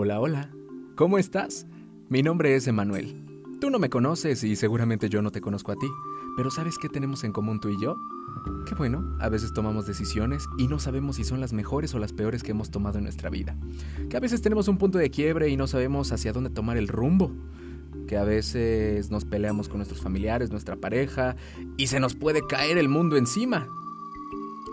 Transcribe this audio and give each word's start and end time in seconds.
Hola, 0.00 0.20
hola. 0.20 0.52
¿Cómo 0.94 1.18
estás? 1.18 1.66
Mi 2.08 2.22
nombre 2.22 2.54
es 2.54 2.68
Emanuel. 2.68 3.26
Tú 3.60 3.68
no 3.68 3.80
me 3.80 3.90
conoces 3.90 4.44
y 4.44 4.54
seguramente 4.54 5.08
yo 5.08 5.22
no 5.22 5.32
te 5.32 5.40
conozco 5.40 5.72
a 5.72 5.74
ti, 5.74 5.88
pero 6.36 6.52
¿sabes 6.52 6.78
qué 6.78 6.88
tenemos 6.88 7.24
en 7.24 7.32
común 7.32 7.58
tú 7.58 7.68
y 7.68 7.82
yo? 7.82 7.96
Que 8.68 8.76
bueno, 8.76 9.16
a 9.18 9.28
veces 9.28 9.52
tomamos 9.52 9.88
decisiones 9.88 10.44
y 10.56 10.68
no 10.68 10.78
sabemos 10.78 11.16
si 11.16 11.24
son 11.24 11.40
las 11.40 11.52
mejores 11.52 11.96
o 11.96 11.98
las 11.98 12.12
peores 12.12 12.44
que 12.44 12.52
hemos 12.52 12.70
tomado 12.70 12.98
en 12.98 13.02
nuestra 13.02 13.28
vida. 13.28 13.56
Que 14.08 14.16
a 14.16 14.20
veces 14.20 14.40
tenemos 14.40 14.68
un 14.68 14.78
punto 14.78 14.98
de 14.98 15.10
quiebre 15.10 15.48
y 15.48 15.56
no 15.56 15.66
sabemos 15.66 16.12
hacia 16.12 16.32
dónde 16.32 16.50
tomar 16.50 16.76
el 16.76 16.86
rumbo. 16.86 17.32
Que 18.06 18.18
a 18.18 18.22
veces 18.22 19.10
nos 19.10 19.24
peleamos 19.24 19.68
con 19.68 19.78
nuestros 19.78 20.00
familiares, 20.00 20.52
nuestra 20.52 20.76
pareja, 20.76 21.34
y 21.76 21.88
se 21.88 21.98
nos 21.98 22.14
puede 22.14 22.46
caer 22.46 22.78
el 22.78 22.88
mundo 22.88 23.16
encima. 23.16 23.66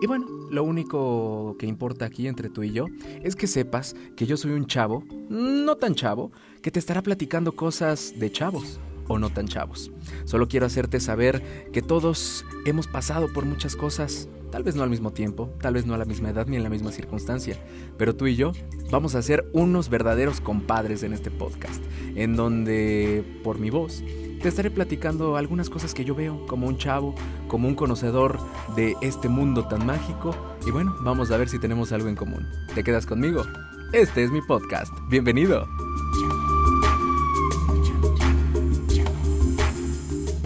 Y 0.04 0.05
bueno, 0.05 0.28
lo 0.50 0.64
único 0.64 1.55
que 1.57 1.66
importa 1.66 2.05
aquí 2.05 2.28
entre 2.28 2.50
tú 2.50 2.64
y 2.64 2.71
yo 2.71 2.86
es 3.23 3.36
que 3.36 3.48
sepas 3.48 3.96
que 4.16 4.25
yo 4.25 4.38
soy 4.38 4.52
un 4.52 4.68
chavo, 4.68 5.04
no 5.29 5.75
tan 5.75 5.96
chavo, 5.96 6.32
que 6.61 6.71
te 6.71 6.79
estará 6.79 7.02
platicando 7.02 7.56
cosas 7.56 8.14
de 8.18 8.32
chavos 8.32 8.79
o 9.07 9.19
no 9.19 9.29
tan 9.29 9.47
chavos. 9.47 9.92
Solo 10.25 10.47
quiero 10.47 10.66
hacerte 10.66 11.00
saber 11.00 11.69
que 11.71 11.82
todos 11.82 12.46
hemos 12.66 12.88
pasado 12.88 13.32
por 13.32 13.46
muchas 13.46 13.75
cosas, 13.75 14.29
tal 14.52 14.64
vez 14.64 14.75
no 14.75 14.83
al 14.83 14.89
mismo 14.89 15.11
tiempo, 15.11 15.52
tal 15.61 15.75
vez 15.75 15.86
no 15.86 15.93
a 15.93 15.97
la 15.97 16.05
misma 16.05 16.29
edad 16.29 16.47
ni 16.47 16.55
en 16.55 16.64
la 16.64 16.69
misma 16.69 16.91
circunstancia, 16.91 17.57
pero 17.97 18.16
tú 18.16 18.27
y 18.27 18.36
yo 18.36 18.52
vamos 18.91 19.16
a 19.16 19.21
ser 19.21 19.50
unos 19.54 19.89
verdaderos 19.89 20.41
compadres 20.41 21.04
en 21.04 21.14
este 21.14 21.32
podcast, 21.32 21.83
en 22.16 22.36
donde 22.36 23.24
por 23.43 23.60
mi 23.60 23.69
voz 23.69 24.04
te 24.42 24.50
estaré 24.50 24.70
platicando 24.71 25.38
algunas 25.38 25.70
cosas 25.70 25.94
que 25.94 26.06
yo 26.06 26.16
veo 26.16 26.46
como 26.48 26.68
un 26.68 26.78
chavo, 26.78 27.16
como 27.48 27.68
un 27.68 27.75
conocedor 27.75 28.39
de 28.75 28.96
este 29.02 29.30
mundo 29.30 29.68
tan 29.68 29.86
mágico 29.86 30.36
y 30.66 30.71
bueno, 30.71 30.96
vamos 31.02 31.32
a 31.32 31.38
ver 31.38 31.50
si 31.50 31.60
tenemos 31.60 31.92
algo 31.92 32.09
en 32.09 32.16
común. 32.16 32.48
¿Te 32.73 32.84
quedas 32.84 33.06
conmigo? 33.06 33.44
Este 33.94 34.23
es 34.23 34.31
mi 34.31 34.42
podcast. 34.42 34.92
Bienvenido. 35.09 35.67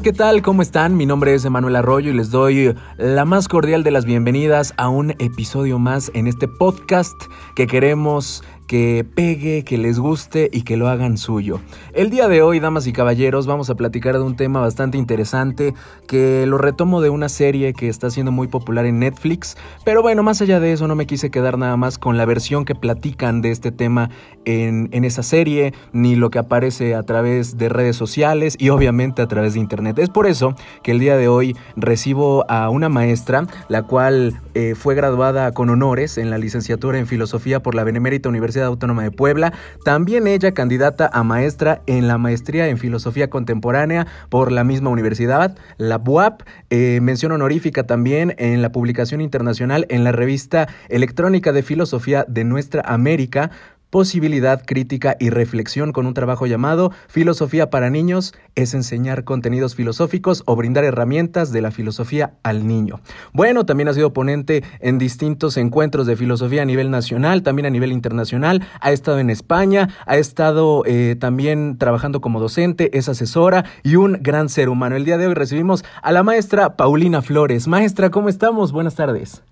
¿Qué 0.03 0.13
tal? 0.13 0.41
¿Cómo 0.41 0.61
están? 0.61 0.95
Mi 0.95 1.05
nombre 1.05 1.33
es 1.33 1.43
Emanuel 1.43 1.75
Arroyo 1.75 2.11
y 2.11 2.13
les 2.13 2.31
doy 2.31 2.73
la 2.97 3.25
más 3.25 3.49
cordial 3.49 3.83
de 3.83 3.91
las 3.91 4.05
bienvenidas 4.05 4.73
a 4.77 4.87
un 4.87 5.11
episodio 5.19 5.77
más 5.77 6.09
en 6.13 6.27
este 6.27 6.47
podcast 6.47 7.21
que 7.53 7.67
queremos 7.67 8.41
que 8.69 9.03
pegue, 9.15 9.63
que 9.63 9.79
les 9.79 9.97
guste 9.97 10.47
y 10.53 10.61
que 10.61 10.77
lo 10.77 10.89
hagan 10.89 11.17
suyo. 11.17 11.59
El 11.91 12.11
día 12.11 12.27
de 12.27 12.43
hoy, 12.43 12.59
damas 12.59 12.85
y 12.85 12.93
caballeros, 12.93 13.47
vamos 13.47 13.71
a 13.71 13.75
platicar 13.75 14.13
de 14.13 14.21
un 14.21 14.35
tema 14.35 14.59
bastante 14.59 14.99
interesante 14.99 15.73
que 16.07 16.45
lo 16.45 16.59
retomo 16.59 17.01
de 17.01 17.09
una 17.09 17.29
serie 17.29 17.73
que 17.73 17.89
está 17.89 18.11
siendo 18.11 18.31
muy 18.31 18.47
popular 18.47 18.85
en 18.85 18.99
Netflix, 18.99 19.57
pero 19.85 20.03
bueno, 20.03 20.21
más 20.21 20.43
allá 20.43 20.59
de 20.59 20.71
eso 20.71 20.87
no 20.87 20.93
me 20.93 21.07
quise 21.07 21.31
quedar 21.31 21.57
nada 21.57 21.77
más 21.77 21.97
con 21.97 22.15
la 22.15 22.25
versión 22.25 22.63
que 22.63 22.75
platican 22.75 23.41
de 23.41 23.49
este 23.49 23.71
tema 23.71 24.11
en, 24.45 24.89
en 24.91 25.03
esa 25.03 25.23
serie, 25.23 25.73
ni 25.91 26.15
lo 26.15 26.29
que 26.29 26.37
aparece 26.37 26.93
a 26.93 27.01
través 27.01 27.57
de 27.57 27.69
redes 27.69 27.95
sociales 27.95 28.55
y 28.59 28.69
obviamente 28.69 29.23
a 29.23 29.27
través 29.27 29.55
de 29.55 29.61
internet. 29.61 29.97
Es 29.97 30.11
por 30.11 30.27
eso 30.27 30.53
que 30.83 30.91
el 30.91 30.99
día 30.99 31.17
de 31.17 31.27
hoy 31.27 31.57
recibo 31.75 32.45
a 32.51 32.69
una 32.69 32.87
maestra, 32.87 33.47
la 33.67 33.81
cual 33.81 34.39
eh, 34.53 34.75
fue 34.75 34.93
graduada 34.93 35.53
con 35.53 35.71
honores 35.71 36.19
en 36.19 36.29
la 36.29 36.37
licenciatura 36.37 36.99
en 36.99 37.07
filosofía 37.07 37.63
por 37.63 37.73
la 37.73 37.83
Benemérita 37.83 38.29
Universidad 38.29 38.58
Autónoma 38.67 39.03
de 39.03 39.11
Puebla. 39.11 39.53
También 39.83 40.27
ella 40.27 40.53
candidata 40.53 41.09
a 41.11 41.23
maestra 41.23 41.81
en 41.85 42.07
la 42.07 42.17
maestría 42.17 42.67
en 42.67 42.77
Filosofía 42.77 43.29
Contemporánea 43.29 44.07
por 44.29 44.51
la 44.51 44.63
misma 44.63 44.89
universidad, 44.89 45.57
la 45.77 45.97
BUAP. 45.97 46.43
Eh, 46.69 46.99
mención 47.01 47.31
honorífica 47.31 47.85
también 47.85 48.35
en 48.37 48.61
la 48.61 48.71
publicación 48.71 49.21
internacional 49.21 49.85
en 49.89 50.03
la 50.03 50.11
revista 50.11 50.67
electrónica 50.89 51.51
de 51.51 51.63
filosofía 51.63 52.25
de 52.27 52.43
Nuestra 52.43 52.81
América 52.85 53.51
posibilidad, 53.89 54.63
crítica 54.65 55.15
y 55.19 55.29
reflexión 55.29 55.91
con 55.91 56.05
un 56.05 56.13
trabajo 56.13 56.45
llamado 56.45 56.91
Filosofía 57.07 57.69
para 57.69 57.89
niños 57.89 58.33
es 58.55 58.73
enseñar 58.73 59.23
contenidos 59.23 59.75
filosóficos 59.75 60.43
o 60.45 60.55
brindar 60.55 60.83
herramientas 60.83 61.51
de 61.51 61.61
la 61.61 61.71
filosofía 61.71 62.33
al 62.43 62.67
niño. 62.67 63.01
Bueno, 63.33 63.65
también 63.65 63.87
ha 63.89 63.93
sido 63.93 64.13
ponente 64.13 64.63
en 64.79 64.97
distintos 64.97 65.57
encuentros 65.57 66.07
de 66.07 66.15
filosofía 66.15 66.61
a 66.61 66.65
nivel 66.65 66.91
nacional, 66.91 67.43
también 67.43 67.65
a 67.65 67.69
nivel 67.69 67.91
internacional, 67.91 68.67
ha 68.81 68.91
estado 68.91 69.19
en 69.19 69.29
España, 69.29 69.89
ha 70.05 70.17
estado 70.17 70.83
eh, 70.85 71.15
también 71.19 71.77
trabajando 71.77 72.21
como 72.21 72.39
docente, 72.39 72.97
es 72.97 73.09
asesora 73.09 73.65
y 73.83 73.95
un 73.95 74.19
gran 74.21 74.49
ser 74.49 74.69
humano. 74.69 74.95
El 74.95 75.05
día 75.05 75.17
de 75.17 75.27
hoy 75.27 75.33
recibimos 75.33 75.83
a 76.01 76.11
la 76.11 76.23
maestra 76.23 76.75
Paulina 76.75 77.21
Flores. 77.21 77.67
Maestra, 77.67 78.09
¿cómo 78.09 78.29
estamos? 78.29 78.71
Buenas 78.71 78.95
tardes. 78.95 79.43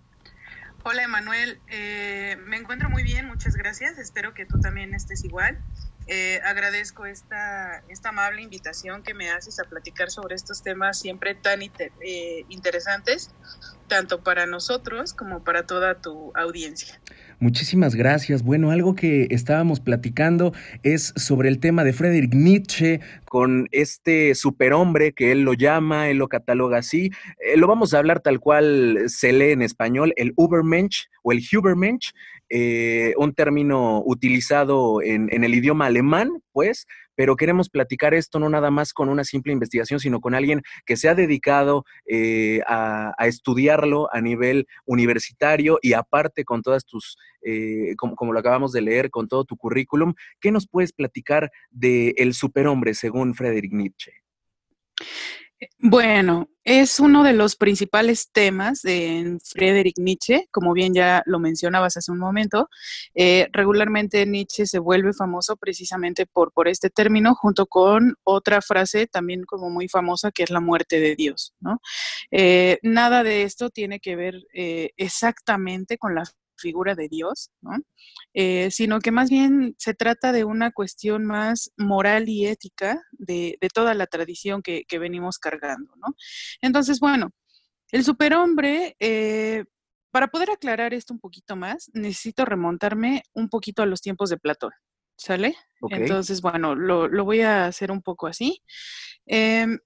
Hola 0.89 1.03
Emanuel, 1.03 1.59
eh, 1.67 2.06
me 2.35 2.57
encuentro 2.57 2.89
muy 2.89 3.03
bien, 3.03 3.25
muchas 3.25 3.55
gracias, 3.55 3.97
espero 3.97 4.33
que 4.33 4.45
tú 4.45 4.59
también 4.59 4.93
estés 4.93 5.23
igual. 5.23 5.63
Eh, 6.07 6.39
agradezco 6.45 7.05
esta, 7.05 7.83
esta 7.89 8.09
amable 8.09 8.41
invitación 8.41 9.03
que 9.03 9.13
me 9.13 9.29
haces 9.29 9.59
a 9.59 9.65
platicar 9.65 10.09
sobre 10.09 10.35
estos 10.35 10.63
temas 10.63 10.99
siempre 10.99 11.35
tan 11.35 11.61
eh, 11.61 12.45
interesantes, 12.47 13.35
tanto 13.87 14.23
para 14.23 14.45
nosotros 14.45 15.13
como 15.13 15.43
para 15.43 15.65
toda 15.65 15.95
tu 15.95 16.31
audiencia. 16.35 16.99
Muchísimas 17.39 17.93
gracias. 17.93 18.43
Bueno, 18.43 18.71
algo 18.71 18.95
que 18.95 19.27
estábamos 19.29 19.79
platicando 19.79 20.53
es 20.81 21.13
sobre 21.15 21.49
el 21.49 21.59
tema 21.59 21.83
de 21.83 21.93
Friedrich 21.93 22.33
Nietzsche 22.33 22.99
con 23.25 23.67
este 23.71 24.33
superhombre 24.33 25.13
que 25.13 25.31
él 25.31 25.41
lo 25.41 25.53
llama, 25.53 26.09
él 26.09 26.17
lo 26.17 26.29
cataloga 26.29 26.79
así. 26.79 27.11
Eh, 27.39 27.55
lo 27.55 27.67
vamos 27.67 27.93
a 27.93 27.99
hablar 27.99 28.21
tal 28.21 28.39
cual 28.39 29.03
se 29.07 29.33
lee 29.33 29.51
en 29.51 29.61
español, 29.61 30.13
el 30.15 30.33
Ubermensch 30.35 31.07
o 31.21 31.31
el 31.31 31.41
Hubermensch. 31.51 32.11
Eh, 32.49 33.13
un 33.17 33.33
término 33.33 34.01
utilizado 34.05 35.01
en, 35.01 35.29
el 35.31 35.53
idioma 35.53 35.87
alemán, 35.87 36.41
pues, 36.53 36.87
pero 37.17 37.35
queremos 37.35 37.67
platicar 37.67 38.13
esto 38.13 38.37
no 38.37 38.47
nada 38.47 38.69
más 38.69 38.93
con 38.93 39.09
una 39.09 39.23
simple 39.23 39.51
investigación, 39.51 39.99
sino 39.99 40.21
con 40.21 40.35
alguien 40.35 40.61
que 40.85 40.95
se 40.95 41.09
ha 41.09 41.15
dedicado 41.15 41.83
eh, 42.05 42.61
a, 42.67 43.11
estudiarlo 43.25 44.07
a 44.13 44.21
nivel 44.21 44.67
universitario 44.85 45.79
y 45.81 45.93
aparte 45.93 46.45
con 46.45 46.61
todas 46.61 46.85
tus, 46.85 47.17
eh, 47.41 47.95
como, 47.97 48.31
lo 48.31 48.39
acabamos 48.39 48.71
de 48.71 48.81
leer, 48.81 49.09
con 49.09 49.27
todo 49.27 49.45
tu 49.45 49.57
currículum. 49.57 50.13
¿Qué 50.39 50.51
nos 50.51 50.67
puedes 50.67 50.93
platicar 50.93 51.51
de 51.71 52.13
El 52.17 52.35
superhombre 52.35 52.93
según 52.93 53.33
Friedrich 53.33 53.73
Nietzsche? 53.73 54.11
Bueno, 55.79 56.49
es 56.63 56.99
uno 56.99 57.23
de 57.23 57.33
los 57.33 57.55
principales 57.55 58.29
temas 58.31 58.81
de 58.83 59.39
Friedrich 59.43 59.97
Nietzsche, 59.97 60.47
como 60.51 60.73
bien 60.73 60.93
ya 60.93 61.23
lo 61.25 61.39
mencionabas 61.39 61.97
hace 61.97 62.11
un 62.11 62.19
momento. 62.19 62.69
Eh, 63.15 63.47
regularmente 63.53 64.25
Nietzsche 64.27 64.67
se 64.67 64.77
vuelve 64.77 65.13
famoso 65.13 65.55
precisamente 65.55 66.27
por, 66.27 66.51
por 66.51 66.67
este 66.67 66.91
término, 66.91 67.33
junto 67.33 67.65
con 67.65 68.15
otra 68.23 68.61
frase 68.61 69.07
también 69.07 69.45
como 69.45 69.69
muy 69.71 69.87
famosa 69.87 70.31
que 70.31 70.43
es 70.43 70.51
la 70.51 70.59
muerte 70.59 70.99
de 70.99 71.15
Dios. 71.15 71.53
¿no? 71.59 71.79
Eh, 72.31 72.77
nada 72.83 73.23
de 73.23 73.43
esto 73.43 73.69
tiene 73.71 73.99
que 73.99 74.15
ver 74.15 74.35
eh, 74.53 74.91
exactamente 74.97 75.97
con 75.97 76.13
la 76.13 76.23
figura 76.57 76.95
de 76.95 77.07
Dios, 77.07 77.51
¿no? 77.61 77.71
Eh, 78.33 78.69
sino 78.71 78.99
que 78.99 79.11
más 79.11 79.29
bien 79.29 79.75
se 79.77 79.93
trata 79.93 80.31
de 80.31 80.43
una 80.43 80.71
cuestión 80.71 81.25
más 81.25 81.71
moral 81.77 82.29
y 82.29 82.45
ética 82.45 83.01
de, 83.11 83.57
toda 83.73 83.93
la 83.93 84.07
tradición 84.07 84.61
que, 84.61 84.85
venimos 84.99 85.37
cargando, 85.37 85.93
¿no? 85.97 86.15
Entonces, 86.61 86.99
bueno, 86.99 87.31
el 87.91 88.03
superhombre, 88.03 88.95
eh, 88.99 89.65
para 90.11 90.27
poder 90.27 90.51
aclarar 90.51 90.93
esto 90.93 91.13
un 91.13 91.19
poquito 91.19 91.55
más, 91.55 91.89
necesito 91.93 92.45
remontarme 92.45 93.23
un 93.33 93.49
poquito 93.49 93.83
a 93.83 93.85
los 93.85 94.01
tiempos 94.01 94.29
de 94.29 94.37
Platón, 94.37 94.71
¿sale? 95.17 95.55
Entonces, 95.89 96.41
bueno, 96.41 96.75
lo, 96.75 97.07
lo, 97.07 97.25
voy 97.25 97.41
a 97.41 97.65
hacer 97.65 97.91
un 97.91 98.01
poco 98.01 98.27
así. 98.27 98.63
Em, 99.25 99.77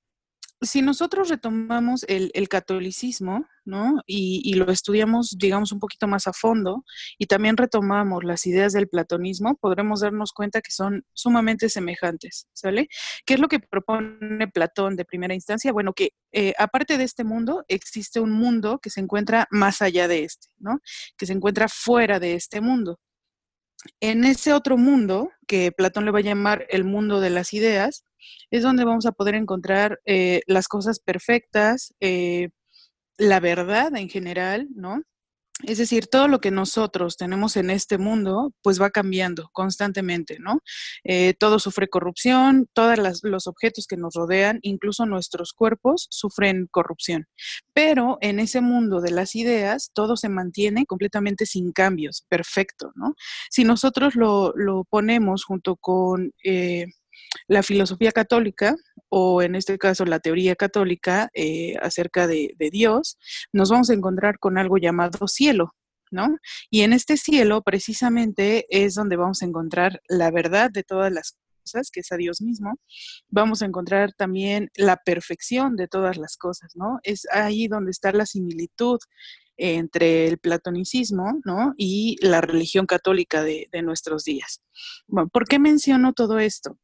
si 0.61 0.83
nosotros 0.83 1.29
retomamos 1.29 2.05
el, 2.07 2.31
catolicismo, 2.47 3.47
¿no? 3.65 4.01
Y, 4.05 4.53
lo 4.53 4.71
estudiamos, 4.71 5.35
digamos, 5.37 5.71
un 5.71 5.79
poquito 5.79 6.07
más 6.07 6.27
a 6.27 6.33
fondo, 6.33 6.83
y 7.17 7.25
también 7.25 7.57
retomamos 7.57 8.23
las 8.23 8.45
ideas 8.45 8.73
del 8.73 8.87
platonismo, 8.87 9.55
podremos 9.55 10.01
darnos 10.01 10.33
cuenta 10.33 10.61
que 10.61 10.71
son 10.71 11.03
sumamente 11.13 11.67
semejantes, 11.69 12.47
¿sale? 12.53 12.89
¿Qué 13.25 13.35
es 13.35 13.39
lo 13.39 13.47
que 13.47 13.59
propone 13.59 14.47
Platón 14.49 14.95
de 14.95 15.05
primera 15.05 15.33
instancia? 15.33 15.71
Bueno, 15.71 15.93
que 15.93 16.11
eh, 16.31 16.53
aparte 16.59 16.97
de 16.97 17.05
este 17.05 17.23
mundo, 17.23 17.65
existe 17.67 18.19
un 18.19 18.31
mundo 18.31 18.79
que 18.79 18.91
se 18.91 18.99
encuentra 18.99 19.47
más 19.49 19.81
allá 19.81 20.07
de 20.07 20.23
este, 20.23 20.49
¿no? 20.59 20.79
Que 21.17 21.25
se 21.25 21.33
encuentra 21.33 21.67
fuera 21.69 22.19
de 22.19 22.35
este 22.35 22.61
mundo. 22.61 22.99
En 23.99 24.25
ese 24.25 24.53
otro 24.53 24.77
mundo, 24.77 25.31
que 25.47 25.71
Platón 25.71 26.05
le 26.05 26.11
va 26.11 26.19
a 26.19 26.23
llamar 26.23 26.67
el 26.69 26.83
mundo 26.83 27.19
de 27.19 27.31
las 27.31 27.51
ideas, 27.53 28.03
es 28.49 28.63
donde 28.63 28.85
vamos 28.85 29.05
a 29.05 29.11
poder 29.11 29.35
encontrar 29.35 29.99
eh, 30.05 30.41
las 30.47 30.67
cosas 30.67 30.99
perfectas, 30.99 31.93
eh, 31.99 32.49
la 33.17 33.39
verdad 33.39 33.95
en 33.95 34.09
general, 34.09 34.67
¿no? 34.75 35.03
Es 35.63 35.77
decir, 35.77 36.07
todo 36.07 36.27
lo 36.27 36.39
que 36.39 36.51
nosotros 36.51 37.17
tenemos 37.17 37.55
en 37.55 37.69
este 37.69 37.97
mundo, 37.97 38.53
pues 38.63 38.81
va 38.81 38.89
cambiando 38.89 39.49
constantemente, 39.51 40.37
¿no? 40.39 40.61
Eh, 41.03 41.33
todo 41.37 41.59
sufre 41.59 41.87
corrupción, 41.87 42.67
todos 42.73 42.97
los 43.23 43.47
objetos 43.47 43.85
que 43.87 43.97
nos 43.97 44.15
rodean, 44.15 44.59
incluso 44.63 45.05
nuestros 45.05 45.53
cuerpos, 45.53 46.07
sufren 46.09 46.67
corrupción. 46.71 47.27
Pero 47.73 48.17
en 48.21 48.39
ese 48.39 48.61
mundo 48.61 49.01
de 49.01 49.11
las 49.11 49.35
ideas, 49.35 49.91
todo 49.93 50.17
se 50.17 50.29
mantiene 50.29 50.85
completamente 50.85 51.45
sin 51.45 51.71
cambios, 51.71 52.25
perfecto, 52.27 52.91
¿no? 52.95 53.15
Si 53.49 53.63
nosotros 53.63 54.15
lo, 54.15 54.53
ponemos 54.89 55.43
junto 55.43 55.75
con... 55.75 56.31
la 57.47 57.63
filosofía 57.63 58.11
católica, 58.11 58.75
o 59.09 59.41
en 59.41 59.55
este 59.55 59.77
caso 59.77 60.05
la 60.05 60.19
teoría 60.19 60.55
católica 60.55 61.29
eh, 61.33 61.75
acerca 61.81 62.27
de, 62.27 62.55
Dios, 62.71 63.17
nos 63.51 63.69
vamos 63.69 63.89
a 63.89 63.93
encontrar 63.93 64.39
con 64.39 64.57
algo 64.57 64.77
llamado 64.77 65.27
cielo, 65.27 65.75
¿no? 66.11 66.37
Y 66.69 66.81
en 66.81 66.93
este 66.93 67.17
cielo 67.17 67.61
precisamente 67.61 68.65
es 68.69 68.95
donde 68.95 69.17
vamos 69.17 69.41
a 69.41 69.45
encontrar 69.45 70.01
la 70.07 70.31
verdad 70.31 70.69
de 70.71 70.83
todas 70.83 71.11
las 71.11 71.37
cosas, 71.63 71.91
que 71.91 71.99
es 71.99 72.11
a 72.11 72.17
Dios 72.17 72.41
mismo. 72.41 72.75
Vamos 73.29 73.61
a 73.61 73.65
encontrar 73.65 74.13
también 74.13 74.69
la 74.75 74.97
perfección 74.97 75.75
de 75.75 75.87
todas 75.87 76.17
las 76.17 76.37
cosas, 76.37 76.71
¿no? 76.75 76.99
Es 77.03 77.27
ahí 77.31 77.67
donde 77.67 77.91
está 77.91 78.11
la 78.11 78.25
similitud 78.25 78.99
entre 79.61 80.27
el 80.27 80.39
platonicismo 80.39 81.39
¿no? 81.45 81.73
y 81.77 82.17
la 82.21 82.41
religión 82.41 82.87
católica 82.87 83.43
de, 83.43 83.69
nuestros 83.83 84.23
días. 84.23 84.61
¿Por 85.31 85.47
qué 85.47 85.59
menciono 85.59 86.13
todo 86.13 86.39
esto? 86.39 86.77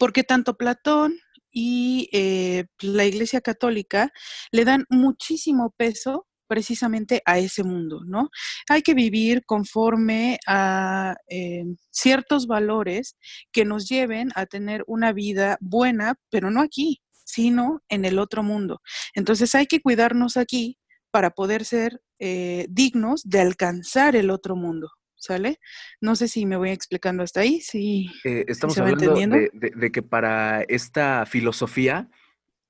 Porque 0.00 0.24
tanto 0.24 0.56
Platón 0.56 1.14
y 1.52 2.08
eh, 2.12 2.64
la 2.80 3.04
Iglesia 3.04 3.42
Católica 3.42 4.10
le 4.50 4.64
dan 4.64 4.86
muchísimo 4.88 5.74
peso 5.76 6.26
precisamente 6.48 7.22
a 7.26 7.38
ese 7.38 7.64
mundo, 7.64 8.00
¿no? 8.06 8.30
Hay 8.70 8.80
que 8.80 8.94
vivir 8.94 9.44
conforme 9.44 10.38
a 10.46 11.16
eh, 11.28 11.64
ciertos 11.90 12.46
valores 12.46 13.16
que 13.52 13.66
nos 13.66 13.88
lleven 13.88 14.30
a 14.36 14.46
tener 14.46 14.82
una 14.86 15.12
vida 15.12 15.58
buena, 15.60 16.14
pero 16.30 16.50
no 16.50 16.62
aquí, 16.62 17.02
sino 17.12 17.82
en 17.90 18.06
el 18.06 18.18
otro 18.18 18.42
mundo. 18.42 18.80
Entonces 19.14 19.54
hay 19.54 19.66
que 19.66 19.82
cuidarnos 19.82 20.38
aquí 20.38 20.78
para 21.10 21.30
poder 21.30 21.66
ser 21.66 22.00
eh, 22.18 22.66
dignos 22.70 23.20
de 23.24 23.40
alcanzar 23.40 24.16
el 24.16 24.30
otro 24.30 24.56
mundo. 24.56 24.88
¿Sale? 25.20 25.60
No 26.00 26.16
sé 26.16 26.26
si 26.26 26.46
me 26.46 26.56
voy 26.56 26.70
explicando 26.70 27.22
hasta 27.22 27.40
ahí, 27.40 27.60
si, 27.60 28.10
eh, 28.24 28.44
estamos 28.48 28.76
hablando 28.78 29.14
de, 29.14 29.92
que 29.92 30.02
para 30.02 30.62
esta 30.62 31.26
filosofía 31.26 32.08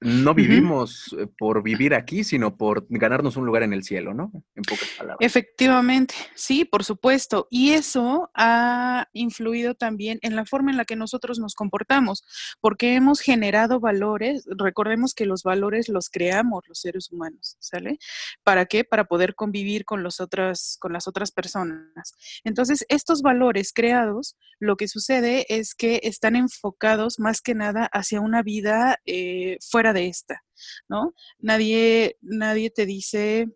no 0.01 0.35
vivimos 0.35 1.15
eh, 1.19 1.27
por 1.39 1.63
vivir 1.63 1.95
aquí, 1.95 2.25
sino 2.25 2.57
por 2.57 2.87
ganarnos 2.89 3.37
un 3.37 3.45
lugar 3.45 3.63
en 3.63 3.73
el 3.73 3.83
cielo, 3.83 4.15
¿no? 4.15 4.33
En 4.55 4.63
pocas 4.63 4.89
palabras. 4.97 5.19
Efectivamente, 5.21 6.15
sí, 6.35 6.65
por 6.65 6.85
supuesto. 6.85 7.47
Y 7.51 7.71
eso 7.73 8.31
ha 8.35 9.09
influido 9.13 9.75
también 9.75 10.19
en 10.23 10.37
la 10.37 10.47
forma 10.47 10.71
en 10.71 10.79
la 10.79 10.85
que 10.85 10.97
nosotros 10.97 11.39
nos 11.39 11.55
comportamos, 11.55 12.25
porque 12.61 12.95
hemos 12.95 13.21
generado 13.21 13.79
valores, 13.79 14.45
recordemos 14.47 15.15
que 15.15 15.27
los 15.27 15.43
valores 15.43 15.89
los 15.89 16.09
creamos 16.09 16.65
los 16.67 16.81
seres 16.81 17.11
humanos, 17.13 17.57
¿sale? 17.61 17.99
¿Para 18.43 18.67
qué? 18.67 18.85
Para 18.85 19.05
poder 19.05 19.35
convivir 19.35 19.85
con, 19.85 20.03
los 20.03 20.21
otras, 20.21 20.77
con 20.81 20.93
las 20.93 21.09
otras 21.09 21.31
personas. 21.31 22.15
Entonces, 22.45 22.87
estos 22.89 23.23
valores 23.23 23.73
creados, 23.75 24.37
lo 24.59 24.77
que 24.77 24.89
sucede 24.89 25.47
es 25.49 25.75
que 25.75 26.01
están 26.05 26.37
enfocados 26.37 27.19
más 27.19 27.41
que 27.41 27.55
nada 27.55 27.89
hacia 27.93 28.21
una 28.21 28.43
vida 28.43 28.99
eh, 29.05 29.59
fuera 29.61 29.90
de 29.93 30.09
esta, 30.09 30.45
¿no? 30.89 31.15
Nadie, 31.39 32.17
nadie 32.21 32.71
te 32.71 32.87
dice, 32.87 33.49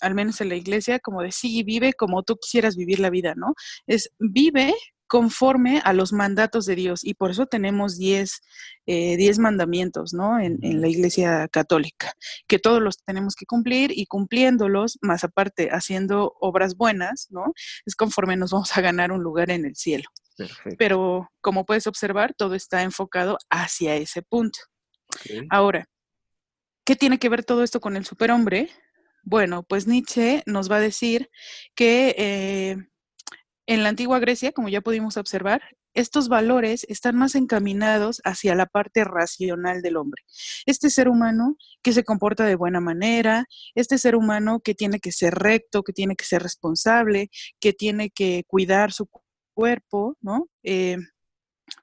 al 0.00 0.14
menos 0.14 0.40
en 0.40 0.48
la 0.48 0.56
iglesia, 0.56 0.98
como 0.98 1.22
de 1.22 1.32
sí, 1.32 1.62
vive 1.62 1.94
como 1.94 2.22
tú 2.22 2.36
quisieras 2.36 2.76
vivir 2.76 3.00
la 3.00 3.10
vida, 3.10 3.34
¿no? 3.36 3.54
Es 3.86 4.10
vive 4.18 4.74
conforme 5.06 5.80
a 5.84 5.92
los 5.92 6.12
mandatos 6.12 6.66
de 6.66 6.74
Dios 6.74 7.04
y 7.04 7.14
por 7.14 7.30
eso 7.30 7.46
tenemos 7.46 7.96
10 7.96 8.40
eh, 8.86 9.38
mandamientos, 9.38 10.12
¿no? 10.12 10.38
En, 10.40 10.58
en, 10.62 10.80
la 10.80 10.88
iglesia 10.88 11.48
católica, 11.48 12.12
que 12.48 12.58
todos 12.58 12.82
los 12.82 12.98
tenemos 13.04 13.34
que 13.36 13.46
cumplir 13.46 13.92
y 13.96 14.06
cumpliéndolos, 14.06 14.98
más 15.02 15.24
aparte 15.24 15.68
haciendo 15.70 16.34
obras 16.40 16.76
buenas, 16.76 17.28
¿no? 17.30 17.52
Es 17.84 17.94
conforme 17.94 18.36
nos 18.36 18.50
vamos 18.50 18.76
a 18.76 18.80
ganar 18.80 19.12
un 19.12 19.22
lugar 19.22 19.50
en 19.50 19.64
el 19.64 19.76
cielo. 19.76 20.08
Pero 20.78 21.30
como 21.40 21.64
puedes 21.64 21.86
observar, 21.86 22.34
todo 22.36 22.54
está 22.54 22.82
enfocado 22.82 23.38
hacia 23.50 23.96
ese 23.96 24.22
punto. 24.22 24.58
Ahora, 25.50 25.88
¿qué 26.84 26.96
tiene 26.96 27.18
que 27.18 27.28
ver 27.28 27.44
todo 27.44 27.62
esto 27.64 27.80
con 27.80 27.96
el 27.96 28.04
superhombre? 28.04 28.70
Bueno, 29.22 29.64
pues 29.64 29.86
Nietzsche 29.86 30.42
nos 30.46 30.70
va 30.70 30.76
a 30.76 30.80
decir 30.80 31.30
que 31.74 32.14
eh, 32.16 32.76
en 33.66 33.82
la 33.82 33.88
antigua 33.88 34.20
Grecia, 34.20 34.52
como 34.52 34.68
ya 34.68 34.80
pudimos 34.80 35.16
observar, 35.16 35.62
estos 35.94 36.28
valores 36.28 36.86
están 36.88 37.16
más 37.16 37.34
encaminados 37.34 38.20
hacia 38.24 38.54
la 38.54 38.66
parte 38.66 39.02
racional 39.02 39.82
del 39.82 39.96
hombre. 39.96 40.22
Este 40.66 40.90
ser 40.90 41.08
humano 41.08 41.56
que 41.82 41.92
se 41.92 42.04
comporta 42.04 42.44
de 42.44 42.54
buena 42.54 42.80
manera, 42.80 43.46
este 43.74 43.98
ser 43.98 44.14
humano 44.14 44.60
que 44.60 44.74
tiene 44.74 45.00
que 45.00 45.10
ser 45.10 45.34
recto, 45.34 45.82
que 45.82 45.94
tiene 45.94 46.14
que 46.14 46.26
ser 46.26 46.42
responsable, 46.42 47.30
que 47.60 47.72
tiene 47.72 48.10
que 48.10 48.44
cuidar 48.46 48.92
su 48.92 49.08
cuerpo, 49.54 50.16
¿no? 50.20 50.48
Eh, 50.62 50.98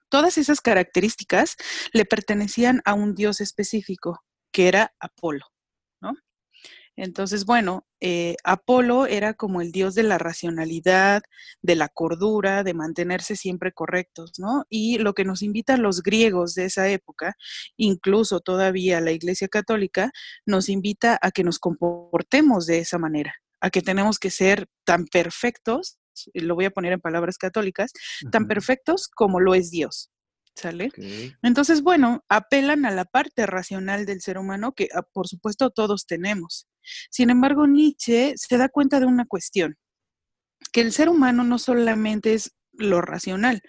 Todas 0.09 0.37
esas 0.37 0.61
características 0.61 1.55
le 1.91 2.05
pertenecían 2.05 2.81
a 2.85 2.93
un 2.93 3.15
dios 3.15 3.41
específico, 3.41 4.23
que 4.51 4.67
era 4.67 4.93
Apolo, 4.99 5.45
¿no? 6.01 6.13
Entonces, 6.95 7.45
bueno, 7.45 7.87
eh, 8.01 8.35
Apolo 8.43 9.07
era 9.07 9.33
como 9.33 9.61
el 9.61 9.71
dios 9.71 9.95
de 9.95 10.03
la 10.03 10.19
racionalidad, 10.19 11.23
de 11.63 11.75
la 11.75 11.89
cordura, 11.89 12.63
de 12.63 12.75
mantenerse 12.75 13.35
siempre 13.35 13.71
correctos, 13.71 14.33
¿no? 14.37 14.65
Y 14.69 14.99
lo 14.99 15.13
que 15.13 15.25
nos 15.25 15.41
invitan 15.41 15.81
los 15.81 16.03
griegos 16.03 16.53
de 16.53 16.65
esa 16.65 16.87
época, 16.89 17.35
incluso 17.77 18.41
todavía 18.41 19.01
la 19.01 19.11
Iglesia 19.11 19.47
Católica, 19.47 20.11
nos 20.45 20.69
invita 20.69 21.17
a 21.21 21.31
que 21.31 21.43
nos 21.43 21.57
comportemos 21.57 22.67
de 22.67 22.79
esa 22.79 22.99
manera, 22.99 23.33
a 23.59 23.71
que 23.71 23.81
tenemos 23.81 24.19
que 24.19 24.29
ser 24.29 24.67
tan 24.85 25.05
perfectos 25.05 25.97
lo 26.33 26.55
voy 26.55 26.65
a 26.65 26.71
poner 26.71 26.93
en 26.93 27.01
palabras 27.01 27.37
católicas, 27.37 27.91
tan 28.31 28.47
perfectos 28.47 29.07
como 29.07 29.39
lo 29.39 29.55
es 29.55 29.71
Dios. 29.71 30.09
¿Sale? 30.55 30.91
Entonces, 31.41 31.81
bueno, 31.81 32.23
apelan 32.29 32.85
a 32.85 32.91
la 32.91 33.05
parte 33.05 33.47
racional 33.47 34.05
del 34.05 34.21
ser 34.21 34.37
humano 34.37 34.73
que, 34.73 34.87
ah, 34.93 35.01
por 35.01 35.27
supuesto, 35.27 35.71
todos 35.71 36.05
tenemos. 36.05 36.67
Sin 37.09 37.31
embargo, 37.31 37.65
Nietzsche 37.65 38.33
se 38.35 38.57
da 38.57 38.69
cuenta 38.69 38.99
de 38.99 39.07
una 39.07 39.25
cuestión, 39.25 39.77
que 40.71 40.81
el 40.81 40.91
ser 40.91 41.09
humano 41.09 41.43
no 41.43 41.57
solamente 41.57 42.35
es 42.35 42.51
lo 42.71 43.01
racional, 43.01 43.63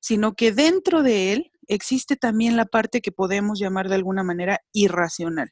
sino 0.00 0.34
que 0.34 0.52
dentro 0.52 1.02
de 1.02 1.32
él 1.32 1.52
existe 1.68 2.16
también 2.16 2.56
la 2.56 2.66
parte 2.66 3.00
que 3.00 3.12
podemos 3.12 3.58
llamar 3.58 3.88
de 3.88 3.96
alguna 3.96 4.22
manera 4.22 4.60
irracional. 4.72 5.50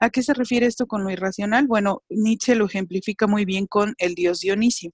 ¿A 0.00 0.10
qué 0.10 0.22
se 0.22 0.34
refiere 0.34 0.66
esto 0.66 0.86
con 0.86 1.04
lo 1.04 1.10
irracional? 1.10 1.66
Bueno, 1.66 2.02
Nietzsche 2.08 2.54
lo 2.54 2.66
ejemplifica 2.66 3.26
muy 3.26 3.44
bien 3.44 3.66
con 3.66 3.94
el 3.98 4.14
dios 4.14 4.40
Dionisio. 4.40 4.92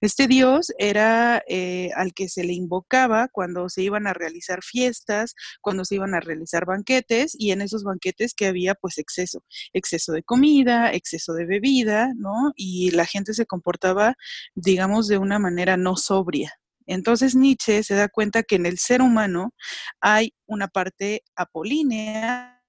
Este 0.00 0.26
dios 0.26 0.72
era 0.78 1.42
eh, 1.48 1.90
al 1.94 2.14
que 2.14 2.28
se 2.28 2.44
le 2.44 2.52
invocaba 2.52 3.28
cuando 3.28 3.68
se 3.68 3.82
iban 3.82 4.06
a 4.06 4.14
realizar 4.14 4.62
fiestas, 4.62 5.34
cuando 5.60 5.84
se 5.84 5.96
iban 5.96 6.14
a 6.14 6.20
realizar 6.20 6.64
banquetes 6.64 7.36
y 7.38 7.50
en 7.52 7.60
esos 7.60 7.84
banquetes 7.84 8.34
que 8.34 8.46
había 8.46 8.74
pues 8.74 8.98
exceso, 8.98 9.44
exceso 9.72 10.12
de 10.12 10.22
comida, 10.22 10.92
exceso 10.92 11.34
de 11.34 11.46
bebida, 11.46 12.12
¿no? 12.16 12.52
Y 12.56 12.90
la 12.92 13.06
gente 13.06 13.34
se 13.34 13.46
comportaba, 13.46 14.14
digamos, 14.54 15.08
de 15.08 15.18
una 15.18 15.38
manera 15.38 15.76
no 15.76 15.96
sobria. 15.96 16.54
Entonces 16.86 17.36
Nietzsche 17.36 17.84
se 17.84 17.94
da 17.94 18.08
cuenta 18.08 18.42
que 18.42 18.56
en 18.56 18.66
el 18.66 18.78
ser 18.78 19.00
humano 19.00 19.54
hay 20.00 20.34
una 20.46 20.66
parte 20.68 21.22
apolínea 21.36 22.60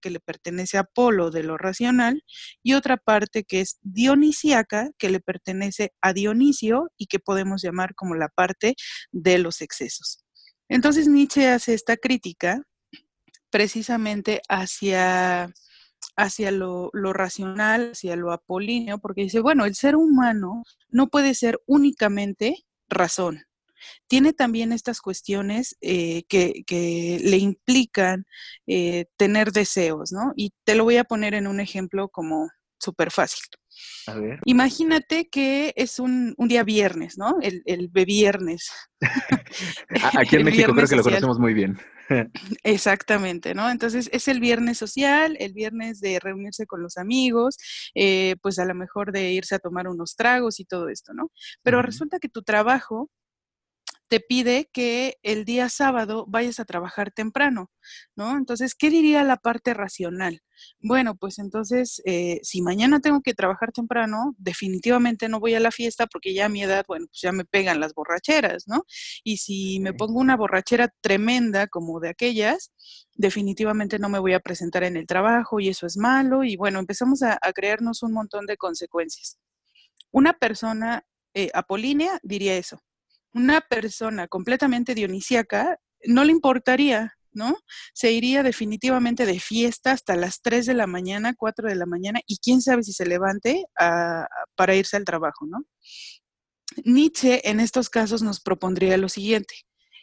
que 0.00 0.10
le 0.10 0.20
pertenece 0.20 0.76
a 0.76 0.80
Apolo 0.80 1.30
de 1.30 1.42
lo 1.42 1.58
racional, 1.58 2.22
y 2.62 2.74
otra 2.74 2.96
parte 2.96 3.44
que 3.44 3.60
es 3.60 3.78
dionisíaca, 3.82 4.90
que 4.98 5.10
le 5.10 5.20
pertenece 5.20 5.92
a 6.00 6.12
Dionisio 6.12 6.90
y 6.96 7.06
que 7.06 7.18
podemos 7.18 7.62
llamar 7.62 7.94
como 7.94 8.14
la 8.14 8.28
parte 8.28 8.74
de 9.12 9.38
los 9.38 9.60
excesos. 9.60 10.18
Entonces 10.68 11.08
Nietzsche 11.08 11.48
hace 11.48 11.74
esta 11.74 11.96
crítica 11.96 12.62
precisamente 13.50 14.42
hacia, 14.48 15.52
hacia 16.16 16.50
lo, 16.50 16.90
lo 16.92 17.12
racional, 17.12 17.92
hacia 17.92 18.16
lo 18.16 18.32
apolíneo, 18.32 18.98
porque 18.98 19.22
dice, 19.22 19.40
bueno, 19.40 19.64
el 19.64 19.74
ser 19.74 19.96
humano 19.96 20.64
no 20.88 21.08
puede 21.08 21.34
ser 21.34 21.60
únicamente 21.66 22.66
razón, 22.88 23.44
tiene 24.06 24.32
también 24.32 24.72
estas 24.72 25.00
cuestiones 25.00 25.76
eh, 25.80 26.24
que, 26.28 27.20
le 27.22 27.36
implican 27.38 28.26
eh, 28.66 29.06
tener 29.16 29.52
deseos, 29.52 30.12
¿no? 30.12 30.32
Y 30.36 30.52
te 30.64 30.74
lo 30.74 30.84
voy 30.84 30.96
a 30.96 31.04
poner 31.04 31.34
en 31.34 31.46
un 31.46 31.60
ejemplo 31.60 32.08
como 32.08 32.48
súper 32.78 33.10
fácil. 33.10 33.42
A 34.06 34.14
ver. 34.14 34.40
Imagínate 34.44 35.28
que 35.28 35.72
es 35.76 35.98
un, 35.98 36.34
día 36.38 36.64
viernes, 36.64 37.18
¿no? 37.18 37.36
El, 37.42 37.62
el 37.66 37.88
viernes. 37.88 38.70
Aquí 40.18 40.36
en 40.36 40.44
México 40.44 40.72
creo 40.74 40.88
que 40.88 40.96
lo 40.96 41.02
conocemos 41.02 41.38
muy 41.38 41.54
bien. 41.54 41.78
Exactamente, 42.62 43.54
¿no? 43.54 43.70
Entonces 43.70 44.08
es 44.12 44.28
el 44.28 44.40
viernes 44.40 44.78
social, 44.78 45.36
el 45.40 45.52
viernes 45.52 46.00
de 46.00 46.18
reunirse 46.20 46.66
con 46.66 46.82
los 46.82 46.96
amigos, 46.96 47.56
eh, 47.94 48.36
pues 48.42 48.58
a 48.58 48.64
lo 48.64 48.74
mejor 48.74 49.12
de 49.12 49.32
irse 49.32 49.54
a 49.54 49.58
tomar 49.58 49.88
unos 49.88 50.16
tragos 50.16 50.60
y 50.60 50.64
todo 50.64 50.88
esto, 50.88 51.12
¿no? 51.14 51.30
Pero 51.62 51.82
resulta 51.82 52.18
que 52.18 52.28
tu 52.28 52.42
trabajo 52.42 53.10
te 54.08 54.20
pide 54.20 54.70
que 54.72 55.18
el 55.22 55.44
día 55.44 55.68
sábado 55.68 56.26
vayas 56.28 56.60
a 56.60 56.64
trabajar 56.64 57.10
temprano, 57.10 57.70
¿no? 58.14 58.36
Entonces, 58.36 58.74
¿qué 58.74 58.90
diría 58.90 59.24
la 59.24 59.36
parte 59.36 59.74
racional? 59.74 60.42
Bueno, 60.80 61.16
pues 61.16 61.38
entonces, 61.38 62.00
eh, 62.06 62.40
si 62.42 62.62
mañana 62.62 63.00
tengo 63.00 63.20
que 63.20 63.34
trabajar 63.34 63.72
temprano, 63.72 64.34
definitivamente 64.38 65.28
no 65.28 65.40
voy 65.40 65.54
a 65.54 65.60
la 65.60 65.70
fiesta 65.70 66.06
porque 66.06 66.34
ya 66.34 66.46
a 66.46 66.48
mi 66.48 66.62
edad, 66.62 66.84
bueno, 66.88 67.06
pues 67.08 67.20
ya 67.20 67.32
me 67.32 67.44
pegan 67.44 67.80
las 67.80 67.94
borracheras, 67.94 68.66
¿no? 68.68 68.84
Y 69.24 69.38
si 69.38 69.80
me 69.80 69.92
pongo 69.92 70.20
una 70.20 70.36
borrachera 70.36 70.88
tremenda 71.00 71.66
como 71.66 72.00
de 72.00 72.10
aquellas, 72.10 72.72
definitivamente 73.14 73.98
no 73.98 74.08
me 74.08 74.18
voy 74.18 74.34
a 74.34 74.40
presentar 74.40 74.84
en 74.84 74.96
el 74.96 75.06
trabajo 75.06 75.60
y 75.60 75.68
eso 75.68 75.86
es 75.86 75.96
malo 75.96 76.44
y 76.44 76.56
bueno, 76.56 76.78
empezamos 76.78 77.22
a, 77.22 77.38
crearnos 77.54 78.02
un 78.02 78.12
montón 78.12 78.46
de 78.46 78.56
consecuencias. 78.56 79.38
Una 80.10 80.34
persona 80.34 81.04
eh, 81.34 81.50
apolínea 81.54 82.18
diría 82.22 82.56
eso 82.56 82.80
una 83.36 83.60
persona 83.60 84.28
completamente 84.28 84.94
dionisíaca 84.94 85.78
no 86.06 86.24
le 86.24 86.32
importaría, 86.32 87.18
¿no? 87.32 87.54
Se 87.92 88.10
iría 88.10 88.42
definitivamente 88.42 89.26
de 89.26 89.38
fiesta 89.38 89.92
hasta 89.92 90.16
las 90.16 90.40
3 90.40 90.64
de 90.64 90.72
la 90.72 90.86
mañana, 90.86 91.34
4 91.36 91.68
de 91.68 91.74
la 91.74 91.84
mañana, 91.84 92.20
y 92.26 92.38
quién 92.38 92.62
sabe 92.62 92.82
si 92.82 92.94
se 92.94 93.04
levante 93.04 93.66
para 94.56 94.74
irse 94.74 94.96
al 94.96 95.04
trabajo, 95.04 95.46
¿no? 95.46 95.66
Nietzsche 96.84 97.48
en 97.48 97.60
estos 97.60 97.90
casos 97.90 98.22
nos 98.22 98.40
propondría 98.40 98.96
lo 98.96 99.10
siguiente. 99.10 99.54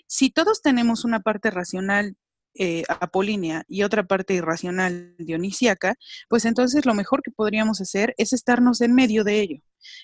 Si 0.08 0.30
todos 0.30 0.62
tenemos 0.62 1.04
una 1.04 1.22
parte 1.22 1.50
racional 1.50 2.16
eh, 2.56 2.84
apolínea 2.88 3.64
y 3.68 3.82
otra 3.82 4.04
parte 4.04 4.36
irracional 4.36 5.16
dionisíaca, 5.18 5.96
pues 6.30 6.46
entonces 6.46 6.86
lo 6.86 6.94
mejor 6.94 7.24
que 7.24 7.32
podríamos 7.32 7.82
hacer 7.82 8.14
es 8.18 8.32
estarnos 8.32 8.80
en 8.82 8.94
medio 8.94 9.24
de 9.24 9.40
ello. 9.40 9.58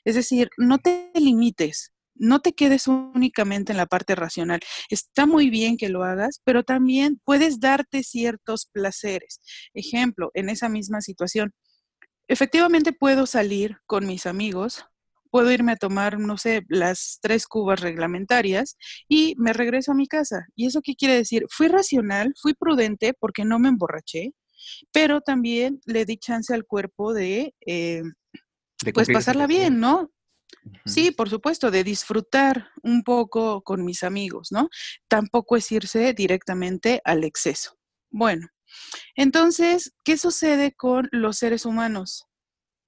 Es 0.04 0.16
decir, 0.16 0.50
no 0.58 0.80
te 0.80 1.12
limites, 1.14 1.92
no 2.20 2.42
te 2.42 2.54
quedes 2.54 2.88
únicamente 2.88 3.72
en 3.72 3.78
la 3.78 3.86
parte 3.86 4.16
racional. 4.16 4.60
Está 4.90 5.26
muy 5.26 5.50
bien 5.50 5.78
que 5.78 5.90
lo 5.90 6.04
hagas, 6.04 6.42
pero 6.44 6.64
también 6.64 7.20
puedes 7.24 7.60
darte 7.60 8.04
ciertos 8.04 8.68
placeres. 8.72 9.42
Ejemplo, 9.74 10.30
en 10.34 10.50
esa 10.50 10.70
misma 10.70 11.02
situación, 11.02 11.54
efectivamente 12.28 12.94
puedo 12.94 13.26
salir 13.26 13.78
con 13.88 14.06
mis 14.06 14.26
amigos, 14.26 14.86
puedo 15.32 15.52
irme 15.52 15.74
a 15.74 15.78
tomar, 15.78 16.20
no 16.20 16.38
sé, 16.38 16.64
las 16.68 17.20
tres 17.22 17.48
cubas 17.48 17.80
reglamentarias 17.82 18.78
y 19.08 19.36
me 19.38 19.54
regreso 19.54 19.92
a 19.92 19.96
mi 19.96 20.08
casa. 20.08 20.48
¿Y 20.56 20.68
eso 20.68 20.82
qué 20.84 20.96
quiere 20.96 21.16
decir? 21.16 21.46
Fui 21.50 21.68
racional, 21.68 22.34
fui 22.40 22.54
prudente 22.54 23.14
porque 23.20 23.46
no 23.46 23.60
me 23.60 23.70
emborraché, 23.70 24.34
pero 24.92 25.22
también 25.22 25.80
le 25.86 26.06
di 26.06 26.18
chance 26.18 26.54
al 26.54 26.66
cuerpo 26.66 27.14
de... 27.14 27.54
Eh, 27.66 28.04
pues 28.94 29.10
pasarla 29.12 29.46
bien, 29.46 29.80
¿no? 29.80 30.10
Sí, 30.86 31.12
por 31.12 31.30
supuesto, 31.30 31.72
de 31.72 31.84
disfrutar 31.84 32.70
un 32.84 33.04
poco 33.04 33.62
con 33.62 33.86
mis 33.86 34.04
amigos, 34.04 34.52
¿no? 34.52 34.70
Tampoco 35.08 35.56
es 35.56 35.72
irse 35.72 36.14
directamente 36.14 37.02
al 37.06 37.24
exceso. 37.24 37.78
Bueno, 38.10 38.48
entonces, 39.16 39.94
¿qué 40.04 40.18
sucede 40.18 40.74
con 40.74 41.10
los 41.12 41.38
seres 41.38 41.66
humanos? 41.66 42.26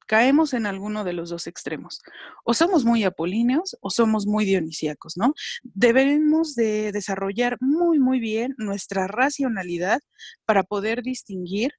Caemos 0.08 0.53
en 0.53 0.65
alguno 0.65 1.03
de 1.03 1.13
los 1.13 1.30
dos 1.30 1.48
extremos. 1.48 2.01
O 2.44 2.53
somos 2.53 2.84
muy 2.84 3.03
apolíneos 3.03 3.77
o 3.82 3.89
somos 3.89 4.25
muy 4.25 4.46
dionisíacos, 4.46 5.15
¿no? 5.15 5.34
Debemos 5.63 6.56
de 6.56 6.91
desarrollar 6.91 7.58
muy, 7.62 8.00
muy 8.00 8.20
bien 8.20 8.53
nuestra 8.58 9.08
racionalidad 9.08 10.01
para 10.46 10.63
poder 10.63 11.01
distinguir 11.01 11.72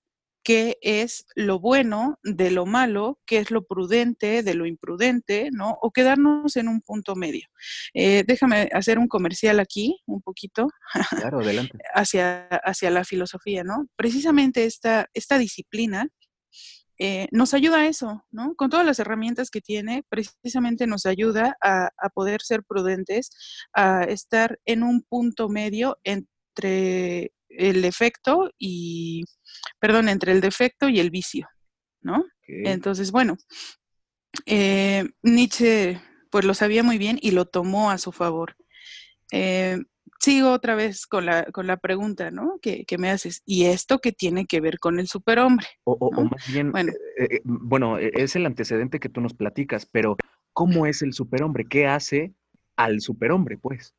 qué 0.43 0.79
es 0.83 1.27
lo 1.35 1.61
bueno 1.61 2.19
de 2.23 2.51
lo 2.51 2.67
malo, 2.67 3.21
qué 3.27 3.39
es 3.39 3.51
lo 3.51 3.65
prudente 3.65 4.43
de 4.43 4.55
lo 4.55 4.67
imprudente, 4.67 5.51
¿no? 5.53 5.79
O 5.83 5.93
quedarnos 5.93 6.57
en 6.57 6.69
un 6.69 6.81
punto 6.81 7.15
medio. 7.15 7.49
Eh, 7.95 8.25
déjame 8.27 8.69
hacer 8.73 8.99
un 8.99 9.09
comercial 9.09 9.61
aquí, 9.61 10.01
un 10.07 10.21
poquito. 10.21 10.69
Claro, 11.11 11.41
adelante. 11.41 11.79
hacia, 11.95 12.47
hacia 12.47 12.91
la 12.91 13.05
filosofía, 13.05 13.65
¿no? 13.65 13.87
Precisamente 13.97 14.65
esta, 14.65 15.09
esta 15.15 15.39
disciplina 15.39 16.09
eh, 16.99 17.27
nos 17.33 17.55
ayuda 17.55 17.81
a 17.81 17.87
eso, 17.87 18.25
¿no? 18.31 18.55
Con 18.55 18.71
todas 18.71 18.87
las 18.87 18.99
herramientas 18.99 19.51
que 19.51 19.61
tiene, 19.61 20.05
precisamente 20.09 20.87
nos 20.87 21.07
ayuda 21.07 21.57
a, 21.61 21.91
a 21.97 22.09
poder 22.11 22.43
ser 22.43 22.63
prudentes, 22.65 23.31
a 23.73 24.05
estar 24.05 24.61
en 24.65 24.83
un 24.83 25.03
punto 25.03 25.49
medio 25.49 25.99
entre 26.05 27.33
el 27.57 27.85
efecto 27.85 28.51
y, 28.59 29.25
perdón, 29.79 30.09
entre 30.09 30.33
el 30.33 30.41
defecto 30.41 30.89
y 30.89 31.01
el 31.01 31.11
vicio, 31.11 31.49
¿no? 32.01 32.25
Entonces, 32.47 33.13
bueno, 33.13 33.37
eh, 34.47 35.05
Nietzsche 35.23 36.01
pues 36.31 36.45
lo 36.45 36.55
sabía 36.55 36.83
muy 36.83 36.99
bien 36.99 37.19
y 37.21 37.33
lo 37.33 37.45
tomó 37.45 37.91
a 37.91 37.99
su 37.99 38.11
favor. 38.11 38.57
Eh, 39.33 39.79
sigo 40.19 40.51
otra 40.51 40.75
vez 40.75 41.07
con 41.07 41.27
la, 41.27 41.45
con 41.45 41.67
la 41.67 41.77
pregunta, 41.77 42.31
¿no? 42.31 42.59
Que, 42.63 42.87
me 42.99 43.11
haces. 43.11 43.43
¿Y 43.45 43.67
esto 43.67 43.99
qué 43.99 44.13
tiene 44.13 44.47
que 44.47 44.61
ver 44.61 44.79
con 44.79 44.99
el 44.99 45.09
superhombre? 45.09 45.67
O, 45.85 46.11
más 46.23 46.51
bien, 46.51 46.73
bueno. 46.73 46.93
Eh, 47.19 47.41
bueno, 47.45 47.99
e, 47.99 48.11
es 48.15 48.35
el 48.35 48.47
antecedente 48.47 48.99
que 48.99 49.11
tú 49.11 49.21
nos 49.21 49.35
platicas, 49.35 49.85
pero 49.85 50.17
¿cómo 50.53 50.87
es 50.87 51.03
el 51.03 51.13
superhombre? 51.13 51.67
¿Qué 51.67 51.87
hace 51.87 52.33
al 52.77 53.01
superhombre, 53.01 53.59
pues? 53.59 53.95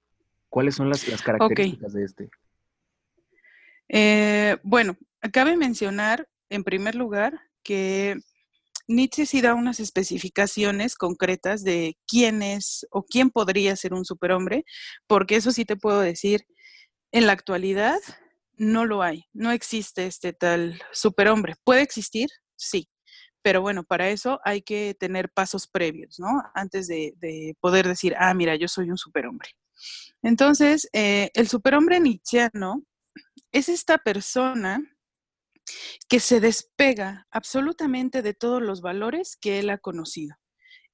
¿Cuáles 0.50 0.76
son 0.76 0.90
las, 0.90 1.04
características 1.24 1.94
de 1.94 2.04
este? 2.04 2.30
Eh, 3.90 4.58
bueno, 4.64 4.98
cabe 5.32 5.58
mencionar, 5.58 6.28
en 6.50 6.64
primer 6.64 6.96
lugar, 6.96 7.40
que 7.64 8.18
Nietzsche 8.88 9.26
sí 9.26 9.42
da 9.42 9.54
unas 9.54 9.80
especificaciones 9.80 10.96
concretas 10.96 11.64
de 11.64 11.98
quién 12.08 12.42
es 12.42 12.86
o 12.92 13.04
quién 13.04 13.30
podría 13.30 13.76
ser 13.76 13.94
un 13.94 14.06
superhombre, 14.06 14.66
porque 15.08 15.36
eso 15.38 15.52
sí 15.52 15.66
te 15.66 15.78
puedo 15.78 16.02
decir, 16.02 16.46
en 17.12 17.28
la 17.28 17.34
actualidad 17.34 18.00
no 18.56 18.86
lo 18.86 19.02
hay, 19.02 19.26
no 19.34 19.52
existe 19.52 20.06
este 20.06 20.34
tal 20.34 20.82
superhombre. 20.92 21.56
¿Puede 21.64 21.82
existir? 21.82 22.30
Sí, 22.56 22.90
pero 23.42 23.62
bueno, 23.62 23.84
para 23.84 24.10
eso 24.10 24.40
hay 24.44 24.62
que 24.62 24.96
tener 25.00 25.30
pasos 25.30 25.68
previos, 25.68 26.20
¿no? 26.20 26.28
Antes 26.54 26.88
de, 26.88 27.56
poder 27.60 27.88
decir, 27.88 28.16
ah, 28.18 28.34
mira, 28.34 28.56
yo 28.56 28.68
soy 28.68 28.90
un 28.90 28.98
superhombre. 28.98 29.50
Entonces, 30.22 30.90
eh, 30.94 31.30
el 31.34 31.48
superhombre 31.48 32.00
nietzscheano 32.00 32.84
es 33.54 33.70
esta 33.70 34.00
persona 34.00 34.82
que 36.10 36.20
se 36.20 36.42
despega 36.42 37.28
absolutamente 37.32 38.22
de 38.22 38.34
todos 38.34 38.62
los 38.62 38.82
valores 38.82 39.38
que 39.40 39.60
él 39.60 39.70
ha 39.70 39.78
conocido. 39.78 40.36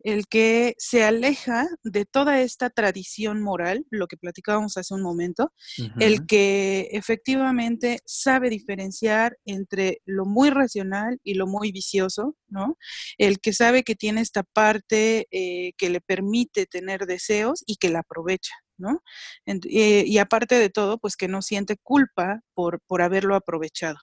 El 0.01 0.27
que 0.27 0.75
se 0.77 1.03
aleja 1.03 1.67
de 1.83 2.05
toda 2.05 2.39
esta 2.41 2.69
tradición 2.69 3.41
moral, 3.41 3.85
lo 3.89 4.07
que 4.07 4.15
platicábamos 4.15 4.77
hace 4.77 4.93
un 4.93 5.01
momento, 5.01 5.51
el 5.99 6.25
que 6.25 6.87
efectivamente 6.93 7.99
sabe 8.05 8.49
diferenciar 8.49 9.37
entre 9.43 10.01
lo 10.05 10.25
muy 10.25 10.51
racional 10.51 11.19
y 11.21 11.33
lo 11.33 11.47
muy 11.47 11.73
vicioso, 11.73 12.37
¿no? 12.47 12.77
El 13.17 13.41
que 13.41 13.51
sabe 13.51 13.83
que 13.83 13.95
tiene 13.95 14.21
esta 14.21 14.43
parte 14.43 15.27
eh, 15.31 15.73
que 15.77 15.89
le 15.89 15.99
permite 15.99 16.65
tener 16.65 17.05
deseos 17.05 17.63
y 17.67 17.75
que 17.75 17.89
la 17.89 17.99
aprovecha. 17.99 18.53
¿No? 18.79 19.03
Eh, 19.45 20.03
y 20.05 20.17
aparte 20.17 20.55
de 20.55 20.69
todo, 20.69 20.97
pues 20.97 21.15
que 21.15 21.27
no 21.27 21.41
siente 21.41 21.77
culpa 21.77 22.41
por, 22.53 22.81
por 22.81 23.01
haberlo 23.01 23.35
aprovechado. 23.35 23.99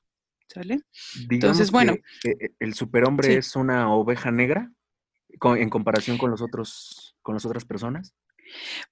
¿Sale? 0.49 0.80
Entonces, 1.28 1.71
bueno. 1.73 1.97
Eh, 2.25 2.50
¿El 2.61 2.75
superhombre 2.75 3.37
es 3.37 3.56
una 3.56 3.92
oveja 3.92 4.30
negra 4.30 4.71
en 5.28 5.71
comparación 5.71 6.18
con 6.18 6.30
los 6.30 6.40
otros, 6.40 7.16
con 7.21 7.35
las 7.35 7.45
otras 7.45 7.64
personas? 7.64 8.14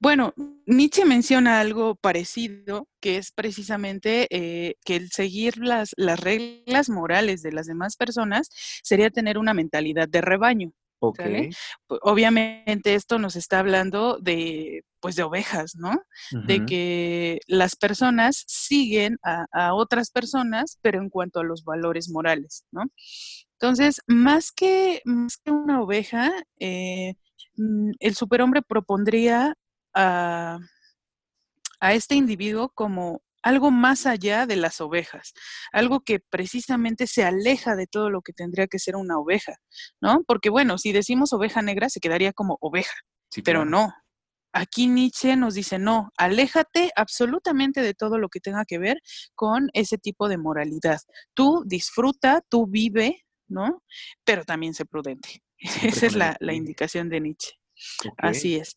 Bueno, 0.00 0.34
Nietzsche 0.66 1.04
menciona 1.04 1.60
algo 1.60 1.94
parecido, 1.94 2.88
que 3.00 3.18
es 3.18 3.30
precisamente 3.32 4.26
eh, 4.30 4.74
que 4.84 4.96
el 4.96 5.10
seguir 5.10 5.58
las, 5.58 5.92
las 5.96 6.18
reglas 6.20 6.88
morales 6.88 7.42
de 7.42 7.52
las 7.52 7.66
demás 7.66 7.96
personas 7.96 8.50
sería 8.82 9.10
tener 9.10 9.38
una 9.38 9.54
mentalidad 9.54 10.08
de 10.08 10.20
rebaño. 10.20 10.72
Obviamente 11.88 12.94
esto 12.94 13.18
nos 13.18 13.36
está 13.36 13.58
hablando 13.58 14.18
de, 14.18 14.84
pues, 15.00 15.16
de 15.16 15.22
ovejas, 15.22 15.76
¿no? 15.76 16.02
De 16.46 16.64
que 16.64 17.40
las 17.46 17.76
personas 17.76 18.44
siguen 18.46 19.18
a, 19.22 19.74
otras 19.74 20.10
personas, 20.10 20.78
pero 20.82 21.00
en 21.00 21.10
cuanto 21.10 21.40
a 21.40 21.44
los 21.44 21.64
valores 21.64 22.08
morales, 22.08 22.64
¿no? 22.70 22.84
Entonces, 23.52 24.00
más 24.06 24.52
que, 24.52 25.00
más 25.04 25.36
que 25.36 25.50
una 25.50 25.82
oveja, 25.82 26.32
eh, 26.58 27.14
mm, 27.56 27.92
el 28.00 28.14
superhombre 28.14 28.62
propondría 28.62 29.56
a, 29.94 30.58
a 31.80 31.94
este 31.94 32.14
individuo 32.14 32.70
como 32.70 33.22
algo 33.44 33.70
más 33.70 34.06
allá 34.06 34.46
de 34.46 34.56
las 34.56 34.80
ovejas, 34.80 35.34
algo 35.70 36.00
que 36.00 36.18
precisamente 36.18 37.06
se 37.06 37.24
aleja 37.24 37.76
de 37.76 37.86
todo 37.86 38.08
lo 38.08 38.22
que 38.22 38.32
tendría 38.32 38.66
que 38.66 38.78
ser 38.78 38.96
una 38.96 39.18
oveja, 39.18 39.56
¿no? 40.00 40.24
Porque 40.26 40.48
bueno, 40.48 40.78
si 40.78 40.92
decimos 40.92 41.32
oveja 41.34 41.60
negra 41.60 41.90
se 41.90 42.00
quedaría 42.00 42.32
como 42.32 42.56
oveja, 42.60 42.96
pero 43.44 43.64
no. 43.64 43.92
Aquí 44.56 44.86
Nietzsche 44.86 45.36
nos 45.36 45.54
dice, 45.54 45.78
no, 45.78 46.10
aléjate 46.16 46.90
absolutamente 46.96 47.82
de 47.82 47.92
todo 47.92 48.18
lo 48.18 48.28
que 48.28 48.40
tenga 48.40 48.64
que 48.64 48.78
ver 48.78 48.98
con 49.34 49.68
ese 49.74 49.98
tipo 49.98 50.28
de 50.28 50.38
moralidad. 50.38 51.00
Tú 51.34 51.64
disfruta, 51.66 52.40
tú 52.48 52.66
vive, 52.66 53.24
¿no? 53.48 53.82
Pero 54.24 54.44
también 54.44 54.72
sé 54.72 54.86
prudente. 54.86 55.42
Esa 55.82 56.06
es 56.06 56.14
la, 56.14 56.36
indicación 56.52 57.10
de 57.10 57.20
Nietzsche. 57.20 57.52
Así 58.16 58.54
es. 58.54 58.74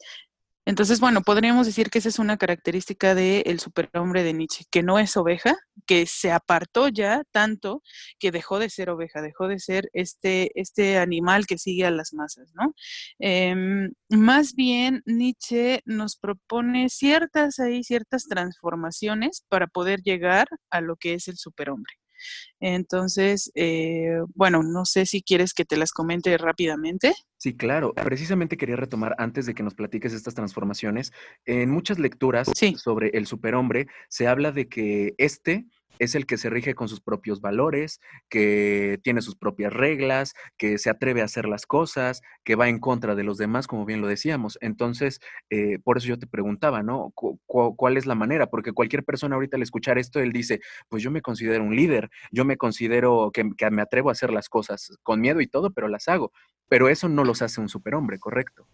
Entonces, 0.68 1.00
bueno, 1.00 1.22
podríamos 1.22 1.66
decir 1.66 1.90
que 1.90 2.00
esa 2.00 2.10
es 2.10 2.20
una 2.20 2.36
característica 2.36 3.16
del 3.16 3.58
superhombre 3.62 4.24
de 4.24 4.34
Nietzsche, 4.34 4.66
que 4.70 4.84
no 4.84 5.00
es 5.00 5.16
oveja, 5.16 5.56
que 5.86 6.06
se 6.08 6.30
apartó 6.34 6.90
ya 6.90 7.24
tanto 7.32 7.82
que 8.20 8.32
dejó 8.32 8.60
de 8.60 8.70
ser 8.70 8.90
oveja, 8.90 9.22
dejó 9.22 9.48
de 9.48 9.60
ser 9.60 9.90
este, 9.94 10.52
este 10.60 10.98
animal 10.98 11.48
que 11.48 11.58
sigue 11.58 11.86
a 11.86 11.92
las 11.92 12.14
masas, 12.14 12.52
¿no? 12.54 12.74
Em, 13.18 13.94
más 14.10 14.56
bien, 14.56 15.04
Nietzsche 15.06 15.80
nos 15.86 16.18
propone 16.18 16.90
ciertas 16.90 17.60
ahí, 17.60 17.82
ciertas 17.86 18.26
transformaciones 18.26 19.46
para 19.48 19.68
poder 19.68 20.02
llegar 20.02 20.48
a 20.70 20.82
lo 20.82 20.98
que 20.98 21.14
es 21.14 21.30
el 21.30 21.38
superhombre. 21.38 21.94
Entonces, 22.60 23.52
eh, 23.56 24.20
bueno, 24.36 24.64
no 24.64 24.86
sé 24.86 25.06
si 25.06 25.22
quieres 25.22 25.54
que 25.54 25.66
te 25.66 25.78
las 25.78 25.92
comente 25.92 26.38
rápidamente. 26.38 27.14
Sí, 27.38 27.56
claro. 27.56 27.94
Precisamente 27.94 28.58
quería 28.58 28.76
retomar 28.76 29.16
antes 29.20 29.46
de 29.46 29.54
que 29.54 29.64
nos 29.64 29.76
platiques 29.76 30.14
estas 30.14 30.34
transformaciones. 30.34 31.12
En 31.46 31.70
muchas 31.70 32.00
lecturas 32.00 32.50
sobre 32.78 33.10
el 33.10 33.28
superhombre 33.28 33.88
se 34.10 34.28
habla 34.28 34.52
de 34.52 34.68
que 34.68 35.14
este 35.18 35.66
es 36.00 36.16
el 36.16 36.26
que 36.26 36.38
se 36.38 36.50
rige 36.50 36.76
con 36.76 36.88
sus 36.88 37.02
propios 37.02 37.42
valores, 37.42 38.00
que 38.30 39.00
tiene 39.04 39.22
sus 39.22 39.36
propias 39.36 39.74
reglas, 39.74 40.34
que 40.58 40.78
se 40.78 40.90
atreve 40.90 41.22
a 41.22 41.26
hacer 41.26 41.48
las 41.48 41.66
cosas, 41.66 42.22
que 42.44 42.56
va 42.56 42.70
en 42.70 42.80
contra 42.80 43.16
de 43.16 43.24
los 43.24 43.38
demás, 43.38 43.68
como 43.68 43.86
bien 43.86 44.02
lo 44.02 44.08
decíamos. 44.08 44.58
Entonces, 44.62 45.20
eh, 45.50 45.80
por 45.84 45.98
eso 45.98 46.08
yo 46.08 46.20
te 46.20 46.28
preguntaba, 46.28 46.84
¿no? 46.84 47.14
¿Cuál 47.46 47.98
es 47.98 48.06
la 48.06 48.16
manera? 48.16 48.48
Porque 48.48 48.74
cualquier 48.74 49.04
persona 49.04 49.36
ahorita 49.36 49.58
al 49.58 49.64
escuchar 49.64 49.98
esto, 49.98 50.20
él 50.20 50.32
dice, 50.32 50.60
pues 50.90 51.04
yo 51.04 51.12
me 51.12 51.22
considero 51.22 51.64
un 51.64 51.76
líder, 51.76 52.10
yo 52.32 52.46
me 52.46 52.58
considero 52.58 53.32
que, 53.34 53.44
me 53.70 53.82
atrevo 53.82 54.10
a 54.10 54.14
hacer 54.14 54.32
las 54.32 54.50
cosas 54.50 54.98
con 55.04 55.20
miedo 55.20 55.42
y 55.42 55.48
todo, 55.48 55.72
pero 55.72 55.88
las 55.88 56.08
hago. 56.08 56.32
Pero 56.70 56.90
eso 56.90 57.08
no 57.08 57.24
los 57.24 57.42
hace 57.42 57.62
un 57.62 57.70
superhombre, 57.70 58.20
¿correcto? 58.20 58.68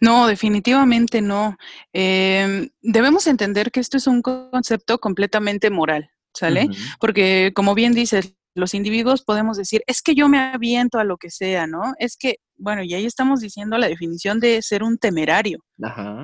No, 0.00 0.26
definitivamente 0.26 1.20
no. 1.22 1.56
Em, 1.92 2.68
debemos 2.82 3.26
entender 3.26 3.70
que 3.70 3.80
esto 3.80 3.96
es 3.96 4.06
un 4.06 4.22
concepto 4.22 4.98
completamente 4.98 5.70
moral. 5.70 6.10
¿Sale? 6.36 6.68
Porque 7.00 7.52
como 7.54 7.74
bien 7.74 7.94
dices, 7.94 8.34
los 8.56 8.72
individuos 8.72 9.22
podemos 9.22 9.58
decir, 9.58 9.82
es 9.86 10.00
que 10.00 10.14
yo 10.14 10.28
me 10.28 10.38
aviento 10.38 10.98
a 10.98 11.04
lo 11.04 11.18
que 11.18 11.30
sea, 11.30 11.66
¿no? 11.66 11.92
Es 11.98 12.16
que, 12.16 12.36
bueno, 12.56 12.82
y 12.82 12.94
ahí 12.94 13.04
estamos 13.04 13.40
diciendo 13.40 13.76
la 13.76 13.86
definición 13.86 14.40
de 14.40 14.62
ser 14.62 14.82
un 14.82 14.96
temerario, 14.96 15.58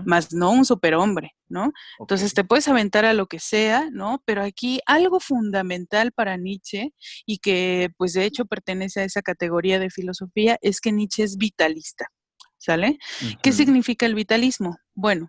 más 0.06 0.32
no 0.32 0.50
un 0.50 0.64
superhombre, 0.64 1.32
¿no? 1.48 1.72
Entonces 2.00 2.32
te 2.32 2.42
puedes 2.42 2.68
aventar 2.68 3.04
a 3.04 3.12
lo 3.12 3.26
que 3.26 3.38
sea, 3.38 3.90
¿no? 3.92 4.22
Pero 4.24 4.42
aquí 4.42 4.80
algo 4.86 5.20
fundamental 5.20 6.10
para 6.12 6.38
Nietzsche 6.38 6.94
y 7.26 7.36
que 7.36 7.90
pues 7.98 8.14
de 8.14 8.24
hecho 8.24 8.46
pertenece 8.46 9.00
a 9.00 9.04
esa 9.04 9.20
categoría 9.20 9.78
de 9.78 9.90
filosofía 9.90 10.56
es 10.62 10.80
que 10.80 10.90
Nietzsche 10.90 11.24
es 11.24 11.36
vitalista, 11.36 12.06
¿sale? 12.56 12.98
¿Qué 13.42 13.52
significa 13.52 14.06
el 14.06 14.14
vitalismo? 14.14 14.78
Bueno, 14.94 15.28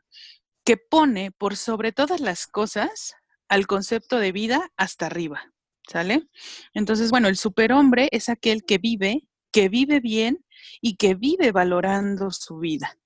que 0.64 0.78
pone 0.78 1.32
por 1.32 1.58
sobre 1.58 1.92
todas 1.92 2.22
las 2.22 2.48
cosas 2.48 3.14
al 3.54 3.68
concepto 3.68 4.18
de 4.18 4.32
vida 4.32 4.72
hasta 4.78 5.06
arriba, 5.06 5.54
¿sale? 5.88 6.28
Entonces, 6.74 7.12
bueno, 7.12 7.28
el 7.28 7.38
superhombre 7.38 8.10
es 8.12 8.28
aquel 8.28 8.64
que 8.66 8.80
vive, 8.80 9.28
que 9.52 9.70
vive 9.70 10.00
bien 10.00 10.44
y 10.82 10.96
que 10.96 11.14
vive 11.14 11.52
valorando 11.52 12.32
su 12.32 12.58
vida, 12.58 12.98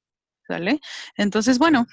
¿sale? 0.47 0.79
Entonces, 1.17 1.59
bueno, 1.59 1.85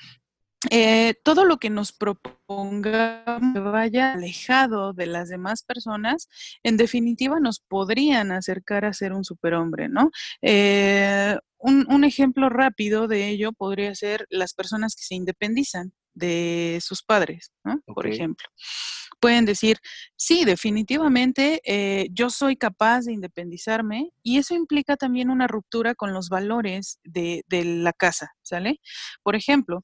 eh, 0.70 1.14
todo 1.24 1.44
lo 1.44 1.58
que 1.58 1.68
nos 1.68 1.92
proponga 1.92 3.24
vaya 3.54 4.12
alejado 4.12 4.92
de 4.92 5.06
las 5.06 5.30
demás 5.30 5.64
personas, 5.64 6.28
en 6.62 6.76
definitiva 6.76 7.40
nos 7.40 7.58
podrían 7.58 8.30
acercar 8.30 8.84
a 8.84 8.92
ser 8.92 9.14
un 9.14 9.24
superhombre, 9.24 9.88
¿no? 9.88 10.12
Eh, 10.42 11.36
un, 11.58 12.04
ejemplo 12.04 12.50
rápido 12.50 13.08
de 13.08 13.30
ello 13.30 13.52
podría 13.52 13.96
ser 13.96 14.26
las 14.30 14.54
personas 14.54 14.94
que 14.94 15.02
se 15.02 15.16
independizan 15.16 15.92
de 16.14 16.78
sus 16.82 17.02
padres, 17.02 17.52
¿no? 17.64 17.80
Por 17.86 18.06
ejemplo. 18.06 18.46
Pueden 19.20 19.46
decir, 19.46 19.78
sí, 20.16 20.44
definitivamente 20.44 21.60
eh, 21.64 22.08
yo 22.12 22.30
soy 22.30 22.56
capaz 22.56 23.02
de 23.02 23.12
independizarme 23.12 24.10
y 24.22 24.38
eso 24.38 24.54
implica 24.54 24.96
también 24.96 25.30
una 25.30 25.46
ruptura 25.46 25.94
con 25.94 26.12
los 26.12 26.28
valores 26.28 26.98
de, 27.04 27.44
de 27.48 27.64
la 27.64 27.92
casa, 27.92 28.32
¿sale? 28.42 28.80
Por 29.22 29.36
ejemplo, 29.36 29.82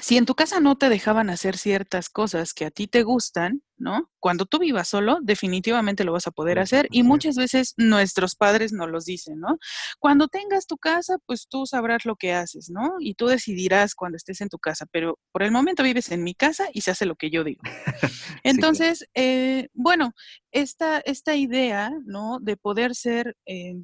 si 0.00 0.18
en 0.18 0.26
tu 0.26 0.34
casa 0.34 0.60
no 0.60 0.76
te 0.76 0.88
dejaban 0.88 1.30
hacer 1.30 1.56
ciertas 1.56 2.10
cosas 2.10 2.52
que 2.52 2.66
a 2.66 2.70
ti 2.70 2.86
te 2.86 3.02
gustan, 3.02 3.62
¿no? 3.78 4.10
Cuando 4.20 4.44
tú 4.44 4.58
vivas 4.58 4.88
solo, 4.88 5.18
definitivamente 5.22 6.04
lo 6.04 6.12
vas 6.12 6.26
a 6.26 6.30
poder 6.30 6.58
hacer 6.58 6.86
y 6.90 7.02
muchas 7.02 7.36
veces 7.36 7.72
nuestros 7.78 8.34
padres 8.34 8.72
nos 8.72 8.90
los 8.90 9.06
dicen, 9.06 9.40
¿no? 9.40 9.58
Cuando 9.98 10.28
tengas 10.28 10.66
tu 10.66 10.76
casa, 10.76 11.16
pues 11.24 11.48
tú 11.48 11.66
sabrás 11.66 12.04
lo 12.04 12.16
que 12.16 12.34
haces, 12.34 12.68
¿no? 12.68 12.96
Y 13.00 13.14
tú 13.14 13.26
decidirás 13.26 13.94
cuando 13.94 14.16
estés 14.16 14.40
en 14.42 14.50
tu 14.50 14.58
casa, 14.58 14.86
pero 14.90 15.18
por 15.32 15.42
el 15.42 15.50
momento 15.50 15.82
vives 15.82 16.10
en 16.10 16.24
mi 16.24 16.34
casa 16.34 16.68
y 16.72 16.82
se 16.82 16.90
hace 16.90 17.06
lo 17.06 17.16
que 17.16 17.30
yo 17.30 17.42
digo. 17.42 17.62
Entonces, 18.44 19.08
eh, 19.14 19.68
bueno, 19.72 20.14
esta, 20.50 21.00
esta 21.00 21.36
idea, 21.36 21.90
¿no? 22.04 22.38
De 22.40 22.56
poder 22.58 22.94
ser, 22.94 23.36
eh, 23.46 23.76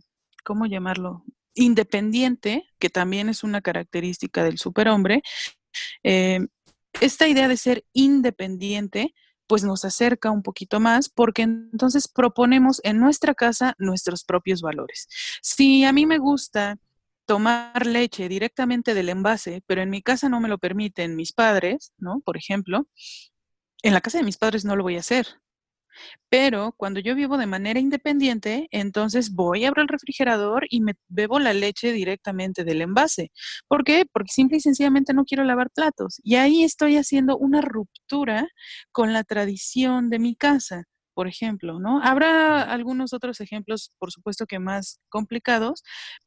¿cómo 0.45 0.67
llamarlo? 0.67 1.25
Independiente, 1.55 2.67
que 2.79 2.91
también 2.91 3.29
es 3.29 3.45
una 3.45 3.61
característica 3.61 4.43
del 4.45 4.59
superhombre, 4.59 5.23
eh, 6.03 6.41
esta 7.01 7.29
idea 7.29 7.49
de 7.49 7.57
ser 7.57 7.85
independiente 7.93 9.15
pues 9.47 9.65
nos 9.65 9.85
acerca 9.85 10.31
un 10.31 10.43
poquito 10.43 10.81
más 10.81 11.09
porque 11.09 11.43
entonces 11.43 12.09
proponemos 12.09 12.81
en 12.85 12.99
nuestra 12.99 13.35
casa 13.35 13.75
nuestros 13.79 14.25
propios 14.25 14.63
valores. 14.63 15.09
Si 15.43 15.85
a 15.85 15.93
mí 15.93 16.07
me 16.07 16.19
gusta 16.19 16.79
tomar 17.27 17.87
leche 17.87 18.29
directamente 18.29 18.95
del 18.95 19.09
envase, 19.09 19.63
pero 19.67 19.83
en 19.83 19.91
mi 19.91 20.03
casa 20.03 20.29
no 20.29 20.41
me 20.41 20.49
lo 20.49 20.59
permiten 20.59 21.17
mis 21.17 21.33
padres, 21.33 21.93
¿no? 21.99 22.21
Por 22.25 22.37
ejemplo, 22.37 22.89
en 23.83 23.93
la 23.93 24.01
casa 24.01 24.19
de 24.19 24.25
mis 24.25 24.39
padres 24.39 24.65
no 24.65 24.77
lo 24.77 24.83
voy 24.83 24.97
a 24.97 25.01
hacer. 25.01 25.27
Pero 26.29 26.73
cuando 26.77 27.01
yo 27.01 27.15
vivo 27.15 27.37
de 27.39 27.47
manera 27.47 27.81
independiente, 27.81 28.69
entonces 28.71 29.33
voy, 29.35 29.65
abro 29.65 29.83
el 29.83 29.89
refrigerador 29.89 30.67
y 30.71 30.81
me 30.81 30.95
bebo 31.09 31.39
la 31.39 31.53
leche 31.53 31.93
directamente 31.93 32.65
del 32.65 32.83
envase. 32.83 33.31
¿Por 33.69 33.85
qué? 33.85 34.05
Porque 34.13 34.33
simple 34.33 34.59
y 34.59 34.61
sencillamente 34.61 35.15
no 35.15 35.25
quiero 35.25 35.45
lavar 35.45 35.71
platos. 35.71 36.21
Y 36.23 36.37
ahí 36.37 36.65
estoy 36.65 36.97
haciendo 36.97 37.37
una 37.39 37.61
ruptura 37.61 38.49
con 38.93 39.13
la 39.13 39.25
tradición 39.25 40.11
de 40.11 40.19
mi 40.19 40.35
casa 40.37 40.85
por 41.15 41.29
ejemplo, 41.29 41.79
¿no? 41.79 42.01
Habrá 42.03 42.63
algunos 42.63 43.13
otros 43.13 43.41
ejemplos, 43.41 43.93
por 43.99 44.11
supuesto 44.11 44.47
que 44.47 44.59
más 44.59 44.99
complicados, 45.11 45.83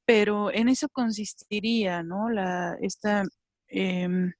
pero 0.05 0.51
en 0.53 0.69
eso 0.69 0.89
consistiría, 0.89 2.03
¿no? 2.03 2.29
La, 2.29 2.75
esta, 2.81 3.23
em, 3.67 4.33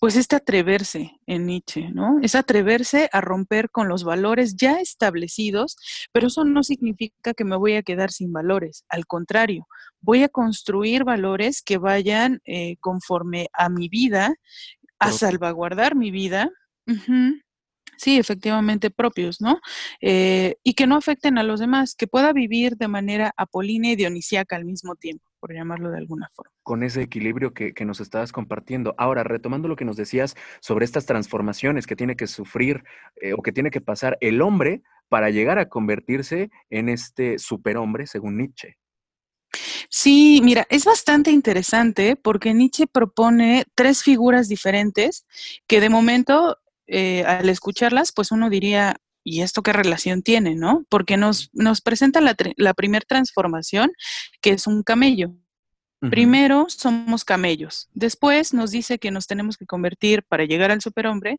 pues 0.00 0.16
este 0.16 0.36
atreverse 0.36 1.12
en 1.26 1.46
Nietzsche, 1.46 1.90
¿no? 1.90 2.18
Es 2.22 2.34
atreverse 2.34 3.08
a 3.12 3.20
romper 3.20 3.70
con 3.70 3.88
los 3.88 4.04
valores 4.04 4.56
ya 4.56 4.80
establecidos, 4.80 5.76
pero 6.12 6.28
eso 6.28 6.44
no 6.44 6.62
significa 6.62 7.34
que 7.34 7.44
me 7.44 7.56
voy 7.56 7.74
a 7.74 7.82
quedar 7.82 8.12
sin 8.12 8.32
valores, 8.32 8.84
al 8.88 9.06
contrario, 9.06 9.66
voy 10.00 10.22
a 10.22 10.28
construir 10.28 11.04
valores 11.04 11.62
que 11.62 11.78
vayan 11.78 12.40
eh, 12.44 12.76
conforme 12.80 13.48
a 13.52 13.68
mi 13.68 13.88
vida, 13.88 14.34
a 14.98 15.12
salvaguardar 15.12 15.94
mi 15.94 16.10
vida. 16.10 16.50
Sí, 17.98 18.16
efectivamente 18.16 18.90
propios, 18.90 19.40
¿no? 19.40 19.60
Eh, 20.00 20.54
y 20.62 20.74
que 20.74 20.86
no 20.86 20.96
afecten 20.96 21.36
a 21.36 21.42
los 21.42 21.58
demás, 21.58 21.96
que 21.96 22.06
pueda 22.06 22.32
vivir 22.32 22.76
de 22.76 22.86
manera 22.86 23.32
apolínea 23.36 23.92
y 23.92 23.96
dionisíaca 23.96 24.54
al 24.54 24.64
mismo 24.64 24.94
tiempo, 24.94 25.27
por 25.38 25.52
llamarlo 25.52 25.90
de 25.90 25.98
alguna 25.98 26.28
forma. 26.34 26.52
Con 26.62 26.82
ese 26.82 27.02
equilibrio 27.02 27.54
que, 27.54 27.72
nos 27.84 28.00
estabas 28.00 28.32
compartiendo. 28.32 28.94
Ahora, 28.98 29.24
retomando 29.24 29.68
lo 29.68 29.76
que 29.76 29.84
nos 29.84 29.96
decías 29.96 30.36
sobre 30.60 30.84
estas 30.84 31.06
transformaciones 31.06 31.86
que 31.86 31.96
tiene 31.96 32.16
que 32.16 32.26
sufrir 32.26 32.84
eh, 33.16 33.32
o 33.32 33.42
que 33.42 33.52
tiene 33.52 33.70
que 33.70 33.80
pasar 33.80 34.18
el 34.20 34.42
hombre 34.42 34.82
para 35.08 35.30
llegar 35.30 35.58
a 35.58 35.68
convertirse 35.68 36.50
en 36.70 36.88
este 36.88 37.38
superhombre, 37.38 38.06
según 38.06 38.36
Nietzsche. 38.36 38.76
Sí, 39.88 40.40
mira, 40.42 40.66
es 40.68 40.84
bastante 40.84 41.30
interesante 41.30 42.16
porque 42.16 42.52
Nietzsche 42.52 42.86
propone 42.86 43.64
tres 43.74 44.02
figuras 44.02 44.48
diferentes 44.48 45.26
que 45.66 45.80
de 45.80 45.88
momento 45.88 46.58
eh, 46.86 47.22
al 47.24 47.48
escucharlas, 47.48 48.12
pues 48.12 48.32
uno 48.32 48.48
diría, 48.48 48.96
¿y 49.28 49.42
esto 49.42 49.62
qué 49.62 49.72
relación 49.72 50.22
tiene, 50.22 50.54
no? 50.54 50.84
Porque 50.88 51.16
nos, 51.16 51.50
nos 51.52 51.80
presenta 51.80 52.20
la, 52.20 52.34
la 52.56 52.74
primera 52.74 53.04
transformación, 53.06 53.90
que 54.40 54.50
es 54.50 54.66
un 54.66 54.82
camello. 54.82 55.34
Primero 56.10 56.66
somos 56.68 57.24
camellos, 57.24 57.88
después 57.92 58.54
nos 58.54 58.70
dice 58.70 59.00
que 59.00 59.10
nos 59.10 59.26
tenemos 59.26 59.56
que 59.56 59.66
convertir 59.66 60.22
para 60.22 60.44
llegar 60.44 60.70
al 60.70 60.80
superhombre 60.80 61.38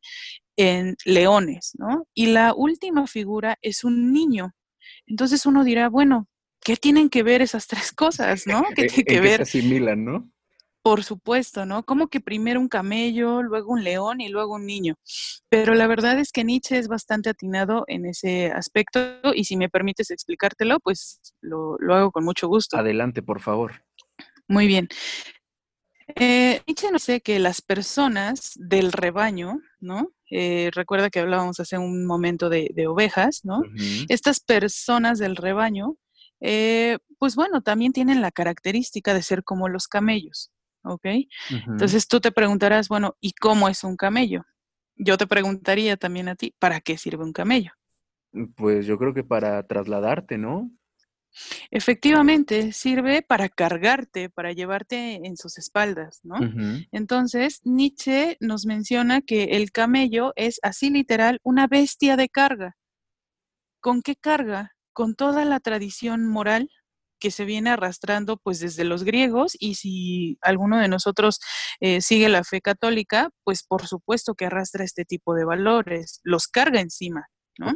en 0.58 0.98
leones, 1.06 1.72
¿no? 1.78 2.06
Y 2.14 2.26
la 2.26 2.54
última 2.54 3.08
figura 3.08 3.58
es 3.62 3.86
un 3.86 4.12
niño. 4.12 4.52
Entonces 5.08 5.46
uno 5.46 5.64
dirá, 5.64 5.88
bueno, 5.88 6.28
¿qué 6.62 6.76
tienen 6.76 7.10
que 7.10 7.24
ver 7.24 7.42
esas 7.42 7.68
tres 7.68 7.94
cosas, 7.94 8.48
no? 8.48 8.62
¿Qué 8.76 8.88
tiene 8.88 9.06
que 9.06 9.22
ver? 9.22 9.38
se 9.46 9.60
asimilan, 9.60 10.04
¿no? 10.04 10.30
Por 10.90 11.04
supuesto, 11.04 11.68
¿no? 11.68 11.84
Como 11.84 12.08
que 12.08 12.20
primero 12.20 12.60
un 12.60 12.68
camello, 12.68 13.44
luego 13.44 13.74
un 13.74 13.84
león 13.84 14.22
y 14.22 14.30
luego 14.30 14.56
un 14.56 14.66
niño. 14.66 14.96
Pero 15.48 15.76
la 15.76 15.86
verdad 15.86 16.18
es 16.18 16.32
que 16.32 16.44
Nietzsche 16.44 16.80
es 16.80 16.88
bastante 16.88 17.30
atinado 17.30 17.84
en 17.86 18.08
ese 18.08 18.48
aspecto 18.48 19.20
y 19.36 19.44
si 19.44 19.56
me 19.56 19.70
permites 19.70 20.10
explicártelo, 20.10 20.80
pues 20.80 21.22
lo, 21.42 21.78
hago 21.94 22.12
con 22.12 22.26
mucho 22.26 22.48
gusto. 22.48 22.76
Adelante, 22.76 23.22
por 23.22 23.40
favor. 23.40 23.84
Muy 24.48 24.66
bien. 24.66 24.90
Eh, 26.16 26.64
Nietzsche 26.66 26.92
nos 26.92 27.06
dice 27.06 27.22
que 27.22 27.38
las 27.38 27.62
personas 27.62 28.54
del 28.56 28.92
rebaño, 28.92 29.62
¿no? 29.80 30.12
Eh, 30.32 30.72
recuerda 30.74 31.12
que 31.12 31.20
hablábamos 31.20 31.60
hace 31.60 31.78
un 31.78 32.04
momento 32.08 32.50
de, 32.50 32.74
ovejas, 32.88 33.42
¿no? 33.44 33.62
Estas 34.08 34.40
personas 34.40 35.20
del 35.20 35.36
rebaño, 35.36 35.98
eh, 36.42 36.98
pues 37.20 37.36
bueno, 37.36 37.62
también 37.62 37.94
tienen 37.94 38.24
la 38.24 38.32
característica 38.32 39.14
de 39.14 39.22
ser 39.22 39.44
como 39.44 39.70
los 39.70 39.88
camellos. 39.88 40.52
¿Ok? 40.84 41.06
Entonces 41.68 42.08
tú 42.08 42.20
te 42.20 42.32
preguntarás, 42.32 42.88
bueno, 42.90 43.16
¿y 43.20 43.34
cómo 43.34 43.70
es 43.70 43.84
un 43.84 43.96
camello? 43.96 44.46
Yo 44.96 45.18
te 45.18 45.28
preguntaría 45.28 45.98
también 45.98 46.28
a 46.28 46.36
ti, 46.36 46.54
¿para 46.60 46.82
qué 46.82 46.98
sirve 46.98 47.24
un 47.24 47.34
camello? 47.34 47.72
Pues 48.56 48.86
yo 48.86 48.98
creo 48.98 49.14
que 49.14 49.24
para 49.24 49.66
trasladarte, 49.66 50.38
¿no? 50.38 50.70
Efectivamente, 51.72 52.74
sirve 52.74 53.22
para 53.22 53.50
cargarte, 53.50 54.30
para 54.30 54.52
llevarte 54.52 55.26
en 55.26 55.38
sus 55.38 55.58
espaldas, 55.58 56.20
¿no? 56.24 56.38
Entonces, 56.92 57.62
Nietzsche 57.64 58.38
nos 58.40 58.66
menciona 58.66 59.22
que 59.22 59.44
el 59.44 59.72
camello 59.72 60.34
es 60.36 60.60
así 60.64 60.90
literal 60.90 61.40
una 61.44 61.68
bestia 61.68 62.18
de 62.18 62.30
carga. 62.30 62.78
¿Con 63.80 64.02
qué 64.02 64.16
carga? 64.16 64.76
Con 64.92 65.16
toda 65.16 65.46
la 65.46 65.60
tradición 65.60 66.28
moral 66.28 66.70
que 67.20 67.32
se 67.32 67.46
viene 67.46 67.70
arrastrando 67.70 68.38
pues 68.38 68.60
desde 68.60 68.84
los 68.84 69.04
griegos 69.04 69.56
y 69.60 69.76
si 69.76 70.38
alguno 70.42 70.78
de 70.78 70.88
nosotros 70.88 71.40
eh, 71.80 72.02
sigue 72.02 72.30
la 72.30 72.44
fe 72.44 72.62
católica, 72.62 73.30
pues 73.44 73.64
por 73.64 73.88
supuesto 73.88 74.36
que 74.36 74.46
arrastra 74.46 74.84
este 74.84 75.06
tipo 75.06 75.36
de 75.36 75.46
valores, 75.46 76.20
los 76.24 76.48
carga 76.48 76.80
encima. 76.80 77.28
¿no? 77.58 77.74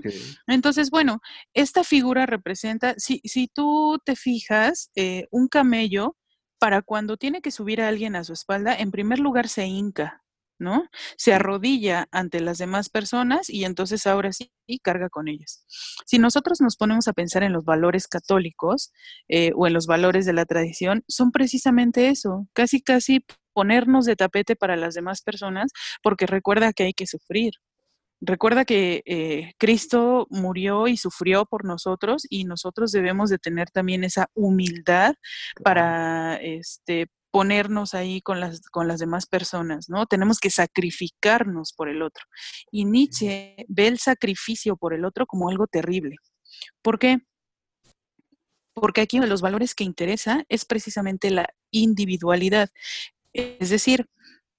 Entonces, 0.47 0.89
bueno, 0.89 1.19
esta 1.53 1.83
figura 1.83 2.25
representa, 2.25 2.95
si, 2.97 3.19
si 3.25 3.47
tú 3.47 3.99
te 4.05 4.15
fijas, 4.15 4.89
eh, 4.95 5.27
un 5.29 5.49
camello, 5.49 6.15
para 6.57 6.81
cuando 6.81 7.17
tiene 7.17 7.41
que 7.41 7.51
subir 7.51 7.81
a 7.81 7.89
alguien 7.89 8.15
a 8.15 8.23
su 8.23 8.31
espalda, 8.31 8.73
en 8.73 8.91
primer 8.91 9.19
lugar 9.19 9.49
se 9.49 9.65
hinca, 9.65 10.22
¿no? 10.63 10.89
Se 11.17 11.33
arrodilla 11.33 12.07
ante 12.11 12.39
las 12.39 12.57
demás 12.57 12.89
personas 12.89 13.49
y 13.49 13.65
entonces 13.65 14.07
ahora 14.07 14.31
sí 14.31 14.51
carga 14.81 15.09
con 15.09 15.27
ellas. 15.27 15.65
Si 16.05 16.17
nosotros 16.17 16.61
nos 16.61 16.77
ponemos 16.77 17.07
a 17.07 17.13
pensar 17.13 17.43
en 17.43 17.53
los 17.53 17.65
valores 17.65 18.07
católicos 18.07 18.91
eh, 19.27 19.51
o 19.55 19.67
en 19.67 19.73
los 19.73 19.85
valores 19.85 20.25
de 20.25 20.33
la 20.33 20.45
tradición, 20.45 21.03
son 21.07 21.31
precisamente 21.31 22.09
eso, 22.09 22.47
casi 22.53 22.81
casi 22.81 23.25
ponernos 23.53 24.05
de 24.05 24.15
tapete 24.15 24.55
para 24.55 24.75
las 24.75 24.95
demás 24.95 25.21
personas 25.21 25.71
porque 26.01 26.25
recuerda 26.25 26.73
que 26.73 26.83
hay 26.83 26.93
que 26.93 27.05
sufrir. 27.07 27.53
Recuerda 28.25 28.63
que 28.63 29.01
eh, 29.05 29.51
Cristo 29.57 30.27
murió 30.29 30.87
y 30.87 30.95
sufrió 30.95 31.45
por 31.45 31.65
nosotros 31.65 32.25
y 32.29 32.45
nosotros 32.45 32.91
debemos 32.91 33.29
de 33.29 33.37
tener 33.37 33.69
también 33.69 34.05
esa 34.05 34.27
humildad 34.33 35.15
para 35.61 36.37
este, 36.37 37.07
ponernos 37.33 37.95
ahí 37.95 38.21
con 38.21 38.39
las, 38.39 38.61
con 38.69 38.87
las 38.87 38.99
demás 38.99 39.25
personas, 39.25 39.89
¿no? 39.89 40.05
Tenemos 40.05 40.39
que 40.39 40.51
sacrificarnos 40.51 41.73
por 41.73 41.89
el 41.89 42.03
otro. 42.03 42.23
Y 42.69 42.85
Nietzsche 42.85 43.55
ve 43.67 43.87
el 43.87 43.97
sacrificio 43.97 44.77
por 44.77 44.93
el 44.93 45.03
otro 45.03 45.25
como 45.25 45.49
algo 45.49 45.65
terrible. 45.65 46.17
¿Por 46.83 46.99
qué? 46.99 47.17
Porque 48.75 49.01
aquí 49.01 49.17
uno 49.17 49.25
de 49.25 49.31
los 49.31 49.41
valores 49.41 49.73
que 49.73 49.83
interesa 49.83 50.45
es 50.47 50.63
precisamente 50.63 51.31
la 51.31 51.49
individualidad. 51.71 52.69
Es 53.33 53.71
decir, 53.71 54.05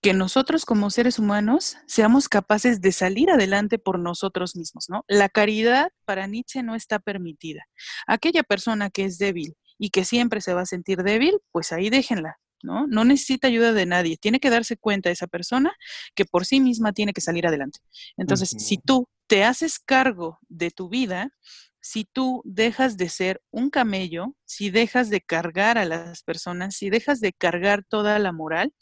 que 0.03 0.13
nosotros 0.13 0.65
como 0.65 0.91
seres 0.91 1.21
humanos 1.21 1.77
seamos 1.87 2.29
capaces 2.29 2.81
de 2.81 2.91
salir 2.91 3.31
adelante 3.31 3.79
por 3.79 4.01
nosotros 4.01 4.57
mismos, 4.57 4.87
¿no? 4.89 5.05
La 5.07 5.29
caridad 5.29 5.93
para 6.05 6.27
Nietzsche 6.27 6.65
no 6.65 6.75
está 6.75 6.99
permitida. 6.99 7.69
Aquella 8.09 8.43
persona 8.43 8.91
que 8.91 9.05
es 9.05 9.19
débil 9.19 9.55
y 9.79 9.91
que 9.91 10.05
siempre 10.05 10.41
se 10.41 10.55
va 10.55 10.63
a 10.63 10.67
sentir 10.67 11.05
débil, 11.05 11.39
pues 11.53 11.71
ahí 11.71 11.89
déjenla, 11.89 12.37
¿no? 12.65 12.87
No 12.87 13.05
necesita 13.05 13.49
ayuda 13.49 13.73
de 13.73 13.87
nadie. 13.87 14.17
Tiene 14.17 14.41
que 14.41 14.51
darse 14.51 14.77
cuenta 14.77 15.11
esa 15.11 15.27
persona 15.27 15.73
que 16.15 16.25
por 16.25 16.45
sí 16.47 16.61
misma 16.61 16.93
tiene 16.93 17.13
que 17.13 17.21
salir 17.21 17.47
adelante. 17.47 17.79
Entonces, 18.17 18.51
si 18.59 18.79
tú 18.79 19.09
te 19.27 19.45
haces 19.45 19.79
cargo 19.79 20.39
de 20.49 20.71
tu 20.71 20.89
vida, 20.89 21.33
si 21.81 22.07
tú 22.07 22.41
dejas 22.47 22.97
de 22.97 23.11
ser 23.11 23.43
un 23.51 23.69
camello, 23.69 24.35
si 24.47 24.71
dejas 24.71 25.11
de 25.11 25.21
cargar 25.21 25.77
a 25.77 25.85
las 25.85 26.23
personas, 26.23 26.77
si 26.77 26.89
dejas 26.89 27.21
de 27.21 27.35
cargar 27.35 27.85
toda 27.85 28.19
la 28.19 28.33
moral, 28.33 28.73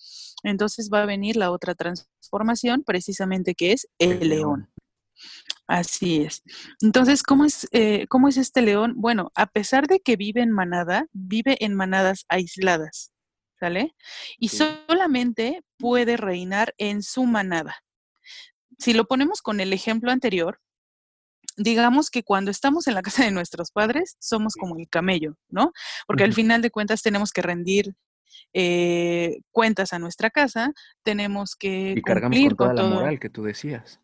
entonces 0.45 0.89
va 0.93 1.03
a 1.03 1.07
venir 1.07 1.37
la 1.37 1.51
otra 1.51 1.75
transformación, 1.75 2.85
precisamente 2.85 3.57
que 3.57 3.73
es 3.73 3.89
el, 3.99 4.29
león. 4.29 4.71
Así 5.67 6.23
es. 6.23 6.43
Entonces, 6.81 7.23
¿cómo 7.23 7.45
es, 7.45 7.67
eh, 7.73 8.07
¿cómo 8.09 8.29
es 8.29 8.37
este 8.37 8.63
león? 8.63 8.95
Bueno, 8.97 9.33
a 9.35 9.47
pesar 9.47 9.87
de 9.89 10.01
que 10.01 10.17
vive 10.17 10.43
en 10.43 10.53
manada, 10.53 11.07
vive 11.13 11.57
en 11.65 11.75
manadas 11.75 12.25
aisladas. 12.29 13.12
¿Sale? 13.63 13.95
Y 14.39 14.49
solamente 14.49 15.63
puede 15.79 16.17
reinar 16.17 16.75
en 16.79 17.01
su 17.05 17.27
manada. 17.27 17.77
Si 18.77 18.93
lo 18.93 19.05
ponemos 19.05 19.41
con 19.41 19.61
el 19.61 19.73
ejemplo 19.73 20.11
anterior, 20.11 20.59
digamos 21.57 22.11
que 22.11 22.25
cuando 22.25 22.51
estamos 22.51 22.89
en 22.89 22.95
la 22.95 23.03
casa 23.03 23.25
de 23.25 23.31
nuestros 23.31 23.71
padres, 23.71 24.17
somos 24.19 24.55
como 24.57 24.77
el 24.77 24.89
camello, 24.89 25.37
¿no? 25.49 25.73
Porque 26.09 26.25
al 26.25 26.33
final 26.33 26.61
de 26.61 26.73
cuentas 26.73 27.03
tenemos 27.03 27.31
que 27.31 27.43
rendir 27.43 27.95
eh, 28.53 29.39
cuentas 29.53 29.93
a 29.93 30.01
nuestra 30.01 30.31
casa, 30.31 30.73
tenemos 31.05 31.55
que 31.55 31.95
y 31.97 32.03
cargamos 32.03 32.37
con 32.41 32.57
toda 32.57 32.75
la 32.75 32.83
moral 32.83 33.21
que 33.21 33.31
tú 33.31 33.45
decías. 33.45 34.01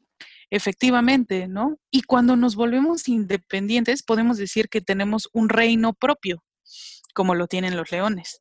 Efectivamente, 0.51 1.49
¿no? 1.49 1.79
Y 1.91 2.03
cuando 2.03 2.37
nos 2.37 2.55
volvemos 2.55 3.09
independientes, 3.09 4.05
podemos 4.05 4.37
decir 4.37 4.69
que 4.69 4.81
tenemos 4.81 5.29
un 5.33 5.49
reino 5.49 5.95
propio, 5.95 6.45
como 7.13 7.35
lo 7.35 7.49
tienen 7.49 7.77
los 7.77 7.91
leones. 7.91 8.41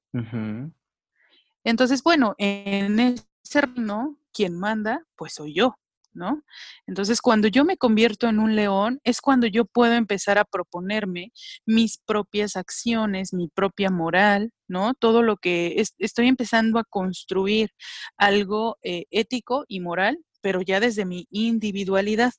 Entonces, 1.63 2.03
bueno, 2.03 2.35
en 2.37 2.99
ese 2.99 3.61
reino, 3.61 4.17
quien 4.33 4.57
manda, 4.57 5.03
pues 5.15 5.33
soy 5.33 5.53
yo, 5.53 5.75
¿no? 6.13 6.43
Entonces, 6.87 7.21
cuando 7.21 7.47
yo 7.47 7.65
me 7.65 7.77
convierto 7.77 8.27
en 8.29 8.39
un 8.39 8.55
león, 8.55 8.99
es 9.03 9.21
cuando 9.21 9.47
yo 9.47 9.65
puedo 9.65 9.93
empezar 9.93 10.37
a 10.37 10.45
proponerme 10.45 11.31
mis 11.65 11.97
propias 11.99 12.55
acciones, 12.55 13.33
mi 13.33 13.47
propia 13.49 13.89
moral, 13.89 14.51
¿no? 14.67 14.93
Todo 14.95 15.23
lo 15.23 15.37
que 15.37 15.83
estoy 15.99 16.27
empezando 16.27 16.79
a 16.79 16.83
construir 16.85 17.71
algo 18.17 18.77
eh, 18.83 19.05
ético 19.11 19.65
y 19.67 19.79
moral, 19.79 20.19
pero 20.41 20.61
ya 20.61 20.79
desde 20.79 21.05
mi 21.05 21.27
individualidad. 21.31 22.33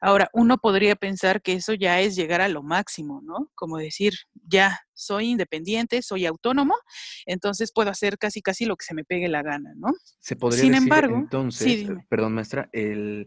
Ahora, 0.00 0.30
uno 0.32 0.58
podría 0.58 0.96
pensar 0.96 1.42
que 1.42 1.54
eso 1.54 1.74
ya 1.74 2.00
es 2.00 2.16
llegar 2.16 2.40
a 2.40 2.48
lo 2.48 2.62
máximo, 2.62 3.20
¿no? 3.22 3.50
Como 3.54 3.78
decir, 3.78 4.14
ya 4.46 4.80
soy 4.94 5.30
independiente, 5.30 6.02
soy 6.02 6.26
autónomo, 6.26 6.74
entonces 7.26 7.72
puedo 7.72 7.90
hacer 7.90 8.18
casi 8.18 8.42
casi 8.42 8.64
lo 8.64 8.76
que 8.76 8.84
se 8.84 8.94
me 8.94 9.04
pegue 9.04 9.28
la 9.28 9.42
gana, 9.42 9.72
¿no? 9.76 9.92
Se 10.20 10.36
podría 10.36 10.62
Sin 10.62 10.72
decir, 10.72 10.84
embargo, 10.84 11.16
entonces, 11.16 11.90
perdón, 12.08 12.34
maestra, 12.34 12.68
el, 12.72 13.26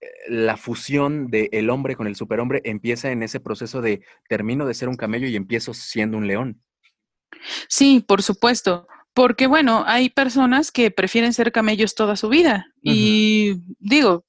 eh, 0.00 0.06
la 0.28 0.56
fusión 0.56 1.28
del 1.28 1.70
hombre 1.70 1.96
con 1.96 2.06
el 2.06 2.16
superhombre 2.16 2.60
empieza 2.64 3.10
en 3.10 3.22
ese 3.22 3.40
proceso 3.40 3.80
de 3.80 4.02
termino 4.28 4.66
de 4.66 4.74
ser 4.74 4.88
un 4.88 4.96
camello 4.96 5.26
y 5.26 5.36
empiezo 5.36 5.74
siendo 5.74 6.16
un 6.16 6.26
león. 6.26 6.62
Sí, 7.68 8.04
por 8.06 8.22
supuesto. 8.22 8.86
Porque 9.14 9.48
bueno, 9.48 9.82
hay 9.86 10.10
personas 10.10 10.70
que 10.70 10.92
prefieren 10.92 11.32
ser 11.32 11.50
camellos 11.50 11.96
toda 11.96 12.14
su 12.14 12.28
vida. 12.28 12.66
Y 12.82 13.56
digo, 13.80 14.24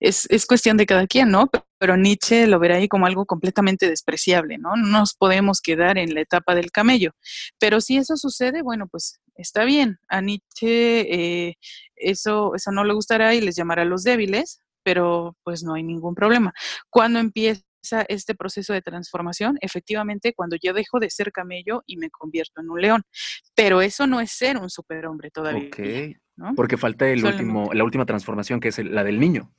es, 0.00 0.26
es, 0.30 0.46
cuestión 0.46 0.76
de 0.76 0.86
cada 0.86 1.06
quien, 1.06 1.30
¿no? 1.30 1.50
Pero 1.78 1.96
Nietzsche 1.96 2.46
lo 2.46 2.58
verá 2.58 2.76
ahí 2.76 2.88
como 2.88 3.06
algo 3.06 3.26
completamente 3.26 3.88
despreciable, 3.88 4.58
¿no? 4.58 4.76
No 4.76 4.86
nos 4.86 5.14
podemos 5.14 5.60
quedar 5.60 5.98
en 5.98 6.14
la 6.14 6.20
etapa 6.20 6.54
del 6.54 6.70
camello. 6.70 7.12
Pero 7.58 7.80
si 7.80 7.96
eso 7.96 8.16
sucede, 8.16 8.62
bueno, 8.62 8.86
pues 8.88 9.20
está 9.34 9.64
bien. 9.64 9.98
A 10.08 10.20
Nietzsche 10.20 11.48
eh, 11.48 11.54
eso, 11.96 12.54
eso 12.54 12.72
no 12.72 12.84
le 12.84 12.94
gustará 12.94 13.34
y 13.34 13.40
les 13.40 13.56
llamará 13.56 13.84
los 13.84 14.02
débiles, 14.02 14.60
pero 14.82 15.36
pues 15.44 15.62
no 15.62 15.74
hay 15.74 15.82
ningún 15.82 16.14
problema. 16.14 16.52
Cuando 16.90 17.18
empieza 17.18 17.62
este 18.08 18.34
proceso 18.34 18.72
de 18.72 18.82
transformación, 18.82 19.58
efectivamente, 19.60 20.34
cuando 20.34 20.56
yo 20.60 20.72
dejo 20.72 21.00
de 21.00 21.10
ser 21.10 21.32
camello 21.32 21.82
y 21.86 21.96
me 21.96 22.10
convierto 22.10 22.60
en 22.60 22.70
un 22.70 22.80
león. 22.80 23.02
Pero 23.54 23.82
eso 23.82 24.06
no 24.06 24.20
es 24.20 24.32
ser 24.32 24.56
un 24.56 24.70
superhombre 24.70 25.30
todavía. 25.30 25.70
Porque 26.56 26.76
falta 26.76 27.08
el 27.08 27.24
último, 27.24 27.70
la 27.72 27.84
última 27.84 28.06
transformación, 28.06 28.60
que 28.60 28.68
es 28.68 28.78
la 28.78 29.04
del 29.04 29.20
niño. 29.20 29.52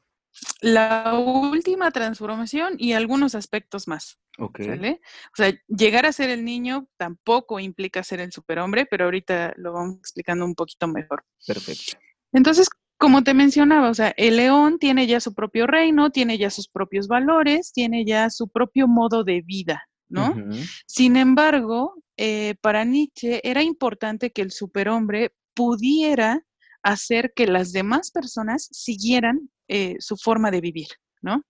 La 0.62 1.14
última 1.14 1.92
transformación 1.92 2.76
y 2.78 2.94
algunos 2.94 3.36
aspectos 3.36 3.88
más. 3.88 4.18
O 4.40 5.36
sea, 5.36 5.54
llegar 5.68 6.06
a 6.06 6.12
ser 6.12 6.30
el 6.30 6.44
niño 6.44 6.88
tampoco 6.98 7.60
implica 7.60 8.04
ser 8.04 8.20
el 8.20 8.32
superhombre, 8.32 8.88
pero 8.88 9.06
ahorita 9.06 9.54
lo 9.58 9.74
vamos 9.74 9.98
explicando 9.98 10.46
un 10.46 10.56
poquito 10.56 10.88
mejor. 10.88 11.24
Perfecto. 11.46 11.98
Entonces, 12.32 12.68
como 12.98 13.24
te 13.24 13.34
mencionaba, 13.34 13.90
o 13.90 13.94
sea, 13.94 14.14
el 14.18 14.38
león 14.38 14.80
tiene 14.80 15.06
ya 15.06 15.20
su 15.20 15.34
propio 15.36 15.68
reino, 15.68 16.10
tiene 16.10 16.38
ya 16.38 16.50
sus 16.50 16.68
propios 16.68 17.08
valores, 17.08 17.72
tiene 17.74 18.06
ya 18.06 18.30
su 18.30 18.48
propio 18.48 18.88
modo 18.88 19.24
de 19.24 19.42
vida, 19.42 19.84
¿no? 20.10 20.34
Sin 20.88 21.18
embargo, 21.18 21.96
eh, 22.18 22.56
para 22.62 22.86
Nietzsche 22.86 23.42
era 23.44 23.62
importante 23.62 24.32
que 24.32 24.42
el 24.42 24.52
superhombre 24.52 25.36
pudiera 25.54 26.44
hacer 26.84 27.34
que 27.36 27.48
las 27.48 27.72
demás 27.72 28.12
personas 28.12 28.68
siguieran 28.72 29.50
eh, 29.68 29.96
su 30.00 30.18
forma 30.18 30.52
de 30.52 30.62
vivir, 30.62 30.88
¿no? 31.22 31.42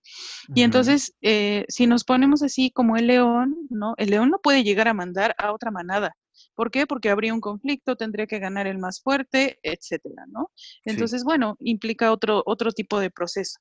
Y 0.53 0.61
entonces, 0.61 1.13
eh, 1.21 1.65
si 1.67 1.87
nos 1.87 2.03
ponemos 2.03 2.43
así 2.43 2.71
como 2.71 2.95
el 2.95 3.07
león, 3.07 3.55
¿no? 3.69 3.95
El 3.97 4.11
león 4.11 4.29
no 4.29 4.39
puede 4.39 4.63
llegar 4.63 4.87
a 4.87 4.93
mandar 4.93 5.35
a 5.37 5.51
otra 5.51 5.71
manada. 5.71 6.15
¿Por 6.55 6.71
qué? 6.71 6.85
Porque 6.85 7.09
habría 7.09 7.33
un 7.33 7.41
conflicto, 7.41 7.95
tendría 7.95 8.27
que 8.27 8.39
ganar 8.39 8.67
el 8.67 8.77
más 8.77 9.01
fuerte, 9.01 9.59
etcétera, 9.63 10.25
¿no? 10.27 10.51
Entonces, 10.85 11.23
bueno, 11.23 11.57
implica 11.59 12.11
otro, 12.11 12.43
otro 12.45 12.71
tipo 12.71 12.99
de 12.99 13.09
proceso. 13.09 13.59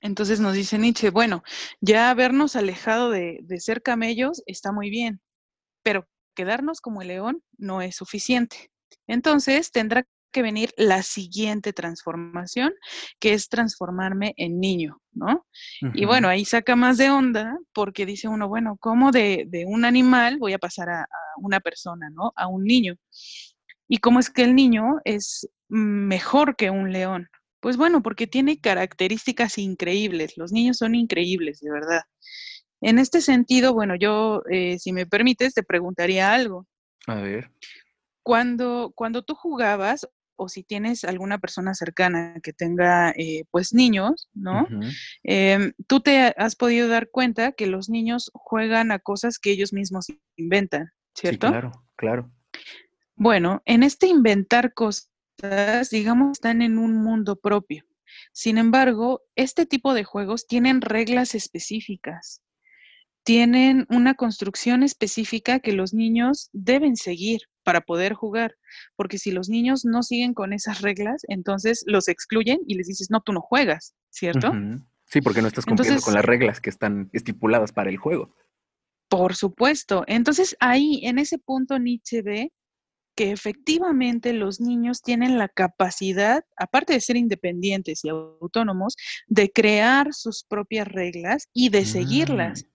Entonces 0.00 0.40
nos 0.40 0.54
dice 0.54 0.78
Nietzsche, 0.78 1.10
bueno, 1.10 1.42
ya 1.80 2.10
habernos 2.10 2.56
alejado 2.56 3.10
de, 3.10 3.38
de 3.42 3.60
ser 3.60 3.82
camellos 3.82 4.42
está 4.46 4.72
muy 4.72 4.90
bien, 4.90 5.20
pero 5.82 6.06
quedarnos 6.34 6.80
como 6.80 7.00
el 7.00 7.08
león 7.08 7.42
no 7.56 7.80
es 7.80 7.96
suficiente. 7.96 8.70
Entonces 9.06 9.70
tendrá 9.70 10.04
que 10.34 10.42
venir 10.42 10.74
la 10.76 11.02
siguiente 11.02 11.72
transformación, 11.72 12.74
que 13.20 13.32
es 13.32 13.48
transformarme 13.48 14.34
en 14.36 14.58
niño, 14.58 15.00
¿no? 15.12 15.46
Y 15.94 16.04
bueno, 16.04 16.28
ahí 16.28 16.44
saca 16.44 16.74
más 16.74 16.98
de 16.98 17.10
onda 17.10 17.56
porque 17.72 18.04
dice 18.04 18.26
uno, 18.26 18.48
bueno, 18.48 18.76
¿cómo 18.80 19.12
de, 19.12 19.48
un 19.66 19.84
animal 19.84 20.38
voy 20.38 20.52
a 20.52 20.58
pasar 20.58 20.90
a, 20.90 21.06
una 21.36 21.60
persona, 21.60 22.10
¿no? 22.10 22.32
A 22.36 22.48
un 22.48 22.64
niño. 22.64 22.96
¿Y 23.88 23.98
cómo 23.98 24.18
es 24.18 24.28
que 24.28 24.42
el 24.42 24.54
niño 24.54 24.96
es 25.04 25.48
mejor 25.68 26.56
que 26.56 26.70
un 26.70 26.92
león? 26.92 27.28
Pues 27.60 27.76
bueno, 27.76 28.02
porque 28.02 28.26
tiene 28.26 28.60
características 28.60 29.56
increíbles. 29.58 30.36
Los 30.36 30.52
niños 30.52 30.78
son 30.78 30.94
increíbles, 30.94 31.60
de 31.60 31.70
verdad. 31.70 32.02
En 32.80 32.98
este 32.98 33.20
sentido, 33.20 33.72
bueno, 33.72 33.94
yo, 33.94 34.42
eh, 34.50 34.78
si 34.78 34.92
me 34.92 35.06
permites, 35.06 35.54
te 35.54 35.62
preguntaría 35.62 36.32
algo. 36.32 36.66
A 37.06 37.14
ver. 37.14 37.50
Cuando, 38.22 38.92
cuando 38.94 39.22
tú 39.22 39.34
jugabas 39.34 40.08
o 40.44 40.48
si 40.48 40.62
tienes 40.62 41.04
alguna 41.04 41.38
persona 41.38 41.74
cercana 41.74 42.36
que 42.42 42.52
tenga 42.52 43.10
eh, 43.16 43.44
pues 43.50 43.72
niños, 43.74 44.28
¿no? 44.34 44.66
Em, 45.22 45.72
tú 45.86 46.00
te 46.00 46.34
has 46.36 46.54
podido 46.56 46.88
dar 46.88 47.10
cuenta 47.10 47.52
que 47.52 47.66
los 47.66 47.88
niños 47.88 48.30
juegan 48.34 48.92
a 48.92 48.98
cosas 48.98 49.38
que 49.38 49.50
ellos 49.50 49.72
mismos 49.72 50.06
inventan, 50.36 50.90
¿cierto? 51.14 51.46
Sí, 51.46 51.52
claro, 51.52 51.72
claro. 51.96 52.30
Bueno, 53.16 53.62
en 53.64 53.82
este 53.82 54.06
inventar 54.06 54.74
cosas, 54.74 55.08
digamos, 55.90 56.32
están 56.32 56.62
en 56.62 56.78
un 56.78 56.96
mundo 56.96 57.36
propio. 57.36 57.84
Sin 58.32 58.58
embargo, 58.58 59.22
este 59.34 59.66
tipo 59.66 59.94
de 59.94 60.04
juegos 60.04 60.46
tienen 60.46 60.80
reglas 60.80 61.34
específicas 61.34 62.44
tienen 63.24 63.86
una 63.88 64.14
construcción 64.14 64.82
específica 64.82 65.58
que 65.58 65.72
los 65.72 65.94
niños 65.94 66.50
deben 66.52 66.94
seguir 66.94 67.40
para 67.64 67.80
poder 67.80 68.14
jugar, 68.14 68.54
porque 68.94 69.18
si 69.18 69.32
los 69.32 69.48
niños 69.48 69.84
no 69.84 70.02
siguen 70.02 70.34
con 70.34 70.52
esas 70.52 70.82
reglas, 70.82 71.22
entonces 71.28 71.82
los 71.86 72.08
excluyen 72.08 72.60
y 72.66 72.74
les 72.74 72.86
dices, 72.86 73.10
no, 73.10 73.20
tú 73.20 73.32
no 73.32 73.40
juegas, 73.40 73.94
¿cierto? 74.10 74.52
Sí, 75.06 75.20
porque 75.20 75.42
no 75.42 75.48
estás 75.48 75.66
cumpliendo 75.66 76.00
con 76.02 76.14
las 76.14 76.24
reglas 76.24 76.60
que 76.60 76.70
están 76.70 77.10
estipuladas 77.12 77.72
para 77.72 77.90
el 77.90 77.96
juego. 77.96 78.34
Por 79.08 79.34
supuesto. 79.34 80.04
Entonces 80.06 80.56
ahí, 80.60 81.00
en 81.04 81.18
ese 81.18 81.38
punto, 81.38 81.78
Nietzsche 81.78 82.22
ve 82.22 82.52
que 83.14 83.30
efectivamente 83.30 84.32
los 84.32 84.60
niños 84.60 85.02
tienen 85.02 85.38
la 85.38 85.48
capacidad, 85.48 86.44
aparte 86.56 86.94
de 86.94 87.00
ser 87.00 87.16
independientes 87.16 88.04
y 88.04 88.08
autónomos, 88.08 88.96
de 89.28 89.50
crear 89.50 90.12
sus 90.12 90.44
propias 90.44 90.88
reglas 90.88 91.48
y 91.52 91.68
de 91.68 91.84
seguirlas. 91.84 92.64
Mm. 92.64 92.73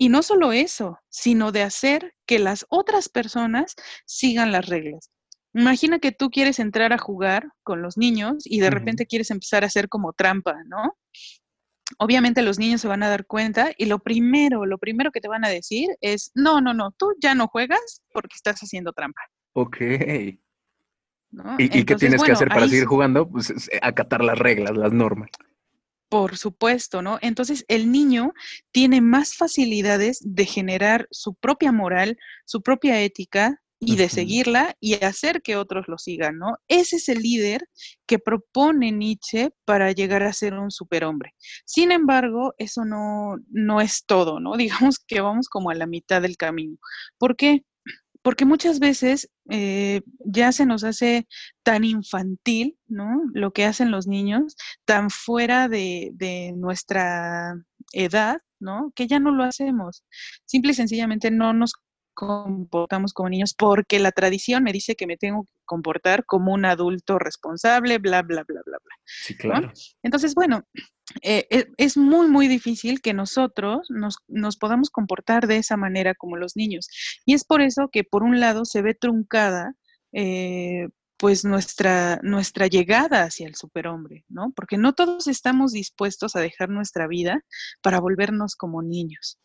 Y 0.00 0.08
no 0.08 0.22
solo 0.22 0.52
eso, 0.52 0.98
sino 1.10 1.52
de 1.52 1.60
hacer 1.60 2.14
que 2.24 2.38
las 2.38 2.64
otras 2.70 3.10
personas 3.10 3.74
sigan 4.06 4.50
las 4.50 4.64
reglas. 4.66 5.10
Imagina 5.52 5.98
que 5.98 6.10
tú 6.10 6.30
quieres 6.30 6.58
entrar 6.58 6.94
a 6.94 6.98
jugar 6.98 7.50
con 7.62 7.82
los 7.82 7.98
niños 7.98 8.44
y 8.46 8.60
de 8.60 8.70
repente 8.70 9.04
quieres 9.04 9.30
empezar 9.30 9.62
a 9.62 9.66
hacer 9.66 9.90
como 9.90 10.14
trampa, 10.14 10.54
¿no? 10.64 10.96
Obviamente 11.98 12.40
los 12.40 12.58
niños 12.58 12.80
se 12.80 12.88
van 12.88 13.02
a 13.02 13.10
dar 13.10 13.26
cuenta 13.26 13.72
y 13.76 13.84
lo 13.84 13.98
primero, 13.98 14.64
lo 14.64 14.78
primero 14.78 15.12
que 15.12 15.20
te 15.20 15.28
van 15.28 15.44
a 15.44 15.50
decir 15.50 15.90
es, 16.00 16.30
no, 16.34 16.62
no, 16.62 16.72
no, 16.72 16.92
tú 16.92 17.12
ya 17.20 17.34
no 17.34 17.46
juegas 17.48 18.02
porque 18.14 18.36
estás 18.36 18.58
haciendo 18.60 18.94
trampa. 18.94 19.20
Ok. 19.52 19.76
¿Y, 21.58 21.84
qué 21.84 21.96
tienes 21.96 22.22
que 22.22 22.32
hacer 22.32 22.48
para 22.48 22.66
seguir 22.66 22.86
jugando? 22.86 23.28
Pues 23.28 23.52
acatar 23.82 24.24
las 24.24 24.38
reglas, 24.38 24.74
las 24.78 24.94
normas. 24.94 25.28
Por 26.10 26.36
supuesto, 26.36 27.02
¿no? 27.02 27.18
Entonces 27.22 27.64
el 27.68 27.92
niño 27.92 28.32
tiene 28.72 29.00
más 29.00 29.36
facilidades 29.36 30.18
de 30.24 30.44
generar 30.44 31.06
su 31.12 31.34
propia 31.34 31.70
moral, 31.70 32.18
su 32.44 32.62
propia 32.62 33.00
ética 33.00 33.62
y 33.78 33.94
de 33.96 34.08
seguirla 34.08 34.76
y 34.80 35.02
hacer 35.04 35.40
que 35.40 35.56
otros 35.56 35.86
lo 35.86 35.98
sigan, 35.98 36.36
¿no? 36.36 36.58
Ese 36.68 36.96
es 36.96 37.08
el 37.08 37.20
líder 37.20 37.68
que 38.06 38.18
propone 38.18 38.92
Nietzsche 38.92 39.50
para 39.64 39.92
llegar 39.92 40.24
a 40.24 40.32
ser 40.32 40.54
un 40.54 40.72
superhombre. 40.72 41.32
Sin 41.64 41.92
embargo, 41.92 42.54
eso 42.58 42.84
no, 42.84 43.38
no 43.48 43.80
es 43.80 44.04
todo, 44.04 44.40
¿no? 44.40 44.56
Digamos 44.58 44.98
que 44.98 45.20
vamos 45.20 45.48
como 45.48 45.70
a 45.70 45.74
la 45.74 45.86
mitad 45.86 46.20
del 46.20 46.36
camino. 46.36 46.76
¿Por 47.18 47.36
qué? 47.36 47.64
Porque 48.22 48.44
muchas 48.44 48.80
veces 48.80 49.30
eh, 49.48 50.02
ya 50.24 50.52
se 50.52 50.66
nos 50.66 50.84
hace 50.84 51.26
tan 51.62 51.84
infantil, 51.84 52.78
¿no? 52.86 53.22
Lo 53.32 53.52
que 53.52 53.64
hacen 53.64 53.90
los 53.90 54.06
niños, 54.06 54.56
tan 54.84 55.10
fuera 55.10 55.68
de, 55.68 56.10
de, 56.14 56.52
nuestra 56.56 57.54
edad, 57.92 58.38
¿no? 58.58 58.92
Que 58.94 59.06
ya 59.06 59.18
no 59.18 59.32
lo 59.32 59.44
hacemos. 59.44 60.04
Simple 60.44 60.72
y 60.72 60.74
sencillamente 60.74 61.30
no 61.30 61.52
nos 61.52 61.72
comportamos 62.14 63.14
como 63.14 63.30
niños 63.30 63.54
porque 63.54 63.98
la 63.98 64.12
tradición 64.12 64.62
me 64.62 64.72
dice 64.72 64.94
que 64.94 65.06
me 65.06 65.16
tengo 65.16 65.44
que 65.44 65.52
comportar 65.64 66.26
como 66.26 66.52
un 66.52 66.66
adulto 66.66 67.18
responsable, 67.18 67.96
bla, 67.96 68.20
bla, 68.20 68.44
bla, 68.46 68.60
bla, 68.66 68.78
bla. 68.84 68.94
Sí, 69.06 69.34
claro. 69.36 69.72
Entonces, 70.02 70.34
bueno, 70.34 70.66
eh, 71.22 71.46
e, 71.50 71.68
es 71.76 71.96
muy, 71.96 72.28
muy 72.28 72.48
difícil 72.48 73.00
que 73.00 73.14
nosotros 73.14 73.86
nos, 73.90 74.18
nos, 74.28 74.56
podamos 74.56 74.90
comportar 74.90 75.46
de 75.46 75.56
esa 75.56 75.76
manera 75.76 76.14
como 76.14 76.36
los 76.36 76.56
niños. 76.56 76.88
Y 77.24 77.34
es 77.34 77.44
por 77.44 77.60
eso 77.60 77.88
que, 77.92 78.04
por 78.04 78.22
un 78.22 78.40
lado, 78.40 78.64
se 78.64 78.82
ve 78.82 78.94
truncada. 78.94 79.74
Eh, 80.12 80.88
pues 81.16 81.44
nuestra, 81.44 82.18
nuestra 82.22 82.66
llegada 82.66 83.24
hacia 83.24 83.46
el 83.46 83.54
superhombre, 83.54 84.24
¿no? 84.30 84.54
Porque 84.56 84.78
no 84.78 84.94
todos 84.94 85.26
estamos 85.26 85.72
dispuestos 85.72 86.34
a 86.34 86.40
dejar 86.40 86.70
nuestra 86.70 87.06
vida 87.06 87.44
para 87.82 88.00
volvernos 88.00 88.56
como 88.56 88.80
niños. 88.80 89.38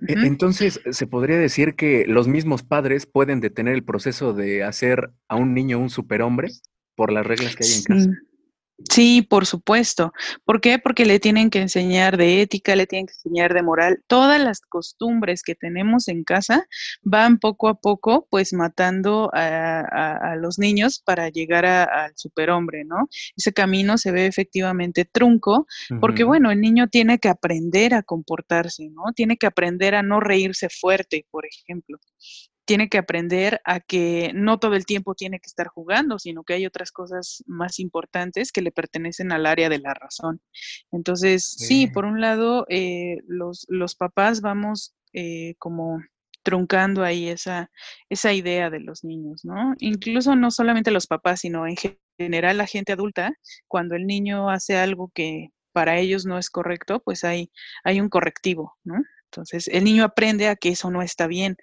E, 0.00 0.14
entonces, 0.26 0.80
¿se 0.90 1.06
podría 1.06 1.38
decir 1.38 1.76
que 1.76 2.06
los 2.08 2.26
mismos 2.26 2.64
padres 2.64 3.06
pueden 3.06 3.38
detener 3.40 3.74
el 3.74 3.84
proceso 3.84 4.32
de 4.32 4.64
hacer 4.64 5.12
a 5.28 5.36
un 5.36 5.54
niño 5.54 5.78
un 5.78 5.90
superhombre 5.90 6.50
por 6.96 7.12
las 7.12 7.24
reglas 7.24 7.54
que 7.54 7.64
hay 7.64 7.72
en 7.72 7.82
casa? 7.84 8.10
Sí, 8.10 8.35
por 9.28 9.46
supuesto. 9.46 10.12
¿Por 10.44 10.60
qué? 10.60 10.78
Porque 10.78 11.04
le 11.04 11.18
tienen 11.18 11.50
que 11.50 11.60
enseñar 11.60 12.16
de 12.16 12.42
ética, 12.42 12.76
le 12.76 12.86
tienen 12.86 13.06
que 13.06 13.14
enseñar 13.14 13.54
de 13.54 13.62
moral. 13.62 14.02
Todas 14.06 14.40
las 14.40 14.60
costumbres 14.60 15.42
que 15.42 15.54
tenemos 15.54 16.08
en 16.08 16.24
casa 16.24 16.66
van 17.02 17.38
poco 17.38 17.68
a 17.68 17.74
poco, 17.80 18.26
pues 18.30 18.52
matando 18.52 19.30
a, 19.32 20.34
los 20.38 20.58
niños 20.58 21.00
para 21.04 21.28
llegar 21.30 21.64
al 21.64 22.12
superhombre, 22.16 22.84
¿no? 22.84 23.08
Ese 23.36 23.52
camino 23.52 23.98
se 23.98 24.12
ve 24.12 24.26
efectivamente 24.26 25.04
trunco, 25.04 25.66
porque 26.00 26.24
bueno, 26.24 26.50
el 26.50 26.60
niño 26.60 26.88
tiene 26.88 27.18
que 27.18 27.28
aprender 27.28 27.94
a 27.94 28.02
comportarse, 28.02 28.88
¿no? 28.90 29.12
Tiene 29.14 29.36
que 29.36 29.46
aprender 29.46 29.94
a 29.94 30.02
no 30.02 30.20
reírse 30.20 30.68
fuerte, 30.68 31.26
por 31.30 31.46
ejemplo 31.46 31.98
tiene 32.66 32.88
que 32.88 32.98
aprender 32.98 33.60
a 33.64 33.80
que 33.80 34.32
no 34.34 34.58
todo 34.58 34.74
el 34.74 34.84
tiempo 34.84 35.14
tiene 35.14 35.38
que 35.38 35.46
estar 35.46 35.68
jugando, 35.68 36.18
sino 36.18 36.42
que 36.42 36.54
hay 36.54 36.66
otras 36.66 36.90
cosas 36.90 37.42
más 37.46 37.78
importantes 37.78 38.52
que 38.52 38.60
le 38.60 38.72
pertenecen 38.72 39.32
al 39.32 39.46
área 39.46 39.68
de 39.68 39.78
la 39.78 39.94
razón. 39.94 40.42
Entonces, 40.90 41.48
sí, 41.48 41.86
por 41.86 42.04
un 42.04 42.20
lado, 42.20 42.66
eh, 42.68 43.18
los, 43.26 43.66
los, 43.68 43.94
papás 43.94 44.40
vamos 44.40 44.94
eh, 45.12 45.54
como 45.58 46.02
truncando 46.42 47.04
ahí 47.04 47.28
esa, 47.28 47.70
esa 48.08 48.32
idea 48.32 48.68
de 48.68 48.80
los 48.80 49.04
niños, 49.04 49.44
¿no? 49.44 49.74
Incluso 49.78 50.36
no 50.36 50.50
solamente 50.50 50.90
los 50.90 51.06
papás, 51.06 51.40
sino 51.40 51.66
en 51.66 51.76
general 52.18 52.58
la 52.58 52.66
gente 52.66 52.92
adulta, 52.92 53.32
cuando 53.68 53.94
el 53.94 54.06
niño 54.06 54.50
hace 54.50 54.76
algo 54.76 55.10
que 55.14 55.50
para 55.72 55.98
ellos 55.98 56.24
no 56.24 56.38
es 56.38 56.50
correcto, 56.50 57.00
pues 57.00 57.22
hay, 57.22 57.50
hay 57.84 58.00
un 58.00 58.08
correctivo, 58.08 58.76
¿no? 58.84 58.96
Entonces, 59.30 59.68
el 59.68 59.84
niño 59.84 60.04
aprende 60.04 60.48
a 60.48 60.56
que 60.56 60.70
eso 60.70 60.90
no 60.90 61.02
está 61.02 61.26
bien, 61.26 61.56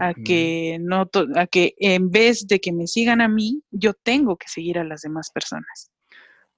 a 0.00 0.14
que 0.14 0.78
no 0.80 1.08
a 1.36 1.46
que 1.46 1.74
en 1.78 2.10
vez 2.10 2.46
de 2.46 2.60
que 2.60 2.72
me 2.72 2.86
sigan 2.86 3.20
a 3.20 3.28
mí, 3.28 3.62
yo 3.70 3.94
tengo 3.94 4.36
que 4.36 4.48
seguir 4.48 4.78
a 4.78 4.84
las 4.84 5.02
demás 5.02 5.30
personas. 5.32 5.92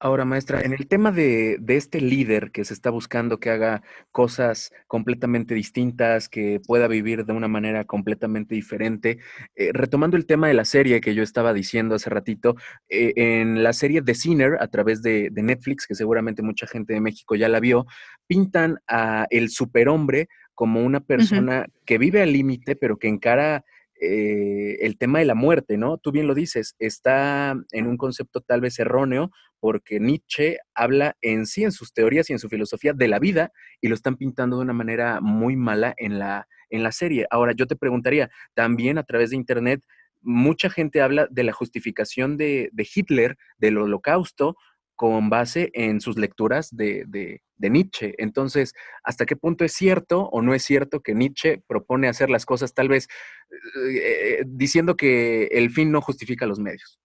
Ahora, 0.04 0.26
maestra, 0.26 0.60
en 0.60 0.74
el 0.74 0.86
tema 0.86 1.12
de, 1.12 1.58
este 1.66 1.98
líder 1.98 2.50
que 2.50 2.66
se 2.66 2.74
está 2.74 2.90
buscando 2.90 3.38
que 3.40 3.48
haga 3.48 3.82
cosas 4.10 4.70
completamente 4.86 5.54
distintas, 5.54 6.28
que 6.28 6.60
pueda 6.60 6.88
vivir 6.88 7.24
de 7.24 7.32
una 7.32 7.48
manera 7.48 7.84
completamente 7.84 8.54
diferente, 8.54 9.18
eh, 9.54 9.70
retomando 9.72 10.18
el 10.18 10.26
tema 10.26 10.48
de 10.48 10.52
la 10.52 10.66
serie 10.66 11.00
que 11.00 11.14
yo 11.14 11.22
estaba 11.22 11.54
diciendo 11.54 11.94
hace 11.94 12.10
ratito, 12.10 12.54
eh, 12.90 13.14
en 13.16 13.62
la 13.62 13.72
serie 13.72 14.02
The 14.02 14.14
Sinner, 14.14 14.58
a 14.60 14.68
través 14.68 15.00
de, 15.00 15.30
Netflix, 15.30 15.86
que 15.86 15.94
seguramente 15.94 16.42
mucha 16.42 16.66
gente 16.66 16.92
de 16.92 17.00
México 17.00 17.34
ya 17.34 17.48
la 17.48 17.60
vio, 17.60 17.86
pintan 18.26 18.80
a 18.86 19.26
el 19.30 19.48
superhombre 19.48 20.28
como 20.54 20.82
una 20.82 21.00
persona 21.00 21.66
que 21.84 21.98
vive 21.98 22.22
al 22.22 22.32
límite, 22.32 22.76
pero 22.76 22.96
que 22.96 23.08
encara 23.08 23.64
eh, 24.00 24.76
el 24.80 24.98
tema 24.98 25.20
de 25.20 25.24
la 25.24 25.34
muerte, 25.34 25.76
¿no? 25.76 25.98
Tú 25.98 26.12
bien 26.12 26.26
lo 26.26 26.34
dices, 26.34 26.74
está 26.78 27.54
en 27.70 27.86
un 27.86 27.96
concepto 27.96 28.40
tal 28.40 28.60
vez 28.60 28.78
erróneo, 28.78 29.30
porque 29.60 30.00
Nietzsche 30.00 30.58
habla 30.74 31.16
en 31.22 31.46
sí, 31.46 31.64
en 31.64 31.72
sus 31.72 31.92
teorías 31.92 32.28
y 32.28 32.32
en 32.32 32.38
su 32.38 32.48
filosofía 32.48 32.92
de 32.92 33.08
la 33.08 33.18
vida, 33.18 33.52
y 33.80 33.88
lo 33.88 33.94
están 33.94 34.16
pintando 34.16 34.56
de 34.56 34.62
una 34.62 34.72
manera 34.72 35.20
muy 35.20 35.56
mala 35.56 35.94
en 35.96 36.18
la, 36.18 36.46
en 36.70 36.82
la 36.82 36.92
serie. 36.92 37.26
Ahora, 37.30 37.52
yo 37.56 37.66
te 37.66 37.76
preguntaría, 37.76 38.30
también 38.54 38.98
a 38.98 39.04
través 39.04 39.30
de 39.30 39.36
Internet, 39.36 39.82
mucha 40.20 40.70
gente 40.70 41.00
habla 41.00 41.28
de 41.30 41.44
la 41.44 41.52
justificación 41.52 42.36
de, 42.36 42.70
de 42.72 42.88
Hitler, 42.94 43.36
del 43.58 43.78
holocausto, 43.78 44.56
con 44.96 45.30
base 45.30 45.70
en 45.74 46.00
sus 46.00 46.16
lecturas 46.18 46.74
de, 46.74 47.04
de, 47.06 47.40
Nietzsche. 47.70 48.14
Entonces, 48.18 48.74
¿hasta 49.02 49.24
qué 49.24 49.36
punto 49.36 49.64
es 49.64 49.72
cierto 49.72 50.28
o 50.28 50.42
no 50.42 50.54
es 50.54 50.62
cierto 50.62 51.00
que 51.00 51.14
Nietzsche 51.14 51.62
propone 51.66 52.08
hacer 52.08 52.28
las 52.28 52.44
cosas 52.44 52.74
tal 52.74 52.88
vez 52.88 53.08
eh, 53.50 54.40
eh, 54.40 54.42
diciendo 54.46 54.96
que 54.96 55.46
el 55.46 55.70
fin 55.70 55.90
no 55.90 56.02
justifica 56.02 56.44
los 56.44 56.58
medios? 56.58 57.00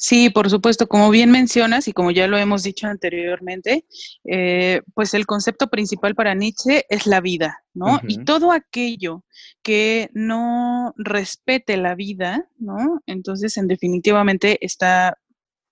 Sí, 0.00 0.30
por 0.30 0.48
supuesto, 0.48 0.86
como 0.86 1.10
bien 1.10 1.30
mencionas 1.30 1.88
y 1.88 1.92
como 1.92 2.12
ya 2.12 2.28
lo 2.28 2.38
hemos 2.38 2.62
dicho 2.62 2.86
anteriormente, 2.86 3.84
eh, 4.24 4.82
pues 4.94 5.12
el 5.12 5.26
concepto 5.26 5.68
principal 5.68 6.14
para 6.14 6.34
Nietzsche 6.34 6.84
es 6.88 7.06
la 7.06 7.20
vida, 7.20 7.64
¿no? 7.74 8.00
Y 8.06 8.24
todo 8.24 8.52
aquello 8.52 9.24
que 9.62 10.08
no 10.12 10.94
respete 10.96 11.76
la 11.76 11.96
vida, 11.96 12.48
¿no? 12.58 13.00
Entonces, 13.06 13.56
en 13.56 13.66
definitivamente 13.66 14.64
está 14.64 15.18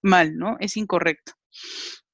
mal, 0.02 0.36
¿no? 0.36 0.56
Es 0.58 0.76
incorrecto. 0.76 1.32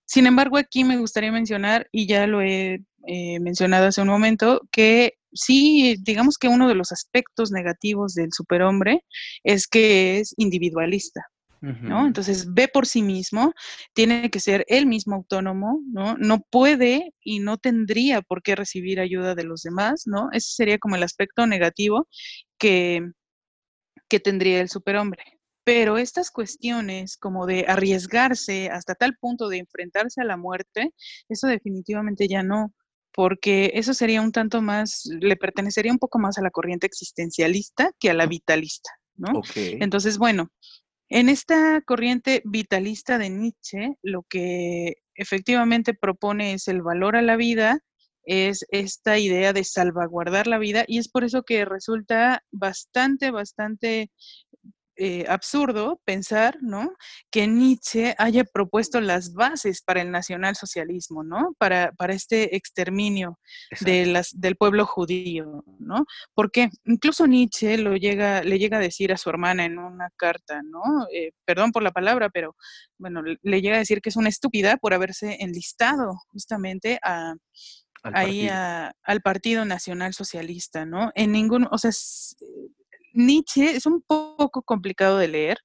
Sin 0.05 0.27
embargo, 0.27 0.59
aquí 0.59 0.85
me 0.85 0.99
gustaría 0.99 1.33
mencionar, 1.33 1.89
y 1.93 2.07
ya 2.07 2.27
lo 2.27 2.43
he 2.43 2.85
eh, 3.07 3.41
mencionado 3.41 3.87
hace 3.87 4.03
un 4.03 4.09
momento, 4.09 4.61
que 4.71 5.15
sí, 5.33 5.97
digamos 6.03 6.37
que 6.37 6.49
uno 6.49 6.69
de 6.69 6.75
los 6.75 6.93
aspectos 6.93 7.51
negativos 7.53 8.13
del 8.15 8.33
superhombre 8.33 9.05
es 9.45 9.67
que 9.67 10.21
es 10.21 10.35
individualista. 10.37 11.23
¿No? 11.63 12.07
Entonces 12.07 12.53
ve 12.53 12.67
por 12.67 12.87
sí 12.87 13.03
mismo, 13.03 13.55
tiene 13.93 14.31
que 14.31 14.41
ser 14.41 14.65
él 14.69 14.87
mismo 14.87 15.15
autónomo, 15.15 15.81
¿no? 15.87 16.17
No 16.19 16.41
puede 16.41 17.15
y 17.23 17.39
no 17.39 17.57
tendría 17.57 18.21
por 18.21 18.43
qué 18.43 18.57
recibir 18.57 18.99
ayuda 18.99 19.35
de 19.35 19.45
los 19.45 19.63
demás, 19.63 20.03
¿no? 20.07 20.29
Ese 20.33 20.53
sería 20.53 20.79
como 20.79 20.97
el 20.97 21.05
aspecto 21.05 21.47
negativo 21.47 22.09
que, 22.59 23.03
que 24.09 24.19
tendría 24.19 24.61
el 24.61 24.69
superhombre. 24.69 25.23
Pero 25.65 25.99
estas 25.99 26.33
cuestiones 26.33 27.17
como 27.17 27.47
de 27.47 27.65
arriesgarse 27.69 28.69
hasta 28.69 28.97
tal 28.97 29.17
punto 29.17 29.49
de 29.49 29.59
enfrentarse 29.59 30.21
a 30.21 30.25
la 30.25 30.37
muerte, 30.37 30.93
eso 31.29 31.47
definitivamente 31.47 32.27
ya 32.27 32.43
no, 32.43 32.75
porque 33.13 33.71
eso 33.75 33.95
sería 33.95 34.21
un 34.21 34.33
tanto 34.33 34.61
más, 34.63 35.03
le 35.05 35.37
pertenecería 35.37 35.93
un 35.93 36.01
poco 36.01 36.19
más 36.19 36.39
a 36.39 36.43
la 36.43 36.51
corriente 36.51 36.89
existencialista 36.89 37.93
que 38.01 38.11
a 38.11 38.15
la 38.15 38.27
vitalista, 38.27 38.91
¿no? 39.15 39.43
Entonces, 39.55 40.19
bueno, 40.19 40.51
en 41.13 41.29
esta 41.29 41.83
corriente 41.83 42.41
vitalista 42.47 43.19
de 43.19 43.29
Nietzsche, 43.29 43.99
lo 44.03 44.23
que 44.23 44.95
efectivamente 45.15 45.93
propone 45.93 46.55
es 46.55 46.69
el 46.69 46.81
valor 46.81 47.17
a 47.17 47.23
la 47.23 47.37
vida, 47.37 47.81
es 48.25 48.65
esta 48.71 49.19
idea 49.19 49.53
de 49.53 49.63
salvaguardar 49.63 50.47
la 50.47 50.57
vida 50.57 50.85
y 50.89 50.97
es 50.97 51.11
por 51.11 51.25
eso 51.25 51.43
que 51.43 51.67
resulta 51.67 52.43
bastante, 52.51 53.31
bastante 53.31 54.11
eh, 54.97 55.25
absurdo 55.29 56.01
pensar, 56.05 56.59
¿no? 56.61 56.93
Que 57.31 57.47
Nietzsche 57.47 58.15
haya 58.19 58.45
propuesto 58.45 59.01
las 59.01 59.33
bases 59.33 59.83
para 59.83 60.03
el 60.03 60.11
nacionalsocialismo, 60.11 61.25
¿no? 61.25 61.55
Para, 61.59 61.93
para 61.93 62.13
este 62.13 62.57
exterminio 62.57 63.39
de 63.81 64.07
las, 64.07 64.39
del 64.39 64.57
pueblo 64.57 64.85
judío, 64.85 65.65
¿no? 65.79 66.05
Porque 66.35 66.69
incluso 66.85 67.27
Nietzsche 67.27 67.79
lo 67.79 67.97
llega, 67.97 68.43
le 68.43 68.59
llega 68.59 68.77
a 68.77 68.81
decir 68.81 69.13
a 69.13 69.17
su 69.17 69.31
hermana 69.31 69.65
en 69.65 69.79
una 69.79 70.11
carta, 70.17 70.61
¿no? 70.63 70.83
Eh, 71.13 71.33
perdón 71.45 71.73
por 71.73 71.83
la 71.83 71.93
palabra, 71.93 72.29
pero 72.29 72.55
bueno, 72.99 73.23
le 73.23 73.63
llega 73.63 73.77
a 73.77 73.81
decir 73.81 74.03
que 74.03 74.11
es 74.11 74.17
una 74.17 74.29
estúpida 74.29 74.77
por 74.77 74.95
haberse 74.95 75.39
enlistado 75.41 76.21
justamente 76.29 76.99
a, 77.03 77.35
ahí 78.03 78.49
al 78.49 79.21
Partido 79.23 79.65
Nacional 79.65 80.13
Socialista, 80.13 80.85
¿no? 80.85 81.13
En 81.15 81.33
ningún, 81.33 81.67
o 81.71 81.79
sea, 81.79 81.93
Nietzsche 83.13 83.77
es 83.77 83.87
un 83.87 84.03
poco 84.03 84.63
complicado 84.63 85.19
de 85.19 85.29
leer 85.29 85.59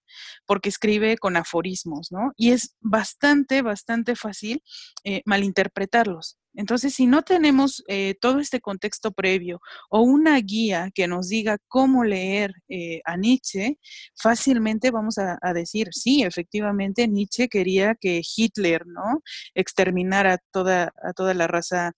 porque 0.45 0.69
escribe 0.69 1.17
con 1.17 1.37
aforismos, 1.37 2.11
¿no? 2.11 2.31
Y 2.37 2.51
es 2.51 2.75
bastante, 2.81 3.61
bastante 3.61 4.15
fácil 4.15 4.63
eh, 5.03 5.21
malinterpretarlos. 5.25 6.37
Entonces, 6.57 6.95
si 6.95 7.05
no 7.05 7.21
tenemos 7.21 7.83
eh, 7.87 8.15
todo 8.19 8.39
este 8.39 8.59
contexto 8.61 9.11
previo 9.11 9.61
o 9.91 10.01
una 10.01 10.39
guía 10.39 10.89
que 10.93 11.07
nos 11.07 11.29
diga 11.29 11.59
cómo 11.67 12.03
leer 12.03 12.51
eh, 12.67 13.01
a 13.05 13.15
Nietzsche, 13.15 13.77
fácilmente 14.15 14.89
vamos 14.89 15.19
a, 15.19 15.37
decir, 15.53 15.89
sí, 15.91 16.23
efectivamente, 16.23 17.07
Nietzsche 17.07 17.47
quería 17.47 17.93
que 17.93 18.21
Hitler, 18.35 18.87
¿no? 18.87 19.21
Exterminara 19.53 20.39
toda, 20.51 20.91
a 21.03 21.13
toda 21.13 21.35
la 21.35 21.45
raza 21.45 21.93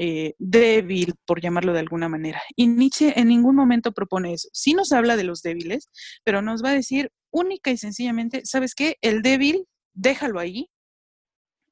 eh, 0.00 0.34
débil, 0.38 1.14
por 1.26 1.40
llamarlo 1.40 1.72
de 1.72 1.80
alguna 1.80 2.08
manera. 2.08 2.40
Y 2.54 2.68
Nietzsche 2.68 3.18
en 3.18 3.26
ningún 3.26 3.56
momento 3.56 3.90
propone 3.90 4.32
eso. 4.32 4.48
Sí 4.52 4.72
nos 4.72 4.92
habla 4.92 5.16
de 5.16 5.24
los 5.24 5.42
débiles, 5.42 5.90
pero 6.22 6.40
nos 6.40 6.62
va 6.62 6.70
a 6.70 6.74
decir 6.74 7.10
única 7.32 7.72
y 7.72 7.76
sencillamente, 7.76 8.42
¿sabes 8.44 8.76
qué? 8.76 8.96
El 9.00 9.22
débil, 9.22 9.66
déjalo 9.94 10.38
ahí. 10.38 10.70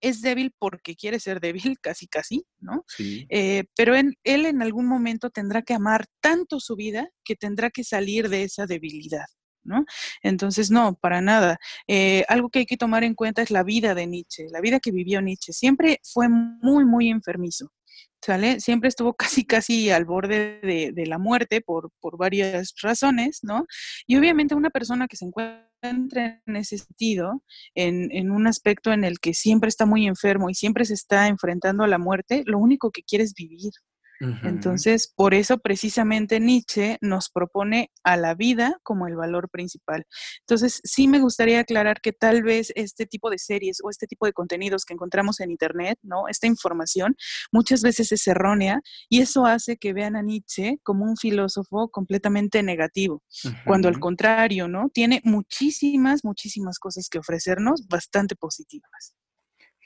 Es 0.01 0.23
débil 0.23 0.53
porque 0.59 0.97
quiere 0.97 1.21
ser 1.21 1.41
débil, 1.41 1.79
casi 1.81 2.09
casi, 2.09 2.45
¿no? 2.59 2.85
Sí. 2.89 3.27
Eh, 3.31 3.65
pero 3.77 3.95
él 3.95 4.17
en 4.25 4.61
algún 4.61 4.87
momento 4.87 5.31
tendrá 5.31 5.62
que 5.62 5.75
amar 5.75 6.07
tanto 6.21 6.59
su 6.59 6.75
vida 6.75 7.09
que 7.25 7.37
tendrá 7.37 7.71
que 7.71 7.85
salir 7.85 8.29
de 8.29 8.43
esa 8.43 8.67
debilidad. 8.67 9.27
¿No? 9.62 9.85
Entonces, 10.23 10.71
no, 10.71 10.95
para 10.95 11.21
nada. 11.21 11.59
Eh, 11.89 12.25
algo 12.29 12.51
que 12.51 12.61
hay 12.61 12.67
que 12.67 12.77
tomar 12.77 13.03
en 13.03 13.15
cuenta 13.15 13.43
es 13.43 13.51
la 13.51 13.65
vida 13.65 13.97
de 13.97 14.07
Nietzsche, 14.07 14.47
la 14.51 14.61
vida 14.61 14.79
que 14.79 14.93
vivió 14.93 15.21
Nietzsche. 15.21 15.53
Siempre 15.53 16.01
fue 16.05 16.29
muy, 16.29 16.85
muy 16.85 17.09
enfermizo. 17.09 17.73
¿Sale? 18.27 18.59
Siempre 18.61 18.89
estuvo 18.89 19.15
casi, 19.41 19.45
casi 19.45 19.91
al 19.91 20.05
borde 20.05 20.61
de, 20.61 21.07
la 21.07 21.19
muerte 21.19 21.61
por, 21.61 21.91
por, 22.01 22.19
varias 22.19 22.75
razones, 22.83 23.41
¿no? 23.43 23.67
Y 24.07 24.17
obviamente 24.17 24.55
una 24.57 24.71
persona 24.71 25.07
que 25.07 25.17
se 25.17 25.27
encuentra 25.27 26.43
en 26.47 26.57
ese 26.57 26.79
sentido, 26.79 27.43
en, 27.75 28.11
en, 28.11 28.33
un 28.33 28.49
aspecto 28.49 28.93
en 28.93 29.05
el 29.05 29.21
que 29.21 29.35
siempre 29.35 29.69
está 29.69 29.87
muy 29.87 30.07
enfermo 30.09 30.51
y 30.51 30.55
siempre 30.55 30.85
se 30.85 30.95
está 30.95 31.29
enfrentando 31.29 31.85
a 31.85 31.89
la 31.89 31.99
muerte, 31.99 32.43
lo 32.47 32.59
único 32.59 32.91
que 32.91 33.05
quiere 33.05 33.23
es 33.23 33.35
vivir, 33.35 33.71
entonces, 34.21 35.13
por 35.15 35.35
eso 35.35 35.59
precisamente 35.59 36.41
Nietzsche 36.41 36.99
nos 37.01 37.29
propone 37.29 37.91
a 38.03 38.17
la 38.17 38.35
vida 38.35 38.79
como 38.83 39.07
el 39.07 39.17
valor 39.17 39.51
principal. 39.51 40.07
Entonces, 40.41 40.81
sí 40.85 41.09
me 41.09 41.21
gustaría 41.21 41.61
aclarar 41.61 42.01
que 42.01 42.13
tal 42.13 42.43
vez 42.43 42.73
este 42.77 43.07
tipo 43.07 43.31
de 43.31 43.39
series 43.39 43.79
o 43.83 43.91
este 43.91 44.07
tipo 44.07 44.27
de 44.27 44.33
contenidos 44.33 44.85
que 44.85 44.95
encontramos 44.95 45.41
en 45.41 45.51
Internet, 45.51 45.99
¿no? 46.03 46.29
Esta 46.29 46.47
información 46.47 47.17
muchas 47.53 47.83
veces 47.83 48.13
es 48.13 48.27
errónea 48.27 48.81
y 49.09 49.21
eso 49.21 49.47
hace 49.47 49.77
que 49.77 49.93
vean 49.93 50.17
a 50.17 50.23
Nietzsche 50.23 50.79
como 50.83 51.05
un 51.05 51.17
filósofo 51.17 51.89
completamente 51.91 52.63
negativo, 52.63 53.23
cuando 53.67 53.89
al 53.89 54.01
contrario, 54.01 54.69
¿no? 54.69 54.89
Tiene 54.93 55.21
muchísimas, 55.25 56.25
muchísimas 56.25 56.79
cosas 56.79 57.09
que 57.09 57.19
ofrecernos 57.19 57.87
bastante 57.89 58.37
positivas. 58.37 59.15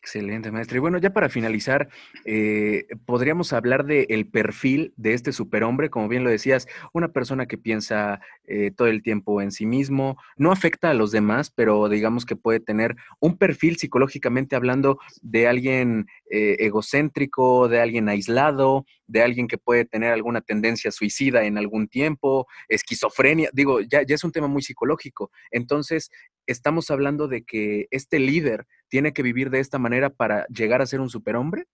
Excelente, 0.03 0.51
maestra. 0.51 0.79
Y 0.79 0.81
bueno, 0.81 0.97
ya 0.97 1.13
para 1.13 1.29
finalizar, 1.29 1.91
eh, 2.25 2.87
podríamos 3.05 3.53
hablar 3.53 3.85
del 3.85 4.27
perfil 4.27 4.95
de 4.97 5.13
este 5.13 5.31
superhombre, 5.31 5.91
como 5.91 6.09
bien 6.09 6.25
lo 6.25 6.31
decías, 6.31 6.67
una 6.95 7.09
persona 7.09 7.45
que 7.45 7.59
piensa 7.59 8.19
eh, 8.47 8.71
todo 8.75 8.89
el 8.89 9.03
tiempo 9.03 9.43
en 9.43 9.53
sí 9.53 9.67
mismo, 9.67 10.17
no 10.39 10.53
afecta 10.53 10.89
a 10.89 10.95
los 10.95 11.13
demás, 11.13 11.51
pero 11.51 11.91
digamos 11.91 12.25
que 12.25 12.35
puede 12.35 12.61
tener 12.61 12.97
un 13.21 13.37
perfil 13.37 13.77
psicológicamente 13.77 14.57
hablando 14.57 14.99
de 15.21 15.47
alguien 15.47 16.07
eh, 16.31 16.57
egocéntrico, 16.61 17.69
de 17.69 17.83
alguien 17.83 18.09
aislado, 18.09 18.87
de 19.07 19.23
alguien 19.23 19.49
que 19.49 19.59
puede 19.59 19.85
tener 19.85 20.13
alguna 20.15 20.41
tendencia 20.41 20.93
suicida 20.93 21.45
en 21.45 21.59
algún 21.59 21.89
tiempo, 21.89 22.47
esquizofrenia, 22.69 23.51
digo, 23.53 23.83
ya, 23.83 24.01
ya 24.03 24.15
es 24.15 24.25
un 24.25 24.33
tema 24.33 24.47
muy 24.47 24.63
psicológico. 24.63 25.31
Entonces, 25.51 26.11
estamos 26.47 26.91
hablando 26.91 27.29
de 27.29 27.43
que 27.45 27.87
este 27.91 28.19
líder 28.19 28.67
tiene 28.91 29.13
que 29.13 29.23
vivir 29.23 29.49
de 29.49 29.61
esta 29.61 29.79
manera 29.79 30.11
para 30.11 30.47
llegar 30.49 30.83
a 30.83 30.87
ser 30.87 31.01
un 31.01 31.09
superhombre? 31.09 31.65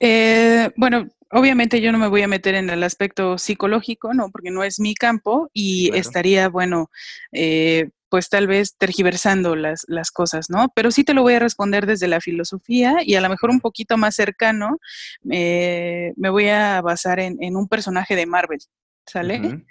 Eh, 0.00 0.70
bueno, 0.76 1.08
obviamente 1.30 1.80
yo 1.80 1.92
no 1.92 1.98
me 1.98 2.08
voy 2.08 2.22
a 2.22 2.28
meter 2.28 2.54
en 2.54 2.70
el 2.70 2.82
aspecto 2.82 3.38
psicológico, 3.38 4.14
¿no? 4.14 4.30
Porque 4.30 4.50
no 4.50 4.62
es 4.64 4.80
mi 4.80 4.94
campo 4.94 5.50
y 5.52 5.94
estaría, 5.94 6.48
bueno, 6.48 6.90
eh, 7.32 7.90
pues 8.08 8.28
tal 8.28 8.46
vez 8.46 8.76
tergiversando 8.76 9.56
las, 9.56 9.84
las 9.88 10.10
cosas, 10.10 10.48
¿no? 10.48 10.68
Pero 10.74 10.90
sí 10.90 11.04
te 11.04 11.14
lo 11.14 11.22
voy 11.22 11.34
a 11.34 11.40
responder 11.40 11.86
desde 11.86 12.06
la 12.06 12.20
filosofía 12.20 12.98
y 13.04 13.16
a 13.16 13.20
lo 13.20 13.28
mejor 13.28 13.50
un 13.50 13.60
poquito 13.60 13.96
más 13.96 14.14
cercano, 14.14 14.78
me 15.22 16.12
voy 16.16 16.48
a 16.48 16.80
basar 16.80 17.18
en, 17.18 17.56
un 17.56 17.66
personaje 17.66 18.14
de 18.14 18.26
Marvel, 18.26 18.60
¿sale? 19.06 19.64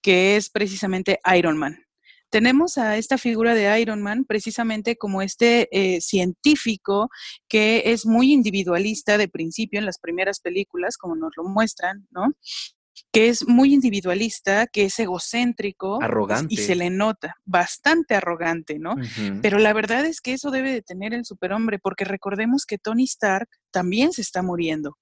Que 0.00 0.36
es 0.36 0.48
precisamente 0.48 1.18
Iron 1.34 1.56
Man. 1.56 1.87
Tenemos 2.30 2.78
a 2.78 2.96
esta 2.96 3.18
figura 3.18 3.54
de 3.54 3.80
Iron 3.80 4.02
Man 4.02 4.24
precisamente 4.24 4.96
como 4.96 5.22
este 5.22 5.68
eh, 5.72 6.00
científico 6.00 7.08
que 7.48 7.82
es 7.86 8.06
muy 8.06 8.32
individualista 8.32 9.18
de 9.18 9.28
principio 9.28 9.78
en 9.78 9.86
las 9.86 9.98
primeras 9.98 10.40
películas, 10.40 10.96
como 10.96 11.16
nos 11.16 11.32
lo 11.36 11.44
muestran, 11.44 12.06
¿no? 12.10 12.34
que 13.12 13.28
es 13.28 13.46
muy 13.46 13.72
individualista, 13.72 14.66
que 14.66 14.84
es 14.84 14.98
egocéntrico 14.98 16.02
arrogante. 16.02 16.54
y 16.54 16.56
se 16.56 16.74
le 16.74 16.90
nota 16.90 17.36
bastante 17.44 18.14
arrogante, 18.14 18.78
¿no? 18.78 18.96
Pero 19.42 19.58
la 19.58 19.72
verdad 19.72 20.04
es 20.04 20.20
que 20.20 20.32
eso 20.32 20.50
debe 20.50 20.72
de 20.72 20.82
tener 20.82 21.14
el 21.14 21.24
superhombre, 21.24 21.78
porque 21.78 22.04
recordemos 22.04 22.66
que 22.66 22.78
Tony 22.78 23.04
Stark 23.04 23.48
también 23.70 24.12
se 24.12 24.22
está 24.22 24.42
muriendo. 24.42 24.98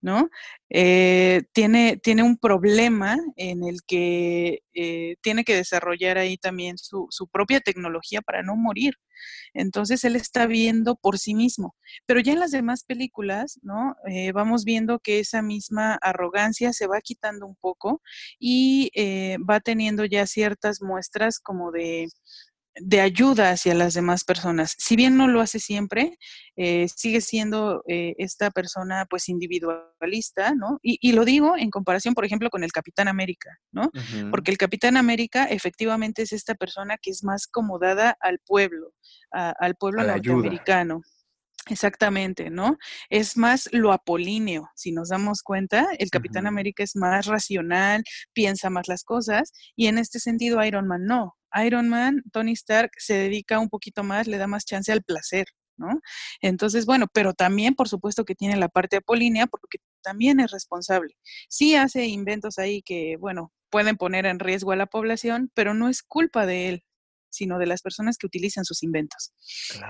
¿No? 0.00 0.28
Eh, 0.70 1.42
tiene, 1.52 1.96
tiene 1.96 2.22
un 2.22 2.36
problema 2.36 3.16
en 3.36 3.64
el 3.64 3.78
que 3.86 4.60
eh, 4.74 5.16
tiene 5.22 5.44
que 5.44 5.56
desarrollar 5.56 6.18
ahí 6.18 6.36
también 6.36 6.78
su, 6.78 7.06
su, 7.10 7.26
propia 7.28 7.60
tecnología 7.60 8.22
para 8.22 8.42
no 8.42 8.56
morir. 8.56 8.94
Entonces 9.54 10.04
él 10.04 10.14
está 10.16 10.46
viendo 10.46 10.94
por 10.96 11.18
sí 11.18 11.34
mismo. 11.34 11.74
Pero 12.06 12.20
ya 12.20 12.32
en 12.32 12.40
las 12.40 12.52
demás 12.52 12.84
películas, 12.84 13.58
¿no? 13.62 13.96
Eh, 14.08 14.32
vamos 14.32 14.64
viendo 14.64 15.00
que 15.00 15.20
esa 15.20 15.42
misma 15.42 15.94
arrogancia 16.02 16.72
se 16.72 16.86
va 16.86 17.00
quitando 17.00 17.46
un 17.46 17.56
poco 17.56 18.02
y 18.38 18.90
va 19.48 19.60
teniendo 19.60 20.04
ya 20.04 20.26
ciertas 20.26 20.80
muestras 20.82 21.40
como 21.40 21.72
de, 21.72 22.08
de 22.80 23.00
ayuda 23.00 23.50
hacia 23.50 23.74
las 23.74 23.94
demás 23.94 24.24
personas. 24.24 24.74
Si 24.78 24.96
bien 24.96 25.16
no 25.16 25.28
lo 25.28 25.40
hace 25.40 25.58
siempre, 25.58 26.18
eh, 26.56 26.88
sigue 26.94 27.20
siendo 27.20 27.82
eh, 27.86 28.14
esta 28.18 28.50
persona 28.50 29.06
pues 29.08 29.28
individualista, 29.28 30.54
¿no? 30.54 30.78
Y, 30.82 31.12
lo 31.12 31.24
digo 31.24 31.54
en 31.56 31.70
comparación, 31.70 32.14
por 32.14 32.24
ejemplo, 32.24 32.50
con 32.50 32.64
el 32.64 32.72
Capitán 32.72 33.08
América, 33.08 33.58
¿no? 33.72 33.90
Porque 34.30 34.50
el 34.50 34.58
Capitán 34.58 34.96
América 34.96 35.44
efectivamente 35.44 36.22
es 36.22 36.32
esta 36.32 36.54
persona 36.54 36.96
que 37.00 37.10
es 37.10 37.24
más 37.24 37.46
comodada 37.46 38.16
al 38.20 38.38
pueblo, 38.38 38.92
al 39.30 39.74
pueblo 39.74 40.04
norteamericano. 40.04 41.02
Exactamente, 41.70 42.50
¿no? 42.50 42.78
Es 43.10 43.36
más 43.36 43.68
lo 43.72 43.92
apolíneo, 43.92 44.70
si 44.74 44.92
nos 44.92 45.10
damos 45.10 45.42
cuenta, 45.42 45.88
el 45.98 46.10
Capitán 46.10 46.46
América 46.46 46.82
es 46.82 46.96
más 46.96 47.26
racional, 47.26 48.04
piensa 48.32 48.70
más 48.70 48.88
las 48.88 49.04
cosas, 49.04 49.52
y 49.76 49.86
en 49.86 49.98
este 49.98 50.18
sentido 50.18 50.64
Iron 50.64 50.86
Man 50.86 51.04
no. 51.04 51.37
Iron 51.64 51.88
Man, 51.88 52.22
Tony 52.32 52.52
Stark 52.52 52.92
se 52.98 53.14
dedica 53.14 53.58
un 53.58 53.68
poquito 53.68 54.02
más, 54.02 54.26
le 54.26 54.38
da 54.38 54.46
más 54.46 54.64
chance 54.64 54.92
al 54.92 55.02
placer, 55.02 55.46
¿no? 55.76 56.00
Entonces, 56.40 56.86
bueno, 56.86 57.06
pero 57.12 57.34
también 57.34 57.74
por 57.74 57.88
supuesto 57.88 58.24
que 58.24 58.34
tiene 58.34 58.56
la 58.56 58.68
parte 58.68 58.96
apolínea 58.96 59.46
porque 59.46 59.78
también 60.02 60.40
es 60.40 60.50
responsable. 60.50 61.16
Sí 61.48 61.74
hace 61.74 62.06
inventos 62.06 62.58
ahí 62.58 62.82
que, 62.82 63.16
bueno, 63.18 63.52
pueden 63.70 63.96
poner 63.96 64.26
en 64.26 64.38
riesgo 64.38 64.72
a 64.72 64.76
la 64.76 64.86
población, 64.86 65.50
pero 65.54 65.74
no 65.74 65.88
es 65.88 66.02
culpa 66.02 66.46
de 66.46 66.68
él, 66.68 66.84
sino 67.30 67.58
de 67.58 67.66
las 67.66 67.82
personas 67.82 68.16
que 68.16 68.26
utilizan 68.26 68.64
sus 68.64 68.82
inventos. 68.82 69.32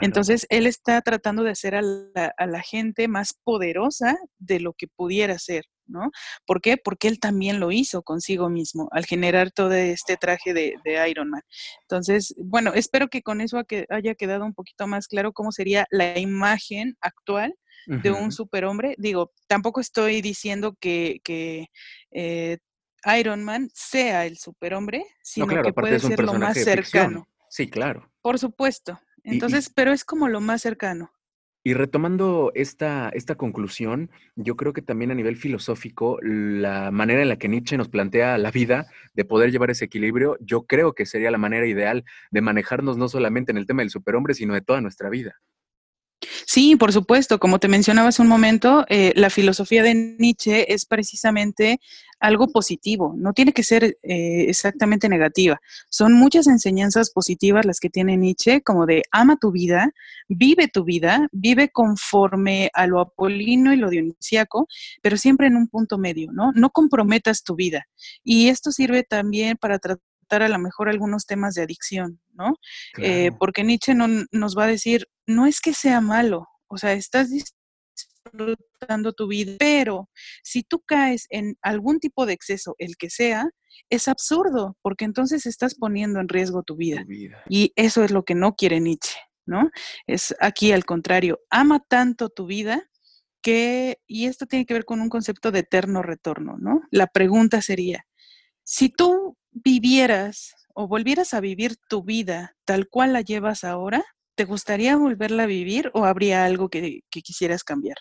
Entonces, 0.01 0.47
él 0.51 0.67
está 0.67 1.01
tratando 1.03 1.43
de 1.43 1.51
hacer 1.51 1.75
a 1.75 1.83
la, 1.83 2.63
gente 2.63 3.09
más 3.09 3.35
poderosa 3.45 4.17
de 4.39 4.61
lo 4.61 4.73
que 4.73 4.89
pudiera 4.89 5.39
ser, 5.39 5.67
¿no? 5.89 6.11
¿Por 6.47 6.61
qué? 6.61 6.77
Porque 6.77 7.09
él 7.09 7.19
también 7.19 7.61
lo 7.61 7.73
hizo 7.73 8.03
consigo 8.03 8.49
mismo 8.49 8.89
al 8.93 9.07
generar 9.07 9.51
todo 9.51 9.73
este 9.73 10.17
traje 10.17 10.55
de, 10.55 10.75
Iron 11.09 11.31
Man. 11.31 11.43
Entonces, 11.83 12.35
bueno, 12.39 12.73
espero 12.75 13.09
que 13.09 13.23
con 13.23 13.41
eso 13.41 13.63
haya 13.89 14.15
quedado 14.15 14.45
un 14.45 14.55
poquito 14.55 14.87
más 14.87 15.09
claro 15.09 15.33
cómo 15.33 15.53
sería 15.53 15.87
la 15.91 16.19
imagen 16.19 16.97
actual 17.01 17.55
de 17.87 18.11
un 18.11 18.33
superhombre. 18.33 18.95
Digo, 18.99 19.33
tampoco 19.47 19.81
estoy 19.81 20.21
diciendo 20.21 20.77
que, 20.79 21.21
eh, 22.11 22.59
Iron 23.19 23.45
Man 23.45 23.71
sea 23.75 24.27
el 24.27 24.39
superhombre, 24.39 25.05
sino 25.23 25.63
que 25.63 25.73
puede 25.73 26.01
ser 26.01 26.21
lo 26.21 26.35
más 26.35 26.63
cercano. 26.63 27.29
Sí, 27.49 27.69
claro. 27.69 28.11
Por 28.21 28.39
supuesto. 28.39 29.01
Entonces, 29.25 29.71
pero 29.75 29.93
es 29.93 30.05
como 30.05 30.29
lo 30.29 30.41
más 30.41 30.63
cercano. 30.63 31.11
Y 31.69 31.75
retomando 31.75 32.51
esta, 32.55 33.11
esta 33.11 33.35
conclusión, 33.35 34.11
yo 34.37 34.57
creo 34.57 34.73
que 34.73 34.81
también 34.81 35.11
a 35.11 35.15
nivel 35.15 35.37
filosófico, 35.37 36.19
la 36.23 36.91
manera 36.91 37.21
en 37.21 37.29
la 37.29 37.37
que 37.37 37.47
Nietzsche 37.51 37.77
nos 37.77 37.91
plantea 37.91 38.39
la 38.39 38.51
vida, 38.51 38.87
de 39.13 39.27
poder 39.27 39.53
llevar 39.53 39.69
ese 39.69 39.85
equilibrio, 39.85 40.39
yo 40.41 40.63
creo 40.63 40.95
que 40.95 41.05
sería 41.05 41.31
la 41.31 41.37
manera 41.37 41.67
ideal 41.67 42.07
de 42.31 42.41
manejarnos 42.41 42.97
no 42.97 43.11
solamente 43.11 43.53
en 43.53 43.59
el 43.59 43.67
tema 43.67 43.83
del 43.83 43.91
superhombre, 43.91 44.33
sino 44.33 44.55
de 44.55 44.63
toda 44.63 44.81
nuestra 44.81 45.11
vida. 45.11 45.43
Sí, 46.47 46.77
por 46.77 46.93
supuesto. 46.93 47.39
Como 47.39 47.59
te 47.59 47.69
mencionaba 47.69 48.09
hace 48.09 48.23
un 48.23 48.29
momento, 48.29 48.85
eh, 48.89 49.13
la 49.17 49.31
filosofía 49.31 49.83
de 49.83 49.95
Nietzsche 49.95 50.73
es 50.73 50.85
precisamente 50.85 51.81
algo 52.21 52.49
positivo, 52.49 53.15
no 53.17 53.33
tiene 53.33 53.53
que 53.53 53.63
ser 53.63 53.85
eh, 53.85 54.47
exactamente 54.49 55.09
negativa. 55.09 55.61
Son 55.89 56.13
muchas 56.13 56.47
enseñanzas 56.47 57.11
positivas 57.11 57.65
las 57.65 57.81
que 57.81 57.91
tiene 57.91 58.17
Nietzsche, 58.17 58.61
como 58.63 58.87
de 58.87 59.05
ama 59.13 59.37
tu 59.37 59.53
vida, 59.53 59.93
vive 60.29 60.69
tu 60.69 60.85
vida, 60.85 61.29
vive 61.33 61.71
conforme 61.71 62.71
a 62.75 62.87
lo 62.87 63.01
apolino 63.01 63.73
y 63.73 63.77
lo 63.77 63.91
dionisíaco, 63.91 64.67
pero 65.01 65.17
siempre 65.17 65.47
en 65.47 65.57
un 65.57 65.69
punto 65.69 65.99
medio, 65.99 66.33
¿no? 66.33 66.53
No 66.55 66.71
comprometas 66.71 67.45
tu 67.45 67.55
vida. 67.55 67.87
Y 68.25 68.49
esto 68.49 68.73
sirve 68.73 69.05
también 69.05 69.57
para 69.57 69.79
tratar 69.79 70.03
a 70.29 70.49
lo 70.49 70.59
mejor 70.59 70.89
algunos 70.89 71.27
temas 71.27 71.55
de 71.55 71.63
adicción, 71.63 72.21
¿no? 72.33 72.57
Eh, 72.99 73.33
porque 73.39 73.65
Nietzsche 73.65 73.95
no, 73.95 74.07
nos 74.31 74.57
va 74.57 74.65
a 74.65 74.69
decir, 74.69 75.07
no 75.27 75.47
es 75.47 75.61
que 75.61 75.75
sea 75.75 76.01
malo, 76.01 76.47
o 76.69 76.79
sea, 76.79 76.93
estás 76.93 77.31
disfrutando 77.31 79.13
tu 79.13 79.27
vida, 79.29 79.57
pero 79.59 80.09
si 80.43 80.63
tú 80.63 80.81
caes 80.81 81.27
en 81.31 81.57
algún 81.63 81.99
tipo 81.99 82.27
de 82.27 82.35
exceso, 82.35 82.75
el 82.79 82.97
que 82.97 83.11
sea, 83.11 83.49
es 83.91 84.09
absurdo, 84.09 84.77
porque 84.83 85.05
entonces 85.05 85.47
estás 85.47 85.75
poniendo 85.75 86.21
en 86.21 86.29
riesgo 86.29 86.63
tu 86.63 86.77
vida. 86.77 87.03
tu 87.03 87.09
vida. 87.09 87.43
Y 87.49 87.73
eso 87.77 88.05
es 88.05 88.11
lo 88.11 88.25
que 88.25 88.35
no 88.35 88.55
quiere 88.55 88.81
Nietzsche, 88.81 89.17
¿no? 89.47 89.71
Es 90.07 90.35
aquí 90.41 90.73
al 90.73 90.85
contrario, 90.85 91.41
ama 91.51 91.81
tanto 91.89 92.29
tu 92.29 92.47
vida 92.47 92.89
que, 93.41 93.99
y 94.07 94.27
esto 94.27 94.47
tiene 94.47 94.67
que 94.67 94.75
ver 94.75 94.85
con 94.85 95.01
un 95.01 95.09
concepto 95.09 95.51
de 95.51 95.61
eterno 95.61 96.03
retorno, 96.03 96.57
¿no? 96.59 96.83
La 96.91 97.07
pregunta 97.07 97.63
sería, 97.63 98.05
si 98.71 98.91
tú 98.91 99.39
vivieras 99.51 100.55
o 100.75 100.89
volvieras 100.89 101.33
a 101.33 101.41
vivir 101.41 101.77
tu 101.89 102.05
vida 102.05 102.55
tal 102.67 102.87
cual 102.87 103.15
la 103.15 103.23
llevas 103.23 103.65
ahora, 103.65 104.05
¿te 104.35 104.45
gustaría 104.45 104.95
volverla 104.95 105.45
a 105.45 105.47
vivir 105.47 105.91
o 105.95 106.05
habría 106.05 106.45
algo 106.45 106.69
que, 106.69 107.01
quisieras 107.09 107.65
cambiar? 107.65 107.97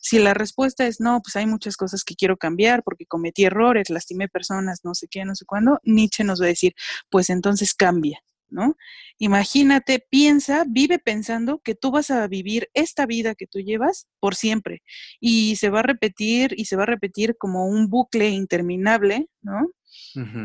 Si 0.00 0.20
la 0.20 0.32
respuesta 0.32 0.86
es 0.86 1.00
no, 1.00 1.20
pues 1.22 1.34
hay 1.34 1.46
muchas 1.46 1.76
cosas 1.76 2.04
que 2.04 2.14
quiero 2.14 2.36
cambiar 2.36 2.84
porque 2.84 3.04
cometí 3.04 3.44
errores, 3.46 3.90
lastimé 3.90 4.28
personas, 4.28 4.82
no 4.84 4.94
sé 4.94 5.08
qué, 5.10 5.24
no 5.24 5.34
sé 5.34 5.44
cuándo, 5.44 5.80
Nietzsche 5.82 6.22
nos 6.22 6.40
va 6.40 6.44
a 6.44 6.54
decir, 6.54 6.72
pues 7.10 7.28
entonces 7.28 7.74
cambia, 7.74 8.20
¿no? 8.48 8.76
Imagínate, 9.18 10.06
piensa, 10.08 10.64
vive 10.68 11.00
pensando 11.00 11.58
que 11.64 11.74
tú 11.74 11.90
vas 11.90 12.12
a 12.12 12.28
vivir 12.28 12.68
esta 12.74 13.06
vida 13.06 13.34
que 13.34 13.48
tú 13.48 13.58
llevas 13.58 14.06
por 14.20 14.36
siempre 14.36 14.84
y 15.18 15.56
se 15.56 15.68
va 15.68 15.80
a 15.80 15.82
repetir 15.82 16.54
y 16.56 16.66
se 16.66 16.76
va 16.76 16.84
a 16.84 16.86
repetir 16.86 17.36
como 17.36 17.66
un 17.66 17.88
bucle 17.88 18.30
interminable, 18.30 19.26
¿no? 19.40 19.66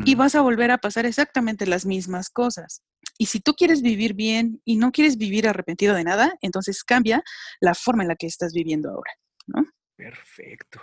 Y 0.04 0.14
vas 0.14 0.34
a 0.34 0.40
volver 0.40 0.70
a 0.70 0.78
pasar 0.78 1.06
exactamente 1.06 1.66
las 1.66 1.86
mismas 1.86 2.30
cosas. 2.30 2.82
Y 3.18 3.26
si 3.26 3.40
tú 3.40 3.54
quieres 3.54 3.82
vivir 3.82 4.14
bien 4.14 4.60
y 4.64 4.76
no 4.76 4.92
quieres 4.92 5.16
vivir 5.16 5.48
arrepentido 5.48 5.94
de 5.94 6.04
nada, 6.04 6.34
entonces 6.40 6.84
cambia 6.84 7.22
la 7.60 7.74
forma 7.74 8.02
en 8.02 8.08
la 8.08 8.16
que 8.16 8.26
estás 8.26 8.52
viviendo 8.52 8.90
ahora, 8.90 9.12
¿no? 9.46 9.64
Perfecto. 9.98 10.80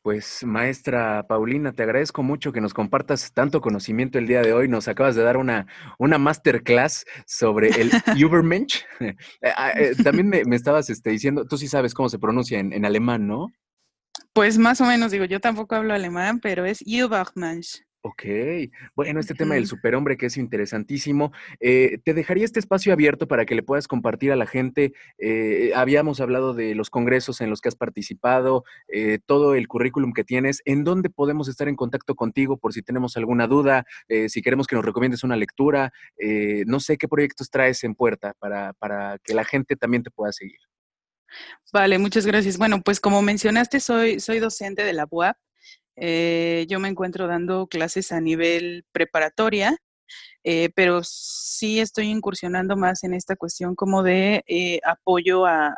Pues 0.00 0.42
maestra 0.42 1.26
Paulina, 1.28 1.72
te 1.72 1.82
agradezco 1.82 2.22
mucho 2.22 2.50
que 2.50 2.62
nos 2.62 2.72
compartas 2.72 3.30
tanto 3.34 3.60
conocimiento 3.60 4.18
el 4.18 4.26
día 4.26 4.40
de 4.40 4.54
hoy. 4.54 4.68
Nos 4.68 4.88
acabas 4.88 5.14
de 5.14 5.22
dar 5.22 5.36
una, 5.36 5.66
una 5.98 6.16
masterclass 6.16 7.04
sobre 7.26 7.68
el 7.78 7.90
Übermensch. 8.16 8.82
Eh, 9.00 9.14
ah, 9.54 9.72
eh, 9.76 9.94
también 10.02 10.30
me, 10.30 10.56
estabas 10.56 10.88
este, 10.88 11.10
diciendo, 11.10 11.44
tú 11.44 11.58
sí 11.58 11.68
sabes 11.68 11.92
cómo 11.92 12.08
se 12.08 12.18
pronuncia 12.18 12.58
en, 12.58 12.72
en, 12.72 12.86
alemán, 12.86 13.26
¿no? 13.26 13.48
Pues 14.32 14.56
más 14.56 14.80
o 14.80 14.86
menos, 14.86 15.12
digo, 15.12 15.26
yo 15.26 15.40
tampoco 15.40 15.74
hablo 15.74 15.92
alemán, 15.92 16.40
pero 16.40 16.64
es 16.64 16.82
Übermensch. 16.86 17.82
Ok, 18.06 18.24
bueno, 18.94 19.18
este 19.18 19.32
tema 19.32 19.54
del 19.54 19.66
superhombre 19.66 20.18
que 20.18 20.26
es 20.26 20.36
interesantísimo. 20.36 21.32
Eh, 21.58 22.00
te 22.04 22.12
dejaría 22.12 22.44
este 22.44 22.60
espacio 22.60 22.92
abierto 22.92 23.26
para 23.26 23.46
que 23.46 23.54
le 23.54 23.62
puedas 23.62 23.88
compartir 23.88 24.30
a 24.30 24.36
la 24.36 24.44
gente. 24.44 24.92
Eh, 25.16 25.72
habíamos 25.74 26.20
hablado 26.20 26.52
de 26.52 26.74
los 26.74 26.90
congresos 26.90 27.40
en 27.40 27.48
los 27.48 27.62
que 27.62 27.70
has 27.70 27.76
participado, 27.76 28.64
eh, 28.88 29.20
todo 29.24 29.54
el 29.54 29.68
currículum 29.68 30.12
que 30.12 30.22
tienes. 30.22 30.60
¿En 30.66 30.84
dónde 30.84 31.08
podemos 31.08 31.48
estar 31.48 31.66
en 31.66 31.76
contacto 31.76 32.14
contigo 32.14 32.58
por 32.58 32.74
si 32.74 32.82
tenemos 32.82 33.16
alguna 33.16 33.46
duda, 33.46 33.86
si 34.28 34.42
queremos 34.42 34.66
que 34.66 34.76
nos 34.76 34.84
recomiendes 34.84 35.24
una 35.24 35.36
lectura? 35.36 35.90
no 36.66 36.80
sé 36.80 36.98
qué 36.98 37.08
proyectos 37.08 37.48
traes 37.48 37.84
en 37.84 37.94
puerta 37.94 38.34
para, 38.38 38.74
para 38.74 39.18
que 39.24 39.32
la 39.32 39.44
gente 39.44 39.76
también 39.76 40.02
te 40.02 40.10
pueda 40.10 40.30
seguir. 40.32 40.58
Vale, 41.72 41.98
muchas 41.98 42.26
gracias. 42.26 42.58
Bueno, 42.58 42.82
pues 42.82 43.00
como 43.00 43.22
mencionaste, 43.22 43.80
soy, 43.80 44.20
soy 44.20 44.40
docente 44.40 44.84
de 44.84 44.92
la 44.92 45.06
UAP. 45.10 45.36
Eh, 45.96 46.66
yo 46.68 46.80
me 46.80 46.88
encuentro 46.88 47.26
dando 47.26 47.66
clases 47.68 48.12
a 48.12 48.20
nivel 48.20 48.84
preparatoria. 48.92 49.78
eh, 50.44 50.70
pero 50.76 51.02
sí 51.04 51.80
estoy 51.80 52.08
incursionando 52.08 52.76
más 52.76 53.04
en 53.04 53.14
esta 53.14 53.36
cuestión 53.36 53.74
como 53.76 54.02
de 54.02 54.44
eh, 54.48 54.80
apoyo 54.84 55.46
a, 55.46 55.76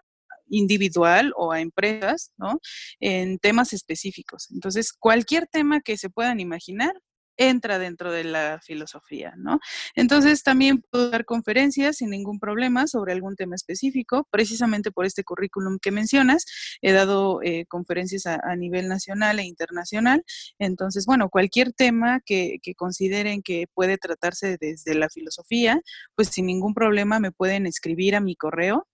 individual 0.49 1.33
o 1.37 1.53
a 1.53 1.61
empresas, 1.61 2.33
¿no? 2.37 2.61
En 3.01 3.39
temas 3.39 3.73
específicos. 3.73 4.51
Entonces, 4.51 4.93
cualquier 4.93 5.47
tema 5.47 5.81
que 5.81 5.97
se 5.97 6.11
puedan 6.11 6.41
imaginar, 6.41 6.95
entra 7.37 7.79
dentro 7.79 8.13
de 8.13 8.25
la 8.25 8.61
filosofía, 8.63 9.35
¿no? 9.37 9.61
Entonces 9.95 10.43
también 10.43 10.83
puedo 10.91 11.11
dar 11.11 11.25
conferencias 11.25 11.97
sin 11.99 12.11
ningún 12.11 12.39
problema 12.39 12.87
sobre 12.87 13.13
algún 13.13 13.37
tema 13.37 13.55
específico, 13.55 14.27
precisamente 14.31 14.91
por 14.91 15.07
este 15.07 15.25
currículum 15.25 15.79
que 15.81 15.91
mencionas. 15.91 16.45
He 16.83 16.93
dado 16.93 17.41
eh, 17.43 17.67
conferencias 17.69 18.27
a, 18.27 18.57
nivel 18.57 18.89
nacional 18.89 19.39
e 19.39 19.45
internacional. 19.45 20.25
Entonces, 20.59 21.05
bueno, 21.05 21.29
cualquier 21.29 21.73
tema 21.73 22.21
que, 22.25 22.59
que 22.63 22.75
consideren 22.75 23.43
que 23.43 23.67
puede 23.75 23.99
tratarse 23.99 24.57
desde 24.59 24.95
la 24.95 25.09
filosofía, 25.11 25.81
pues 26.15 26.29
sin 26.29 26.47
ningún 26.47 26.75
problema 26.75 27.21
me 27.21 27.33
pueden 27.33 27.67
escribir 27.67 28.17
a 28.17 28.21
mi 28.21 28.35
correo 28.37 28.87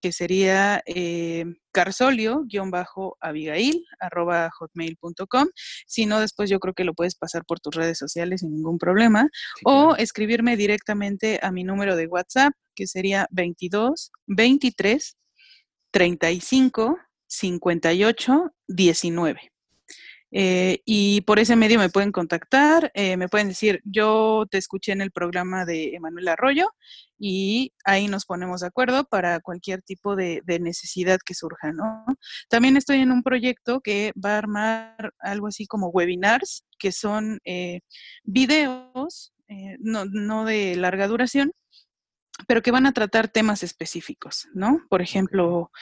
que 0.00 0.12
sería 0.12 0.82
eh, 0.86 1.44
carsolio-abigail 1.72 3.84
arroba 4.00 4.50
hotmail.com. 4.58 5.48
Si 5.86 6.06
no, 6.06 6.20
después 6.20 6.50
yo 6.50 6.60
creo 6.60 6.74
que 6.74 6.84
lo 6.84 6.94
puedes 6.94 7.14
pasar 7.14 7.44
por 7.44 7.60
tus 7.60 7.74
redes 7.74 7.98
sociales 7.98 8.40
sin 8.40 8.52
ningún 8.52 8.78
problema. 8.78 9.28
o 9.64 9.94
escribirme 9.96 10.56
directamente 10.56 11.38
a 11.42 11.52
mi 11.52 11.64
número 11.64 11.96
de 11.96 12.06
WhatsApp, 12.06 12.52
que 12.74 12.86
sería 12.86 13.26
22 13.30 14.10
23 14.26 15.16
35 15.90 16.98
58 17.26 18.52
19. 18.68 19.49
Eh, 20.32 20.80
y 20.84 21.22
por 21.22 21.38
ese 21.40 21.56
medio 21.56 21.78
me 21.78 21.90
pueden 21.90 22.12
contactar, 22.12 22.92
eh, 22.94 23.16
me 23.16 23.28
pueden 23.28 23.48
decir, 23.48 23.80
yo 23.84 24.46
te 24.50 24.58
escuché 24.58 24.92
en 24.92 25.00
el 25.00 25.10
programa 25.10 25.64
de 25.64 25.94
Emanuel 25.96 26.28
Arroyo 26.28 26.70
y 27.18 27.72
ahí 27.84 28.06
nos 28.06 28.26
ponemos 28.26 28.60
de 28.60 28.68
acuerdo 28.68 29.04
para 29.04 29.40
cualquier 29.40 29.82
tipo 29.82 30.14
de, 30.16 30.42
necesidad 30.60 31.18
que 31.24 31.34
surja, 31.34 31.72
¿no? 31.72 32.04
También 32.48 32.76
estoy 32.76 33.00
en 33.00 33.10
un 33.12 33.22
proyecto 33.22 33.80
que 33.80 34.12
va 34.22 34.34
a 34.34 34.38
armar 34.38 35.12
algo 35.18 35.48
así 35.48 35.66
como 35.66 35.88
webinars, 35.88 36.64
que 36.78 36.92
son 36.92 37.40
eh, 37.44 37.80
videos, 38.24 39.32
no, 39.80 40.04
no 40.04 40.44
de 40.44 40.76
larga 40.76 41.08
duración, 41.08 41.52
pero 42.46 42.62
que 42.62 42.70
van 42.70 42.86
a 42.86 42.92
tratar 42.92 43.28
temas 43.28 43.62
específicos, 43.64 44.48
¿no? 44.54 44.86
Por 44.88 45.02
ejemplo, 45.02 45.72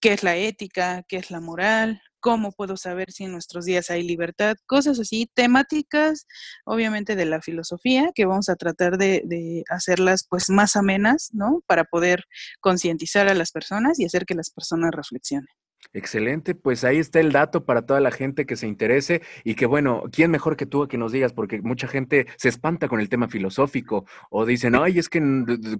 qué 0.00 0.14
es 0.14 0.22
la 0.22 0.36
ética, 0.36 1.04
qué 1.08 1.18
es 1.18 1.30
la 1.30 1.40
moral, 1.40 2.00
cómo 2.20 2.52
puedo 2.52 2.76
saber 2.76 3.12
si 3.12 3.24
en 3.24 3.32
nuestros 3.32 3.64
días 3.64 3.90
hay 3.90 4.02
libertad, 4.02 4.56
cosas 4.66 4.98
así, 4.98 5.30
temáticas, 5.34 6.26
obviamente 6.64 7.16
de 7.16 7.26
la 7.26 7.40
filosofía, 7.40 8.10
que 8.14 8.26
vamos 8.26 8.48
a 8.48 8.56
tratar 8.56 8.98
de, 8.98 9.64
hacerlas 9.70 10.26
pues 10.28 10.50
más 10.50 10.76
amenas, 10.76 11.30
¿no? 11.32 11.62
Para 11.66 11.84
poder 11.84 12.24
concientizar 12.60 13.28
a 13.28 13.34
las 13.34 13.52
personas 13.52 13.98
y 14.00 14.04
hacer 14.04 14.24
que 14.26 14.34
las 14.34 14.50
personas 14.50 14.90
reflexionen. 14.92 15.57
Excelente, 15.94 16.54
pues 16.54 16.84
ahí 16.84 16.98
está 16.98 17.18
el 17.18 17.32
dato 17.32 17.64
para 17.64 17.80
toda 17.80 18.00
la 18.00 18.10
gente 18.10 18.44
que 18.44 18.56
se 18.56 18.66
interese 18.66 19.22
y 19.42 19.54
que 19.54 19.64
bueno, 19.64 20.02
¿quién 20.12 20.30
mejor 20.30 20.54
que 20.54 20.66
tú 20.66 20.82
a 20.82 20.88
que 20.88 20.98
nos 20.98 21.12
digas? 21.12 21.32
Porque 21.32 21.62
mucha 21.62 21.88
gente 21.88 22.26
se 22.36 22.50
espanta 22.50 22.88
con 22.88 23.00
el 23.00 23.08
tema 23.08 23.28
filosófico 23.28 24.04
o 24.28 24.44
dicen, 24.44 24.74
ay, 24.74 24.98
es 24.98 25.08
que 25.08 25.22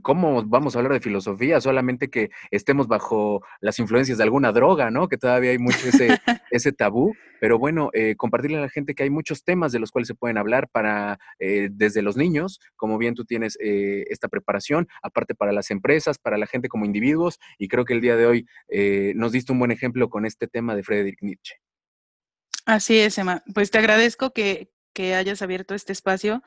¿cómo 0.00 0.42
vamos 0.44 0.74
a 0.74 0.78
hablar 0.78 0.94
de 0.94 1.00
filosofía? 1.00 1.60
Solamente 1.60 2.08
que 2.08 2.30
estemos 2.50 2.88
bajo 2.88 3.42
las 3.60 3.78
influencias 3.80 4.16
de 4.16 4.24
alguna 4.24 4.50
droga, 4.50 4.90
¿no? 4.90 5.08
Que 5.08 5.18
todavía 5.18 5.50
hay 5.50 5.58
mucho 5.58 5.86
ese, 5.86 6.08
ese 6.50 6.72
tabú, 6.72 7.14
pero 7.38 7.58
bueno, 7.58 7.90
eh, 7.92 8.14
compartirle 8.16 8.56
a 8.58 8.62
la 8.62 8.70
gente 8.70 8.94
que 8.94 9.02
hay 9.02 9.10
muchos 9.10 9.44
temas 9.44 9.72
de 9.72 9.78
los 9.78 9.90
cuales 9.90 10.08
se 10.08 10.14
pueden 10.14 10.38
hablar 10.38 10.68
para 10.68 11.18
eh, 11.38 11.68
desde 11.70 12.00
los 12.00 12.16
niños, 12.16 12.60
como 12.76 12.96
bien 12.96 13.14
tú 13.14 13.26
tienes 13.26 13.58
eh, 13.60 14.04
esta 14.08 14.28
preparación, 14.28 14.88
aparte 15.02 15.34
para 15.34 15.52
las 15.52 15.70
empresas, 15.70 16.18
para 16.18 16.38
la 16.38 16.46
gente 16.46 16.68
como 16.68 16.86
individuos 16.86 17.38
y 17.58 17.68
creo 17.68 17.84
que 17.84 17.92
el 17.92 18.00
día 18.00 18.16
de 18.16 18.26
hoy 18.26 18.46
nos 19.14 19.32
diste 19.32 19.52
un 19.52 19.58
buen 19.58 19.70
ejemplo 19.70 19.97
con 20.06 20.24
este 20.24 20.46
tema 20.46 20.76
de 20.76 20.84
Friedrich 20.84 21.18
Nietzsche. 21.20 21.56
Así 22.64 22.98
es, 22.98 23.18
Emma. 23.18 23.42
Pues 23.54 23.70
te 23.70 23.78
agradezco 23.78 24.32
que, 24.32 24.70
que 24.92 25.14
hayas 25.14 25.42
abierto 25.42 25.74
este 25.74 25.92
espacio 25.92 26.42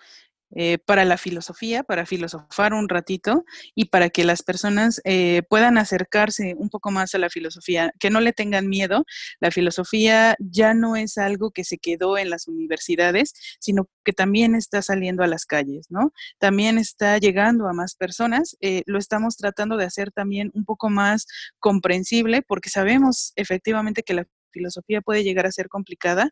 eh, 0.56 0.78
para 0.86 1.06
la 1.06 1.18
filosofía, 1.18 1.84
para 1.84 2.06
filosofar 2.06 2.74
un 2.74 2.90
ratito 2.90 3.46
y 3.76 3.86
para 3.86 4.10
que 4.10 4.26
las 4.26 4.44
personas 4.44 5.02
eh, 5.06 5.44
puedan 5.50 5.78
acercarse 5.78 6.56
un 6.58 6.70
poco 6.70 6.92
más 6.92 7.16
a 7.16 7.20
la 7.20 7.30
filosofía, 7.30 7.94
que 8.00 8.10
no 8.10 8.20
le 8.20 8.34
tengan 8.34 8.68
miedo. 8.68 9.06
La 9.40 9.52
filosofía 9.52 10.36
ya 10.40 10.74
no 10.74 10.96
es 10.96 11.18
algo 11.18 11.52
que 11.52 11.64
se 11.64 11.78
quedó 11.78 12.18
en 12.18 12.30
las 12.30 12.48
universidades, 12.48 13.34
sino 13.60 13.88
que 14.04 14.14
también 14.14 14.56
está 14.56 14.82
saliendo 14.82 15.24
a 15.24 15.28
las 15.28 15.46
calles, 15.46 15.88
¿no? 15.90 16.12
También 16.40 16.78
está 16.78 17.18
llegando 17.18 17.68
a 17.68 17.74
más 17.74 17.96
personas. 17.96 18.58
Eh, 18.62 18.84
lo 18.86 18.98
estamos 18.98 19.38
tratando 19.38 19.78
de 19.78 19.86
hacer 19.86 20.12
también 20.12 20.52
un 20.54 20.66
poco 20.66 20.90
más 20.90 21.28
comprensible 21.60 22.42
porque 22.42 22.70
sabemos 22.70 23.34
efectivamente 23.36 24.04
que 24.04 24.14
la 24.14 24.26
filosofía 24.52 25.02
puede 25.02 25.24
llegar 25.24 25.46
a 25.46 25.52
ser 25.52 25.68
complicada. 25.68 26.30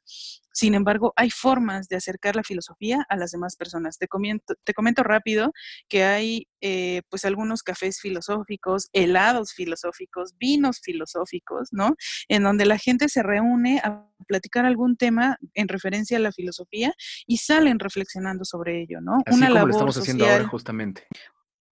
Sin 0.52 0.74
embargo, 0.74 1.14
hay 1.16 1.30
formas 1.30 1.88
de 1.88 1.96
acercar 1.96 2.36
la 2.36 2.44
filosofía 2.44 3.06
a 3.08 3.16
las 3.16 3.32
demás 3.32 3.56
personas. 3.56 3.98
Te 3.98 4.08
comento, 4.08 4.56
te 4.64 4.74
comento 4.74 5.04
rápido 5.04 5.54
que 5.88 6.04
hay 6.04 6.48
eh, 6.62 7.02
pues 7.10 7.24
algunos 7.26 7.64
cafés 7.64 8.00
filosóficos, 8.02 8.90
helados 8.92 9.54
filosóficos, 9.54 10.34
vinos 10.38 10.82
filosóficos, 10.84 11.70
¿no? 11.72 11.96
En 12.28 12.44
donde 12.44 12.66
la 12.66 12.78
gente 12.78 13.10
se 13.10 13.24
reúne 13.24 13.80
a 13.84 14.06
platicar 14.28 14.66
algún 14.66 14.98
tema 14.98 15.38
en 15.54 15.68
referencia 15.68 16.18
a 16.18 16.20
la 16.20 16.32
filosofía 16.32 16.94
y 17.26 17.38
salen 17.38 17.80
reflexionando 17.80 18.44
sobre 18.44 18.82
ello, 18.82 19.00
¿no? 19.02 19.20
Así 19.26 19.38
Una 19.38 19.48
como 19.48 19.66
lo 19.68 19.72
estamos 19.72 19.98
haciendo 19.98 20.26
ahora 20.26 20.48
justamente. 20.48 21.08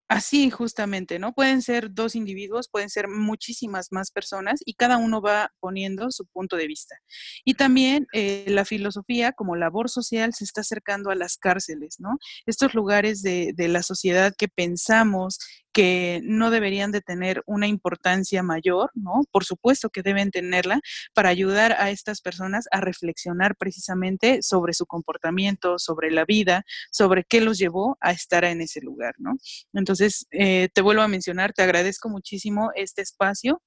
Así, 0.10 0.50
justamente, 0.50 1.20
¿no? 1.20 1.34
Pueden 1.34 1.62
ser 1.62 1.94
dos 1.94 2.16
individuos, 2.16 2.70
pueden 2.70 2.90
ser 2.90 3.10
muchísimas 3.10 3.92
más 3.92 4.10
personas 4.10 4.62
y 4.66 4.76
cada 4.76 4.98
uno 4.98 5.22
va 5.22 5.52
poniendo 5.60 6.12
su 6.12 6.26
punto 6.28 6.56
de 6.56 6.68
vista. 6.68 6.96
Y 7.44 7.56
también 7.56 8.08
eh, 8.14 8.46
la 8.48 8.64
filosofía 8.64 9.34
como 9.34 9.58
labor 9.58 9.90
social 9.90 10.34
se 10.34 10.46
está 10.46 10.62
acercando 10.62 11.10
a 11.10 11.16
las 11.16 11.38
cárceles, 11.38 12.00
¿no? 12.00 12.20
Estos 12.46 12.74
lugares 12.74 13.22
de, 13.22 13.52
de 13.54 13.68
la 13.68 13.84
sociedad 13.84 14.34
que 14.38 14.48
pensamos 14.48 15.40
que 15.78 16.22
no 16.24 16.50
deberían 16.50 16.92
de 16.92 17.02
tener 17.02 17.44
una 17.46 17.68
importancia 17.68 18.42
mayor, 18.42 18.90
¿no? 18.96 19.22
Por 19.30 19.46
supuesto 19.46 19.92
que 19.92 20.02
deben 20.02 20.32
tenerla 20.32 20.82
para 21.14 21.30
ayudar 21.30 21.74
a 21.74 21.92
estas 21.92 22.20
personas 22.20 22.66
a 22.72 22.82
reflexionar 22.82 23.56
precisamente 23.56 24.42
sobre 24.42 24.74
su 24.74 24.88
comportamiento, 24.88 25.78
sobre 25.78 26.10
la 26.10 26.26
vida, 26.26 26.64
sobre 26.90 27.26
qué 27.26 27.42
los 27.42 27.60
llevó 27.60 27.96
a 28.02 28.12
estar 28.12 28.44
en 28.44 28.62
ese 28.62 28.82
lugar, 28.82 29.14
¿no? 29.20 29.38
Entonces, 29.72 30.26
eh, 30.32 30.70
te 30.74 30.82
vuelvo 30.82 31.04
a 31.04 31.08
mencionar, 31.08 31.54
te 31.54 31.62
agradezco 31.62 32.10
muchísimo 32.10 32.72
este 32.74 33.04
espacio 33.04 33.62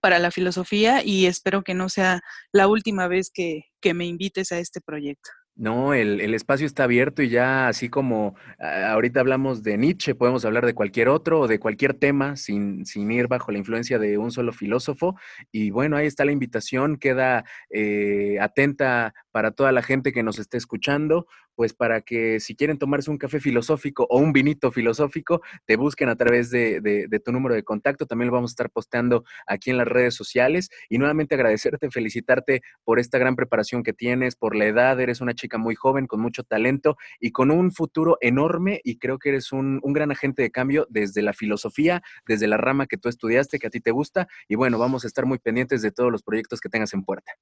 para 0.00 0.18
la 0.18 0.30
filosofía 0.30 1.04
y 1.04 1.26
espero 1.26 1.62
que 1.62 1.74
no 1.74 1.90
sea 1.90 2.22
la 2.52 2.68
última 2.68 3.06
vez 3.06 3.30
que, 3.30 3.64
que 3.82 3.92
me 3.92 4.06
invites 4.06 4.50
a 4.50 4.60
este 4.60 4.80
proyecto. 4.80 5.28
No, 5.56 5.94
el, 5.94 6.20
el, 6.20 6.34
espacio 6.34 6.66
está 6.66 6.82
abierto 6.82 7.22
y 7.22 7.28
ya 7.28 7.68
así 7.68 7.88
como 7.88 8.34
ahorita 8.58 9.20
hablamos 9.20 9.62
de 9.62 9.78
Nietzsche, 9.78 10.16
podemos 10.16 10.44
hablar 10.44 10.66
de 10.66 10.74
cualquier 10.74 11.08
otro 11.08 11.40
o 11.40 11.46
de 11.46 11.60
cualquier 11.60 11.94
tema 11.94 12.34
sin, 12.36 12.84
sin 12.84 13.08
ir 13.12 13.28
bajo 13.28 13.52
la 13.52 13.58
influencia 13.58 14.00
de 14.00 14.18
un 14.18 14.32
solo 14.32 14.52
filósofo. 14.52 15.14
Y 15.52 15.70
bueno, 15.70 15.96
ahí 15.96 16.06
está 16.06 16.24
la 16.24 16.32
invitación, 16.32 16.96
queda 16.96 17.44
eh, 17.70 18.38
atenta 18.40 19.14
para 19.30 19.52
toda 19.52 19.70
la 19.70 19.82
gente 19.82 20.12
que 20.12 20.24
nos 20.24 20.40
esté 20.40 20.56
escuchando 20.56 21.28
pues 21.54 21.72
para 21.72 22.00
que 22.00 22.40
si 22.40 22.54
quieren 22.54 22.78
tomarse 22.78 23.10
un 23.10 23.18
café 23.18 23.40
filosófico 23.40 24.06
o 24.10 24.18
un 24.18 24.32
vinito 24.32 24.70
filosófico, 24.72 25.42
te 25.66 25.76
busquen 25.76 26.08
a 26.08 26.16
través 26.16 26.50
de, 26.50 26.80
tu 27.24 27.32
número 27.32 27.54
de 27.54 27.62
contacto. 27.62 28.06
También 28.06 28.28
lo 28.28 28.34
vamos 28.34 28.50
a 28.50 28.54
estar 28.54 28.70
posteando 28.70 29.24
aquí 29.46 29.70
en 29.70 29.78
las 29.78 29.88
redes 29.88 30.14
sociales. 30.14 30.70
Y 30.88 30.98
nuevamente 30.98 31.34
agradecerte, 31.34 31.90
felicitarte 31.90 32.62
por 32.84 32.98
esta 32.98 33.18
gran 33.18 33.36
preparación 33.36 33.82
que 33.82 33.92
tienes, 33.92 34.36
por 34.36 34.56
la 34.56 34.66
edad. 34.66 35.00
Eres 35.00 35.20
una 35.20 35.34
chica 35.34 35.58
muy 35.58 35.74
joven, 35.74 36.06
con 36.06 36.20
mucho 36.20 36.42
talento 36.42 36.96
y 37.20 37.30
con 37.30 37.50
un 37.50 37.72
futuro 37.72 38.18
enorme. 38.20 38.80
Y 38.84 38.98
creo 38.98 39.18
que 39.18 39.30
eres 39.30 39.52
un, 39.52 39.80
un 39.82 39.92
gran 39.92 40.10
agente 40.10 40.42
de 40.42 40.50
cambio 40.50 40.86
desde 40.90 41.22
la 41.22 41.32
filosofía, 41.32 42.02
desde 42.26 42.46
la 42.46 42.56
rama 42.56 42.86
que 42.86 42.98
tú 42.98 43.08
estudiaste, 43.08 43.58
que 43.58 43.66
a 43.68 43.70
ti 43.70 43.80
te 43.80 43.90
gusta. 43.90 44.28
Y 44.48 44.56
bueno, 44.56 44.78
vamos 44.78 45.04
a 45.04 45.06
estar 45.06 45.26
muy 45.26 45.38
pendientes 45.38 45.82
de 45.82 45.92
todos 45.92 46.10
los 46.10 46.22
proyectos 46.22 46.60
que 46.60 46.68
tengas 46.68 46.92
en 46.94 47.02
puerta. 47.02 47.32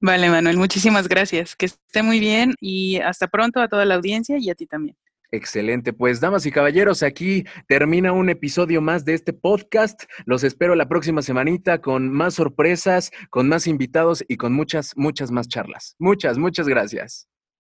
Vale, 0.00 0.28
Manuel, 0.28 0.56
muchísimas 0.56 1.08
gracias. 1.08 1.56
Que 1.56 1.66
esté 1.66 2.02
muy 2.02 2.20
bien 2.20 2.54
y 2.60 2.98
hasta 2.98 3.28
pronto 3.28 3.60
a 3.60 3.68
toda 3.68 3.84
la 3.84 3.94
audiencia 3.94 4.36
y 4.38 4.50
a 4.50 4.54
ti 4.54 4.66
también. 4.66 4.96
Excelente, 5.34 5.92
pues 5.92 6.20
damas 6.20 6.46
y 6.46 6.52
caballeros, 6.52 7.02
aquí 7.02 7.44
termina 7.66 8.12
un 8.12 8.30
episodio 8.30 8.80
más 8.80 9.04
de 9.04 9.14
este 9.14 9.32
podcast. 9.32 10.04
Los 10.26 10.44
espero 10.44 10.76
la 10.76 10.88
próxima 10.88 11.22
semanita 11.22 11.80
con 11.80 12.08
más 12.08 12.34
sorpresas, 12.34 13.10
con 13.30 13.48
más 13.48 13.66
invitados 13.66 14.24
y 14.28 14.36
con 14.36 14.52
muchas, 14.52 14.96
muchas 14.96 15.32
más 15.32 15.48
charlas. 15.48 15.96
Muchas, 15.98 16.38
muchas 16.38 16.68
gracias. 16.68 17.28